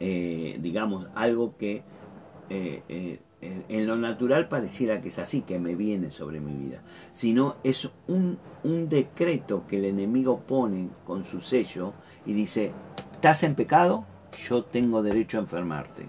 eh, 0.00 0.58
digamos, 0.60 1.08
algo 1.14 1.56
que 1.56 1.82
eh, 2.48 2.82
eh, 2.88 3.20
en 3.40 3.86
lo 3.86 3.96
natural 3.96 4.48
pareciera 4.48 5.00
que 5.00 5.08
es 5.08 5.18
así, 5.18 5.42
que 5.42 5.58
me 5.58 5.74
viene 5.74 6.10
sobre 6.10 6.40
mi 6.40 6.52
vida, 6.52 6.82
sino 7.12 7.56
es 7.64 7.88
un, 8.06 8.38
un 8.64 8.88
decreto 8.88 9.64
que 9.66 9.78
el 9.78 9.86
enemigo 9.86 10.40
pone 10.40 10.90
con 11.06 11.24
su 11.24 11.40
sello 11.40 11.94
y 12.26 12.34
dice, 12.34 12.72
estás 13.12 13.42
en 13.44 13.54
pecado, 13.54 14.04
yo 14.46 14.64
tengo 14.64 15.02
derecho 15.02 15.38
a 15.38 15.40
enfermarte. 15.40 16.06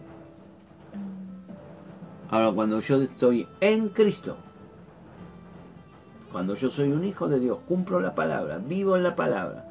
Ahora, 2.30 2.52
cuando 2.54 2.80
yo 2.80 3.02
estoy 3.02 3.48
en 3.60 3.90
Cristo, 3.90 4.38
cuando 6.32 6.56
yo 6.56 6.70
soy 6.70 6.92
un 6.92 7.04
hijo 7.04 7.28
de 7.28 7.40
Dios, 7.40 7.60
cumplo 7.68 8.00
la 8.00 8.16
palabra, 8.16 8.58
vivo 8.58 8.96
en 8.96 9.04
la 9.04 9.16
palabra, 9.16 9.66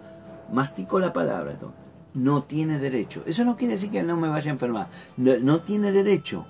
mastico 0.52 0.98
la 0.98 1.12
palabra, 1.12 1.56
no 2.14 2.42
tiene 2.42 2.78
derecho. 2.78 3.22
Eso 3.26 3.44
no 3.44 3.56
quiere 3.56 3.74
decir 3.74 3.90
que 3.90 4.02
no 4.02 4.16
me 4.16 4.28
vaya 4.28 4.50
a 4.50 4.54
enfermar. 4.54 4.88
No, 5.16 5.60
tiene 5.60 5.92
derecho 5.92 6.46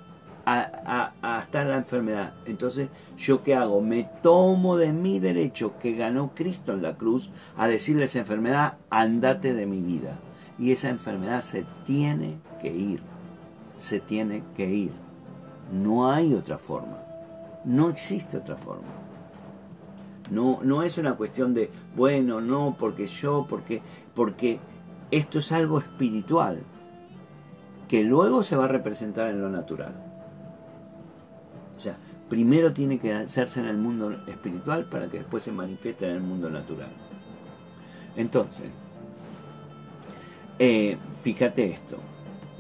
a, 0.47 1.13
estar 1.43 1.67
en 1.67 1.71
la 1.71 1.79
enfermedad. 1.79 2.33
Entonces, 2.47 2.89
¿yo 3.17 3.43
qué 3.43 3.55
hago? 3.55 3.81
Me 3.81 4.09
tomo 4.23 4.77
de 4.77 4.93
mi 4.93 5.19
derecho 5.19 5.75
que 5.79 5.93
ganó 5.93 6.33
Cristo 6.35 6.73
en 6.73 6.83
la 6.83 6.97
cruz 6.97 7.31
a 7.57 7.69
decirle 7.69 8.03
a 8.03 8.05
esa 8.07 8.21
enfermedad, 8.21 8.75
andate 8.89 9.53
de 9.55 9.67
mi 9.67 9.81
vida. 9.81 10.19
Y 10.59 10.73
esa 10.73 10.89
enfermedad 10.89 11.41
se 11.41 11.65
tiene 11.85 12.39
que 12.61 12.75
ir. 12.75 13.01
Se 13.77 14.01
tiene 14.01 14.43
que 14.57 14.67
ir. 14.67 14.93
No 15.73 16.11
hay 16.11 16.35
otra 16.35 16.59
forma. 16.59 16.99
No 17.65 17.89
existe 17.89 18.39
otra 18.39 18.57
forma. 18.57 19.00
No, 20.31 20.61
no 20.63 20.83
es 20.83 20.97
una 20.99 21.15
cuestión 21.15 21.55
de, 21.55 21.71
bueno, 21.97 22.41
no, 22.41 22.77
porque 22.79 23.07
yo, 23.07 23.47
porque, 23.49 23.83
porque 24.15 24.61
esto 25.11 25.41
es 25.41 25.51
algo 25.53 25.79
espiritual 25.79 26.63
que 27.89 28.05
luego 28.05 28.45
se 28.45 28.55
va 28.55 28.67
a 28.67 28.69
representar 28.69 29.29
en 29.29 29.41
lo 29.43 29.51
natural. 29.51 29.93
O 31.77 31.81
sea, 31.81 31.97
primero 32.29 32.73
tiene 32.73 33.01
que 33.01 33.13
hacerse 33.13 33.59
en 33.59 33.67
el 33.67 33.77
mundo 33.77 34.13
espiritual 34.29 34.85
para 34.85 35.09
que 35.09 35.19
después 35.19 35.43
se 35.43 35.51
manifieste 35.51 36.07
en 36.09 36.17
el 36.17 36.23
mundo 36.23 36.49
natural. 36.49 36.91
Entonces, 38.17 38.69
eh, 40.59 40.97
fíjate 41.23 41.67
esto, 41.71 41.97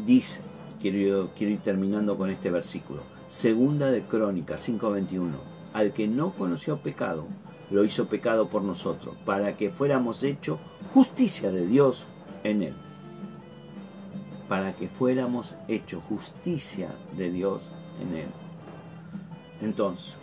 dice, 0.04 0.40
quiero, 0.80 1.30
quiero 1.36 1.52
ir 1.52 1.60
terminando 1.60 2.16
con 2.16 2.30
este 2.30 2.50
versículo, 2.50 3.02
segunda 3.28 3.90
de 3.90 4.02
Crónicas 4.02 4.68
5.21, 4.68 5.32
al 5.72 5.92
que 5.92 6.08
no 6.08 6.32
conoció 6.32 6.78
pecado, 6.78 7.26
lo 7.70 7.84
hizo 7.84 8.06
pecado 8.06 8.48
por 8.48 8.62
nosotros, 8.62 9.16
para 9.24 9.56
que 9.56 9.70
fuéramos 9.70 10.22
hecho 10.22 10.58
justicia 10.92 11.50
de 11.50 11.66
Dios 11.66 12.06
en 12.44 12.62
él. 12.62 12.74
Para 14.48 14.74
que 14.74 14.88
fuéramos 14.88 15.54
hecho 15.68 16.00
justicia 16.00 16.88
de 17.16 17.30
Dios 17.30 17.70
en 18.00 18.16
él. 18.16 18.28
Entonces, 19.62 20.18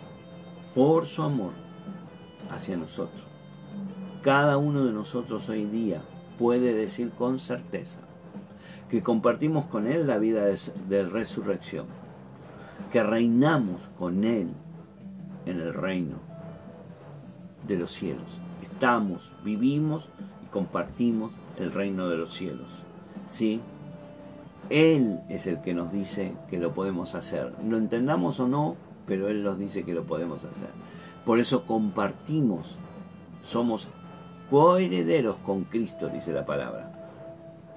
por 0.76 1.06
su 1.06 1.24
amor 1.24 1.54
hacia 2.52 2.76
nosotros, 2.76 3.26
cada 4.22 4.58
uno 4.58 4.86
de 4.86 4.91
nosotros 4.91 5.48
hoy 5.48 5.66
día 5.66 6.02
puede 6.38 6.74
decir 6.74 7.12
con 7.12 7.39
certeza 7.39 8.00
que 8.89 9.02
compartimos 9.02 9.66
con 9.66 9.88
Él 9.88 10.08
la 10.08 10.18
vida 10.18 10.45
de, 10.45 11.06
resurrección, 11.06 11.86
que 12.91 13.04
reinamos 13.04 13.89
con 13.98 14.24
Él 14.24 14.50
en 15.45 15.60
el 15.60 15.74
reino 15.74 16.27
de 17.68 17.78
los 17.78 17.91
cielos. 17.91 18.38
Estamos, 18.61 19.32
vivimos 19.43 20.09
y 20.43 20.47
compartimos 20.47 21.32
el 21.57 21.72
reino 21.72 22.09
de 22.09 22.18
los 22.18 22.34
cielos. 22.34 22.84
¿Sí? 23.28 23.61
Él 24.70 25.20
es 25.30 25.47
el 25.47 25.61
que 25.61 25.74
nos 25.74 25.91
dice 25.91 26.34
que 26.49 26.59
lo 26.59 26.74
podemos 26.74 27.15
hacer. 27.15 27.53
Lo 27.68 27.78
entendamos 27.78 28.39
o 28.39 28.47
no, 28.47 28.76
pero 29.05 29.30
Él 29.30 29.43
nos 29.43 29.57
dice 29.57 29.84
que 29.84 29.93
lo 29.93 30.03
podemos 30.03 30.43
hacer. 30.43 30.70
Por 31.26 31.39
eso 31.39 31.65
compartimos, 31.65 32.76
somos 33.43 33.88
coherederos 34.49 35.38
con 35.38 35.63
Cristo, 35.63 36.09
dice 36.09 36.34
la 36.34 36.45
palabra. 36.45 36.91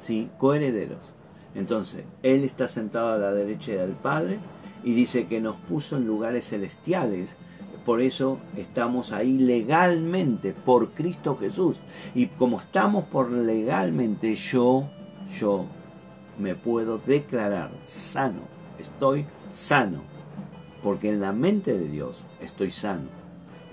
¿Sí? 0.01 0.29
Coherederos. 0.39 1.13
Entonces, 1.55 2.05
Él 2.23 2.45
está 2.45 2.69
sentado 2.69 3.13
a 3.13 3.19
la 3.19 3.33
derecha 3.33 3.73
del 3.73 3.93
Padre 3.93 4.39
y 4.85 4.95
dice 4.95 5.27
que 5.27 5.41
nos 5.41 5.57
puso 5.57 5.97
en 5.97 6.07
lugares 6.07 6.49
celestiales. 6.49 7.37
Por 7.85 8.01
eso 8.01 8.39
estamos 8.57 9.13
ahí 9.13 9.39
legalmente 9.39 10.53
por 10.53 10.91
Cristo 10.91 11.37
Jesús. 11.37 11.77
Y 12.15 12.27
como 12.27 12.59
estamos 12.59 13.05
por 13.05 13.31
legalmente, 13.31 14.35
yo, 14.35 14.85
yo 15.39 15.65
me 16.39 16.55
puedo 16.55 16.99
declarar 16.99 17.71
sano. 17.87 18.43
Estoy 18.79 19.25
sano. 19.51 20.03
Porque 20.83 21.11
en 21.11 21.21
la 21.21 21.33
mente 21.33 21.77
de 21.77 21.89
Dios 21.89 22.23
estoy 22.41 22.71
sano. 22.71 23.09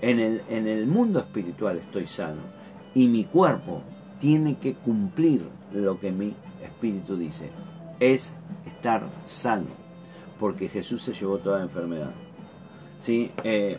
En 0.00 0.20
el, 0.20 0.42
en 0.48 0.66
el 0.66 0.86
mundo 0.86 1.18
espiritual 1.18 1.78
estoy 1.78 2.06
sano 2.06 2.58
y 2.94 3.06
mi 3.06 3.24
cuerpo 3.24 3.82
tiene 4.20 4.56
que 4.56 4.74
cumplir 4.74 5.42
lo 5.72 5.98
que 6.00 6.10
mi 6.10 6.34
espíritu 6.62 7.16
dice. 7.16 7.50
Es 8.00 8.32
estar 8.66 9.02
sano, 9.24 9.66
porque 10.38 10.68
Jesús 10.68 11.02
se 11.02 11.12
llevó 11.12 11.38
toda 11.38 11.58
la 11.58 11.64
enfermedad. 11.64 12.10
¿Sí? 13.00 13.30
Eh, 13.44 13.78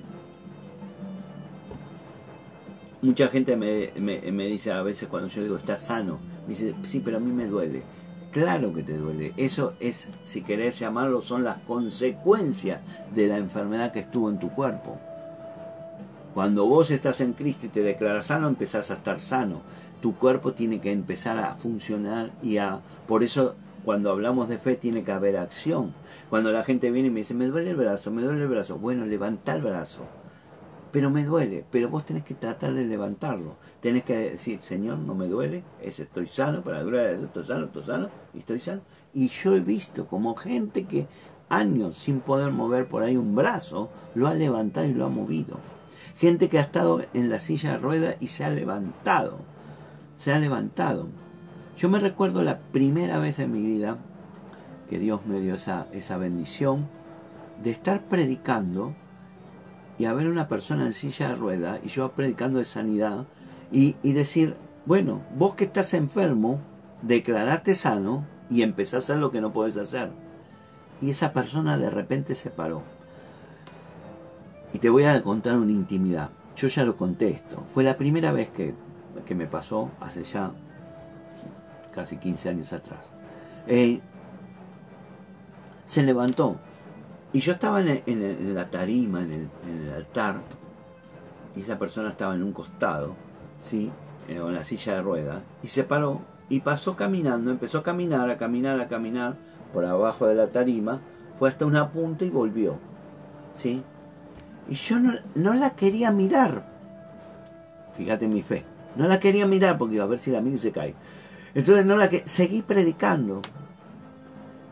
mucha 3.02 3.28
gente 3.30 3.56
me, 3.56 3.92
me, 4.00 4.46
dice 4.48 4.72
a 4.72 4.82
veces 4.82 5.08
cuando 5.10 5.30
yo 5.30 5.42
digo 5.42 5.58
está 5.58 5.78
sano, 5.78 6.20
me 6.44 6.50
dice, 6.50 6.74
sí, 6.84 7.02
pero 7.04 7.18
a 7.18 7.20
mí 7.20 7.32
me 7.32 7.48
duele. 7.48 7.82
Claro 8.32 8.74
que 8.74 8.84
te 8.84 8.98
duele. 8.98 9.34
Eso 9.38 9.74
es, 9.80 10.08
si 10.24 10.44
querés 10.44 10.78
llamarlo, 10.78 11.22
son 11.22 11.44
las 11.44 11.58
consecuencias 11.60 12.80
de 13.16 13.28
la 13.28 13.38
enfermedad 13.38 13.92
que 13.92 14.02
estuvo 14.02 14.30
en 14.30 14.40
tu 14.40 14.50
cuerpo. 14.50 15.00
Cuando 16.34 16.66
vos 16.66 16.92
estás 16.92 17.22
en 17.22 17.34
Cristo 17.34 17.66
y 17.66 17.70
te 17.70 17.82
declaras 17.82 18.28
sano, 18.28 18.48
empezás 18.48 18.92
a 18.92 18.96
estar 18.96 19.20
sano. 19.20 19.62
Tu 20.00 20.16
cuerpo 20.16 20.54
tiene 20.54 20.80
que 20.80 20.92
empezar 20.92 21.38
a 21.40 21.56
funcionar 21.56 22.32
y 22.44 22.58
a... 22.58 22.82
Por 23.08 23.24
eso 23.24 23.56
cuando 23.84 24.12
hablamos 24.12 24.48
de 24.48 24.60
fe 24.60 24.76
tiene 24.76 25.04
que 25.04 25.12
haber 25.12 25.38
acción. 25.38 25.94
Cuando 26.30 26.52
la 26.52 26.64
gente 26.64 26.92
viene 26.92 27.08
y 27.08 27.12
me 27.12 27.22
dice, 27.22 27.34
me 27.34 27.48
duele 27.48 27.72
el 27.72 27.78
brazo, 27.78 28.12
me 28.12 28.22
duele 28.22 28.44
el 28.44 28.48
brazo. 28.48 28.78
Bueno, 28.78 29.06
levanta 29.06 29.56
el 29.56 29.64
brazo. 29.64 30.06
Pero 30.92 31.12
me 31.12 31.24
duele, 31.24 31.64
pero 31.70 31.90
vos 31.90 32.06
tenés 32.06 32.24
que 32.24 32.34
tratar 32.34 32.74
de 32.74 32.84
levantarlo. 32.84 33.56
Tenés 33.82 34.04
que 34.04 34.32
decir, 34.32 34.60
Señor, 34.62 34.98
no 34.98 35.14
me 35.14 35.28
duele, 35.28 35.64
es, 35.82 36.00
estoy 36.00 36.26
sano, 36.26 36.64
para 36.64 36.84
Dios, 36.84 37.24
estoy 37.24 37.44
sano, 37.44 37.66
estoy 37.66 37.84
sano, 37.84 38.10
y 38.34 38.40
estoy 38.40 38.60
sano. 38.60 38.82
Y 39.14 39.28
yo 39.28 39.56
he 39.56 39.60
visto 39.60 40.08
como 40.08 40.36
gente 40.36 40.86
que 40.86 41.08
años 41.50 41.96
sin 41.96 42.22
poder 42.22 42.52
mover 42.52 42.88
por 42.88 43.04
ahí 43.04 43.18
un 43.18 43.36
brazo, 43.36 43.90
lo 44.16 44.28
ha 44.28 44.34
levantado 44.34 44.88
y 44.88 44.94
lo 44.94 45.06
ha 45.06 45.10
movido. 45.10 45.58
Gente 46.18 46.50
que 46.50 46.60
ha 46.60 46.62
estado 46.62 47.04
en 47.14 47.30
la 47.30 47.40
silla 47.40 47.72
de 47.72 47.78
ruedas 47.78 48.16
y 48.20 48.28
se 48.28 48.46
ha 48.46 48.50
levantado. 48.50 49.40
Se 50.18 50.32
ha 50.32 50.40
levantado. 50.40 51.08
Yo 51.78 51.90
me 51.90 52.00
recuerdo 52.00 52.44
la 52.44 52.60
primera 52.60 53.20
vez 53.20 53.40
en 53.40 53.52
mi 53.52 53.62
vida 53.62 53.98
que 54.90 55.00
Dios 55.00 55.26
me 55.26 55.40
dio 55.40 55.56
esa, 55.56 55.88
esa 55.94 56.18
bendición 56.18 56.88
de 57.64 57.72
estar 57.72 58.02
predicando 58.02 58.94
y 60.00 60.06
haber 60.06 60.28
una 60.28 60.48
persona 60.48 60.88
en 60.88 60.94
silla 60.94 61.30
de 61.30 61.36
ruedas 61.36 61.80
y 61.84 61.90
yo 61.90 62.10
predicando 62.14 62.58
de 62.58 62.66
sanidad 62.66 63.26
y, 63.72 63.96
y 64.02 64.14
decir, 64.14 64.56
bueno, 64.86 65.22
vos 65.36 65.54
que 65.54 65.66
estás 65.66 65.94
enfermo, 65.94 66.60
declarate 67.04 67.76
sano 67.76 68.26
y 68.50 68.64
empezás 68.64 68.94
a 68.94 68.98
hacer 68.98 69.18
lo 69.18 69.30
que 69.30 69.42
no 69.42 69.52
puedes 69.52 69.78
hacer. 69.78 70.10
Y 71.02 71.12
esa 71.12 71.34
persona 71.34 71.78
de 71.78 71.90
repente 71.90 72.34
se 72.34 72.50
paró 72.50 72.82
y 74.74 74.80
te 74.80 74.90
voy 74.90 75.04
a 75.04 75.22
contar 75.22 75.58
una 75.58 75.72
intimidad. 75.72 76.30
Yo 76.56 76.68
ya 76.68 76.84
lo 76.84 76.98
conté 76.98 77.30
esto. 77.30 77.64
Fue 77.74 77.84
la 77.84 77.98
primera 77.98 78.32
vez 78.32 78.50
que, 78.50 78.74
me 79.36 79.46
pasó 79.46 79.92
hace 80.00 80.24
ya 80.24 80.52
casi 81.94 82.18
15 82.18 82.50
años 82.50 82.74
atrás. 82.74 83.12
se 85.86 86.04
levantó. 86.04 86.58
Y 87.32 87.40
yo 87.40 87.54
estaba 87.54 87.82
en, 87.82 88.56
la 88.56 88.70
tarima, 88.70 89.22
en 89.22 89.50
el, 89.68 89.94
altar, 89.96 90.38
y 91.56 91.62
esa 91.62 91.78
persona 91.78 92.10
estaba 92.10 92.34
en 92.36 92.44
un 92.44 92.54
costado, 92.54 93.16
¿sí? 93.62 93.92
en 94.28 94.54
la 94.54 94.64
silla 94.64 94.96
de 94.96 95.02
ruedas, 95.02 95.42
y 95.62 95.68
se 95.68 95.84
paró 95.84 96.22
y 96.50 96.62
pasó 96.62 96.96
caminando, 96.96 97.52
empezó 97.52 97.80
a 97.80 97.84
caminar, 97.84 98.30
a 98.30 98.38
caminar, 98.38 98.80
a 98.82 98.88
caminar 98.88 99.36
por 99.72 99.86
abajo 99.86 100.26
de 100.26 100.36
la 100.36 100.48
tarima, 100.48 101.02
fue 101.38 101.50
hasta 101.50 101.66
una 101.66 101.92
punta 101.92 102.26
y 102.26 102.30
volvió. 102.32 102.78
¿sí? 103.54 103.84
Y 104.68 104.76
yo 104.76 104.98
no, 105.00 105.54
la 105.54 105.72
quería 105.72 106.12
mirar. 106.12 106.64
Fíjate 107.94 108.28
mi 108.28 108.42
fe. 108.42 108.64
No 108.96 109.08
la 109.08 109.20
quería 109.20 109.46
mirar 109.46 109.78
porque 109.78 109.96
iba 109.96 110.04
a 110.04 110.08
ver 110.08 110.20
si 110.20 110.32
la 110.32 110.42
miro 110.42 110.56
y 110.56 110.60
se 110.60 110.72
cae. 110.72 110.96
Entonces 111.54 111.86
no 111.86 111.98
la 111.98 112.10
que 112.10 112.24
seguí 112.26 112.62
predicando. 112.62 113.42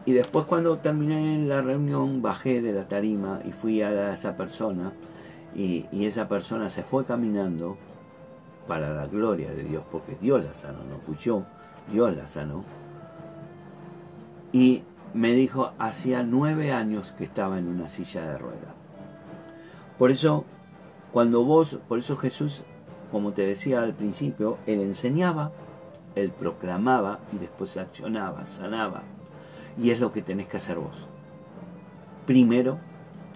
Y 0.08 0.14
después 0.14 0.46
cuando 0.46 0.78
terminé 0.78 1.46
la 1.46 1.60
reunión 1.60 2.22
bajé 2.22 2.62
de 2.62 2.72
la 2.72 2.88
tarima 2.88 3.42
y 3.44 3.52
fui 3.52 3.82
a 3.82 4.14
esa 4.14 4.38
persona 4.38 4.94
y, 5.54 5.86
esa 5.92 6.30
persona 6.30 6.70
se 6.70 6.82
fue 6.82 7.04
caminando 7.04 7.76
para 8.68 8.94
la 8.94 9.06
gloria 9.08 9.52
de 9.52 9.64
Dios, 9.64 9.84
porque 9.92 10.16
Dios 10.16 10.46
la 10.46 10.54
sanó, 10.54 10.80
no 10.90 10.98
fui 11.00 11.18
yo, 11.18 11.44
Dios 11.92 12.16
la 12.16 12.26
sanó. 12.26 12.64
Y 14.54 14.84
me 15.14 15.34
dijo, 15.34 15.74
hacía 15.78 16.24
nueve 16.24 16.72
años 16.72 17.12
que 17.12 17.26
estaba 17.26 17.60
en 17.60 17.68
una 17.68 17.90
silla 17.90 18.32
de 18.32 18.38
ruedas. 18.38 18.76
Por 19.98 20.12
eso, 20.12 20.46
cuando 21.12 21.44
vos, 21.44 21.80
por 21.86 22.00
eso 22.00 22.16
Jesús, 22.16 22.64
como 23.12 23.34
te 23.34 23.42
decía 23.42 23.82
al 23.82 23.94
principio, 23.94 24.58
él 24.68 24.80
enseñaba, 24.80 25.52
él 26.16 26.32
proclamaba 26.32 27.20
y 27.34 27.40
después 27.40 27.76
accionaba, 27.76 28.46
sanaba. 28.46 29.04
Y 29.80 29.92
es 29.92 30.00
lo 30.00 30.12
que 30.12 30.22
tenés 30.22 30.48
que 30.48 30.58
hacer 30.58 30.78
vos. 30.78 31.08
Primero, 32.26 32.80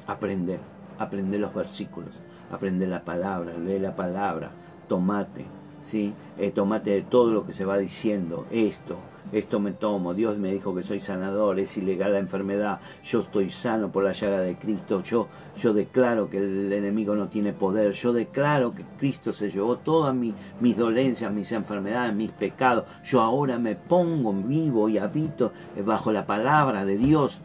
aprender, 0.07 0.59
aprender 0.97 1.39
los 1.39 1.53
versículos, 1.53 2.19
aprender 2.51 2.89
la 2.89 3.03
palabra, 3.03 3.53
leer 3.53 3.81
la 3.81 3.95
palabra, 3.95 4.51
tomate, 4.87 5.45
¿sí? 5.81 6.13
Eh, 6.37 6.51
tomate 6.51 6.91
de 6.91 7.01
todo 7.01 7.31
lo 7.33 7.45
que 7.45 7.53
se 7.53 7.65
va 7.65 7.77
diciendo, 7.77 8.45
esto, 8.51 8.97
esto 9.31 9.59
me 9.59 9.71
tomo, 9.71 10.13
Dios 10.13 10.37
me 10.37 10.51
dijo 10.51 10.75
que 10.75 10.83
soy 10.83 10.99
sanador, 10.99 11.59
es 11.59 11.77
ilegal 11.77 12.13
la 12.13 12.19
enfermedad, 12.19 12.79
yo 13.03 13.19
estoy 13.19 13.49
sano 13.49 13.91
por 13.91 14.03
la 14.03 14.11
llaga 14.11 14.39
de 14.39 14.55
Cristo, 14.55 15.03
yo, 15.03 15.27
yo 15.57 15.73
declaro 15.73 16.29
que 16.29 16.37
el 16.37 16.71
enemigo 16.71 17.15
no 17.15 17.27
tiene 17.27 17.53
poder, 17.53 17.91
yo 17.93 18.13
declaro 18.13 18.73
que 18.73 18.83
Cristo 18.99 19.33
se 19.33 19.49
llevó 19.49 19.77
todas 19.77 20.15
mis 20.15 20.77
dolencias, 20.77 21.31
mis 21.31 21.51
enfermedades, 21.51 22.13
mis 22.13 22.31
pecados, 22.31 22.85
yo 23.03 23.21
ahora 23.21 23.57
me 23.57 23.75
pongo 23.75 24.33
vivo 24.33 24.89
y 24.89 24.97
habito 24.97 25.51
bajo 25.85 26.11
la 26.11 26.25
palabra 26.25 26.85
de 26.85 26.97
Dios, 26.97 27.39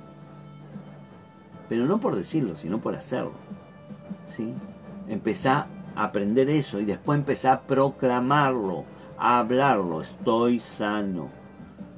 pero 1.68 1.84
no 1.86 1.98
por 1.98 2.16
decirlo, 2.16 2.54
sino 2.56 2.78
por 2.78 2.94
hacerlo. 2.94 3.32
¿sí? 4.28 4.54
Empezá 5.08 5.66
aprender 5.96 6.50
eso 6.50 6.78
y 6.78 6.84
después 6.84 7.18
empezar 7.18 7.54
a 7.54 7.60
proclamarlo, 7.62 8.84
a 9.18 9.38
hablarlo. 9.38 10.02
Estoy 10.02 10.58
sano. 10.58 11.30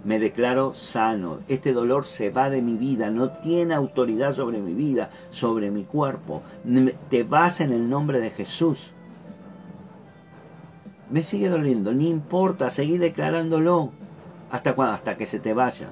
Me 0.09 0.19
declaro 0.19 0.73
sano. 0.73 1.41
Este 1.49 1.75
dolor 1.75 2.07
se 2.07 2.31
va 2.31 2.49
de 2.49 2.63
mi 2.63 2.79
vida. 2.79 3.11
No 3.11 3.29
tiene 3.29 3.75
autoridad 3.75 4.33
sobre 4.33 4.59
mi 4.59 4.73
vida, 4.73 5.11
sobre 5.29 5.71
mi 5.71 5.85
cuerpo. 5.85 6.43
Te 7.11 7.25
vas 7.25 7.61
en 7.61 7.75
el 7.75 7.91
nombre 7.91 8.19
de 8.19 8.31
Jesús. 8.31 8.93
Me 11.11 11.23
sigue 11.23 11.51
doliendo. 11.51 11.93
No 11.93 12.01
importa. 12.01 12.71
Seguí 12.71 12.97
declarándolo. 12.97 13.91
¿Hasta 14.51 14.75
cuándo? 14.75 14.95
Hasta 14.95 15.19
que 15.19 15.27
se 15.27 15.41
te 15.41 15.53
vaya. 15.53 15.89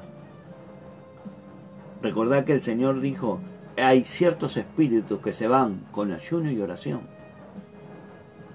Recordad 2.01 2.47
que 2.47 2.55
el 2.55 2.62
Señor 2.62 3.01
dijo, 3.01 3.41
hay 3.77 4.03
ciertos 4.03 4.57
espíritus 4.57 5.21
que 5.21 5.35
se 5.35 5.47
van 5.47 5.83
con 5.93 6.11
ayuno 6.11 6.51
y 6.51 6.59
oración. 6.59 7.03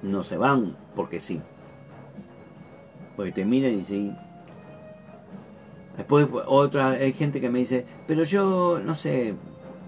No 0.01 0.23
se 0.23 0.37
van 0.37 0.75
porque 0.95 1.19
sí. 1.19 1.39
Porque 3.15 3.31
te 3.31 3.45
miran 3.45 3.73
y 3.73 3.75
dicen... 3.75 4.30
Después 6.01 6.27
otra, 6.47 6.89
hay 6.89 7.13
gente 7.13 7.39
que 7.39 7.49
me 7.49 7.59
dice, 7.59 7.85
pero 8.07 8.23
yo 8.23 8.79
no 8.83 8.95
sé, 8.95 9.35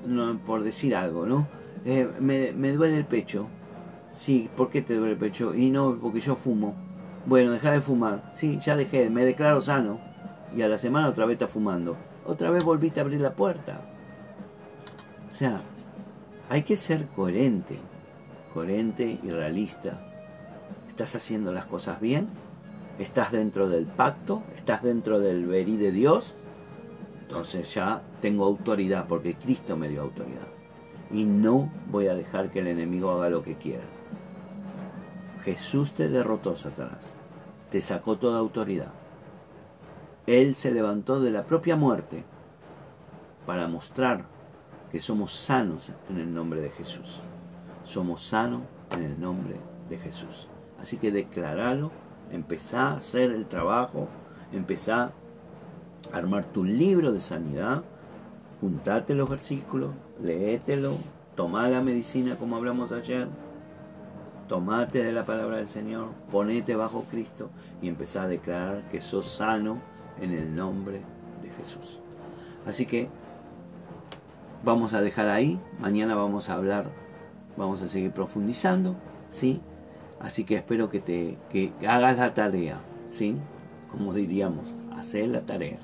no, 0.05 0.37
por 0.45 0.61
decir 0.61 0.95
algo, 0.95 1.25
¿no? 1.25 1.47
Eh, 1.85 2.07
me, 2.19 2.51
me 2.51 2.71
duele 2.71 2.97
el 2.97 3.05
pecho. 3.05 3.47
Sí, 4.13 4.47
¿por 4.55 4.69
qué 4.69 4.83
te 4.83 4.93
duele 4.93 5.13
el 5.13 5.17
pecho? 5.17 5.55
Y 5.55 5.71
no, 5.71 5.97
porque 5.99 6.19
yo 6.19 6.35
fumo. 6.35 6.75
Bueno, 7.25 7.49
deja 7.49 7.71
de 7.71 7.81
fumar. 7.81 8.31
Sí, 8.35 8.59
ya 8.63 8.75
dejé, 8.75 9.09
me 9.09 9.25
declaro 9.25 9.59
sano. 9.59 9.99
Y 10.55 10.61
a 10.61 10.67
la 10.67 10.77
semana 10.77 11.09
otra 11.09 11.25
vez 11.25 11.33
está 11.33 11.47
fumando. 11.47 11.97
Otra 12.27 12.51
vez 12.51 12.63
volviste 12.63 12.99
a 12.99 13.03
abrir 13.03 13.19
la 13.19 13.33
puerta. 13.33 13.81
O 15.27 15.33
sea, 15.33 15.61
hay 16.47 16.61
que 16.61 16.75
ser 16.75 17.07
coherente, 17.07 17.75
coherente 18.53 19.17
y 19.23 19.31
realista. 19.31 19.99
¿Estás 20.89 21.15
haciendo 21.15 21.51
las 21.51 21.65
cosas 21.65 21.99
bien? 21.99 22.27
¿Estás 22.99 23.31
dentro 23.31 23.69
del 23.69 23.85
pacto? 23.85 24.43
¿Estás 24.55 24.83
dentro 24.83 25.19
del 25.19 25.47
verí 25.47 25.77
de 25.77 25.91
Dios? 25.91 26.33
Entonces 27.21 27.73
ya 27.73 28.01
tengo 28.21 28.45
autoridad 28.45 29.07
porque 29.07 29.33
Cristo 29.33 29.75
me 29.75 29.89
dio 29.89 30.03
autoridad. 30.03 30.47
Y 31.11 31.23
no 31.23 31.71
voy 31.89 32.07
a 32.07 32.15
dejar 32.15 32.51
que 32.51 32.59
el 32.59 32.67
enemigo 32.67 33.11
haga 33.11 33.29
lo 33.29 33.43
que 33.43 33.55
quiera. 33.55 33.83
Jesús 35.43 35.91
te 35.91 36.07
derrotó, 36.07 36.55
Satanás. 36.55 37.13
Te 37.71 37.81
sacó 37.81 38.17
toda 38.17 38.39
autoridad. 38.39 38.91
Él 40.27 40.55
se 40.55 40.71
levantó 40.71 41.19
de 41.19 41.31
la 41.31 41.43
propia 41.43 41.75
muerte 41.75 42.23
para 43.45 43.67
mostrar 43.67 44.25
que 44.91 45.01
somos 45.01 45.33
sanos 45.33 45.89
en 46.09 46.19
el 46.19 46.33
nombre 46.33 46.61
de 46.61 46.69
Jesús. 46.69 47.19
Somos 47.83 48.23
sanos 48.23 48.61
en 48.91 49.03
el 49.03 49.19
nombre 49.19 49.55
de 49.89 49.97
Jesús. 49.97 50.47
Así 50.79 50.97
que 50.97 51.11
declaralo, 51.11 51.91
empezá 52.31 52.89
a 52.89 52.97
hacer 52.97 53.31
el 53.31 53.45
trabajo, 53.45 54.07
empezá 54.51 55.11
a 56.11 56.17
armar 56.17 56.45
tu 56.45 56.63
libro 56.63 57.11
de 57.11 57.21
sanidad, 57.21 57.83
juntate 58.61 59.15
los 59.15 59.29
versículos, 59.29 59.91
léetelo, 60.21 60.93
toma 61.35 61.67
la 61.69 61.81
medicina 61.81 62.35
como 62.35 62.55
hablamos 62.55 62.91
ayer, 62.91 63.27
tomate 64.47 65.03
de 65.03 65.11
la 65.11 65.25
palabra 65.25 65.57
del 65.57 65.67
Señor, 65.67 66.09
ponete 66.31 66.75
bajo 66.75 67.05
Cristo 67.09 67.49
y 67.81 67.87
empezá 67.87 68.23
a 68.23 68.27
declarar 68.27 68.83
que 68.89 69.01
sos 69.01 69.31
sano 69.31 69.79
en 70.21 70.31
el 70.31 70.55
nombre 70.55 71.01
de 71.41 71.49
Jesús. 71.51 71.99
Así 72.65 72.85
que 72.85 73.09
vamos 74.63 74.93
a 74.93 75.01
dejar 75.01 75.29
ahí. 75.29 75.59
Mañana 75.79 76.15
vamos 76.15 76.49
a 76.49 76.53
hablar, 76.53 76.85
vamos 77.57 77.81
a 77.81 77.87
seguir 77.87 78.11
profundizando, 78.11 78.95
¿sí? 79.29 79.61
Así 80.23 80.45
que 80.45 80.55
espero 80.55 80.89
que 80.89 80.99
te 80.99 81.37
que 81.51 81.71
hagas 81.87 82.17
la 82.17 82.33
tarea, 82.33 82.79
¿sí? 83.11 83.35
Como 83.91 84.13
diríamos, 84.13 84.73
hacer 84.97 85.27
la 85.27 85.41
tarea. 85.41 85.77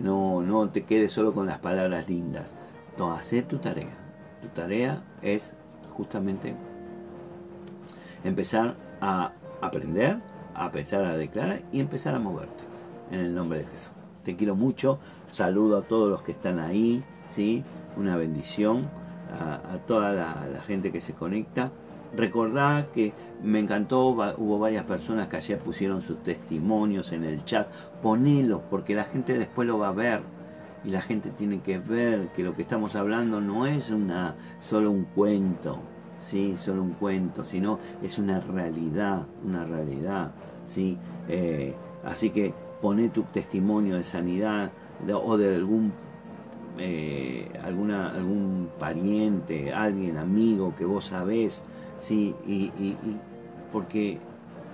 No, 0.00 0.40
no 0.40 0.70
te 0.70 0.84
quedes 0.84 1.12
solo 1.12 1.34
con 1.34 1.46
las 1.46 1.58
palabras 1.58 2.08
lindas. 2.08 2.54
No, 2.96 3.12
hacer 3.12 3.44
tu 3.44 3.58
tarea. 3.58 3.92
Tu 4.40 4.48
tarea 4.48 5.02
es 5.20 5.52
justamente 5.94 6.54
empezar 8.24 8.76
a 9.00 9.32
aprender, 9.60 10.18
a 10.54 10.70
pensar, 10.70 11.04
a 11.04 11.16
declarar 11.16 11.62
y 11.72 11.80
empezar 11.80 12.14
a 12.14 12.18
moverte. 12.18 12.64
En 13.10 13.20
el 13.20 13.34
nombre 13.34 13.58
de 13.58 13.64
Jesús. 13.66 13.92
Te 14.24 14.36
quiero 14.36 14.54
mucho. 14.54 14.98
Saludo 15.32 15.78
a 15.78 15.82
todos 15.82 16.08
los 16.08 16.22
que 16.22 16.32
están 16.32 16.60
ahí, 16.60 17.02
¿sí? 17.28 17.64
una 17.96 18.16
bendición 18.16 18.88
a, 19.38 19.78
toda 19.86 20.12
la, 20.12 20.60
gente 20.66 20.92
que 20.92 21.00
se 21.00 21.14
conecta. 21.14 21.70
Recordad 22.16 22.88
que 22.88 23.12
me 23.42 23.58
encantó, 23.58 24.08
hubo 24.08 24.58
varias 24.58 24.84
personas 24.84 25.28
que 25.28 25.36
ayer 25.36 25.58
pusieron 25.58 26.02
sus 26.02 26.22
testimonios 26.22 27.12
en 27.12 27.24
el 27.24 27.44
chat. 27.44 27.68
Ponelos, 28.02 28.60
porque 28.70 28.94
la 28.94 29.04
gente 29.04 29.38
después 29.38 29.66
lo 29.66 29.78
va 29.78 29.88
a 29.88 29.92
ver. 29.92 30.20
Y 30.84 30.90
la 30.90 31.00
gente 31.00 31.30
tiene 31.30 31.60
que 31.60 31.78
ver 31.78 32.28
que 32.34 32.42
lo 32.42 32.54
que 32.54 32.62
estamos 32.62 32.96
hablando 32.96 33.40
no 33.40 33.66
es 33.66 33.90
una 33.90 34.34
solo 34.60 34.90
un 34.90 35.04
cuento, 35.04 35.78
sí, 36.18 36.56
solo 36.56 36.82
un 36.82 36.94
cuento, 36.94 37.44
sino 37.44 37.78
es 38.02 38.18
una 38.18 38.40
realidad, 38.40 39.22
una 39.44 39.64
realidad, 39.64 40.32
sí. 40.66 40.98
Eh, 41.28 41.74
así 42.04 42.30
que 42.30 42.52
poné 42.80 43.10
tu 43.10 43.22
testimonio 43.22 43.96
de 43.96 44.02
sanidad 44.02 44.72
o 45.24 45.36
de 45.36 45.54
algún 45.54 45.92
eh, 46.78 47.48
alguna, 47.62 48.10
algún 48.10 48.70
pariente, 48.78 49.72
alguien, 49.72 50.16
amigo 50.16 50.74
que 50.76 50.86
vos 50.86 51.06
sabés, 51.06 51.62
¿sí? 52.02 52.34
Y, 52.46 52.72
porque 53.72 54.18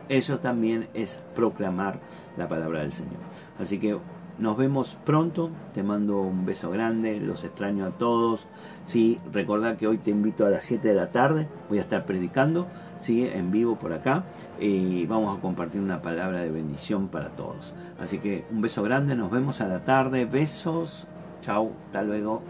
eso 0.09 0.41
también 0.41 0.89
es 0.95 1.22
proclamar 1.35 2.01
la 2.37 2.49
palabra 2.49 2.81
del 2.81 2.93
Señor. 2.93 3.20
Así 3.61 3.79
que 3.79 3.97
nos 4.39 4.57
vemos 4.57 4.97
pronto, 5.05 5.51
te 5.74 5.83
mando 5.83 6.20
un 6.20 6.47
beso 6.47 6.70
grande, 6.70 7.20
los 7.20 7.45
extraño 7.45 7.85
a 7.85 7.91
todos. 7.91 8.47
Sí, 8.85 9.20
recordad 9.33 9.76
que 9.76 9.87
hoy 9.87 9.99
te 9.99 10.11
invito 10.11 10.47
a 10.47 10.51
las 10.51 10.64
7 10.64 10.89
de 10.89 10.95
la 10.95 11.11
tarde, 11.11 11.47
voy 11.68 11.79
a 11.79 11.83
estar 11.83 12.07
predicando, 12.07 12.66
sí, 12.99 13.26
en 13.26 13.51
vivo 13.51 13.76
por 13.76 13.93
acá 13.93 14.24
y 14.59 15.07
vamos 15.07 15.37
a 15.37 15.41
compartir 15.41 15.81
una 15.81 16.03
palabra 16.03 16.41
de 16.41 16.51
bendición 16.51 17.09
para 17.09 17.31
todos. 17.31 17.74
Así 18.01 18.18
que 18.18 18.45
un 18.51 18.61
beso 18.61 18.83
grande, 18.83 19.14
nos 19.14 19.31
vemos 19.31 19.61
a 19.61 19.68
la 19.68 19.83
tarde, 19.83 20.24
besos 20.24 21.07
Chao, 21.41 21.72
hasta 21.87 22.03
luego. 22.03 22.43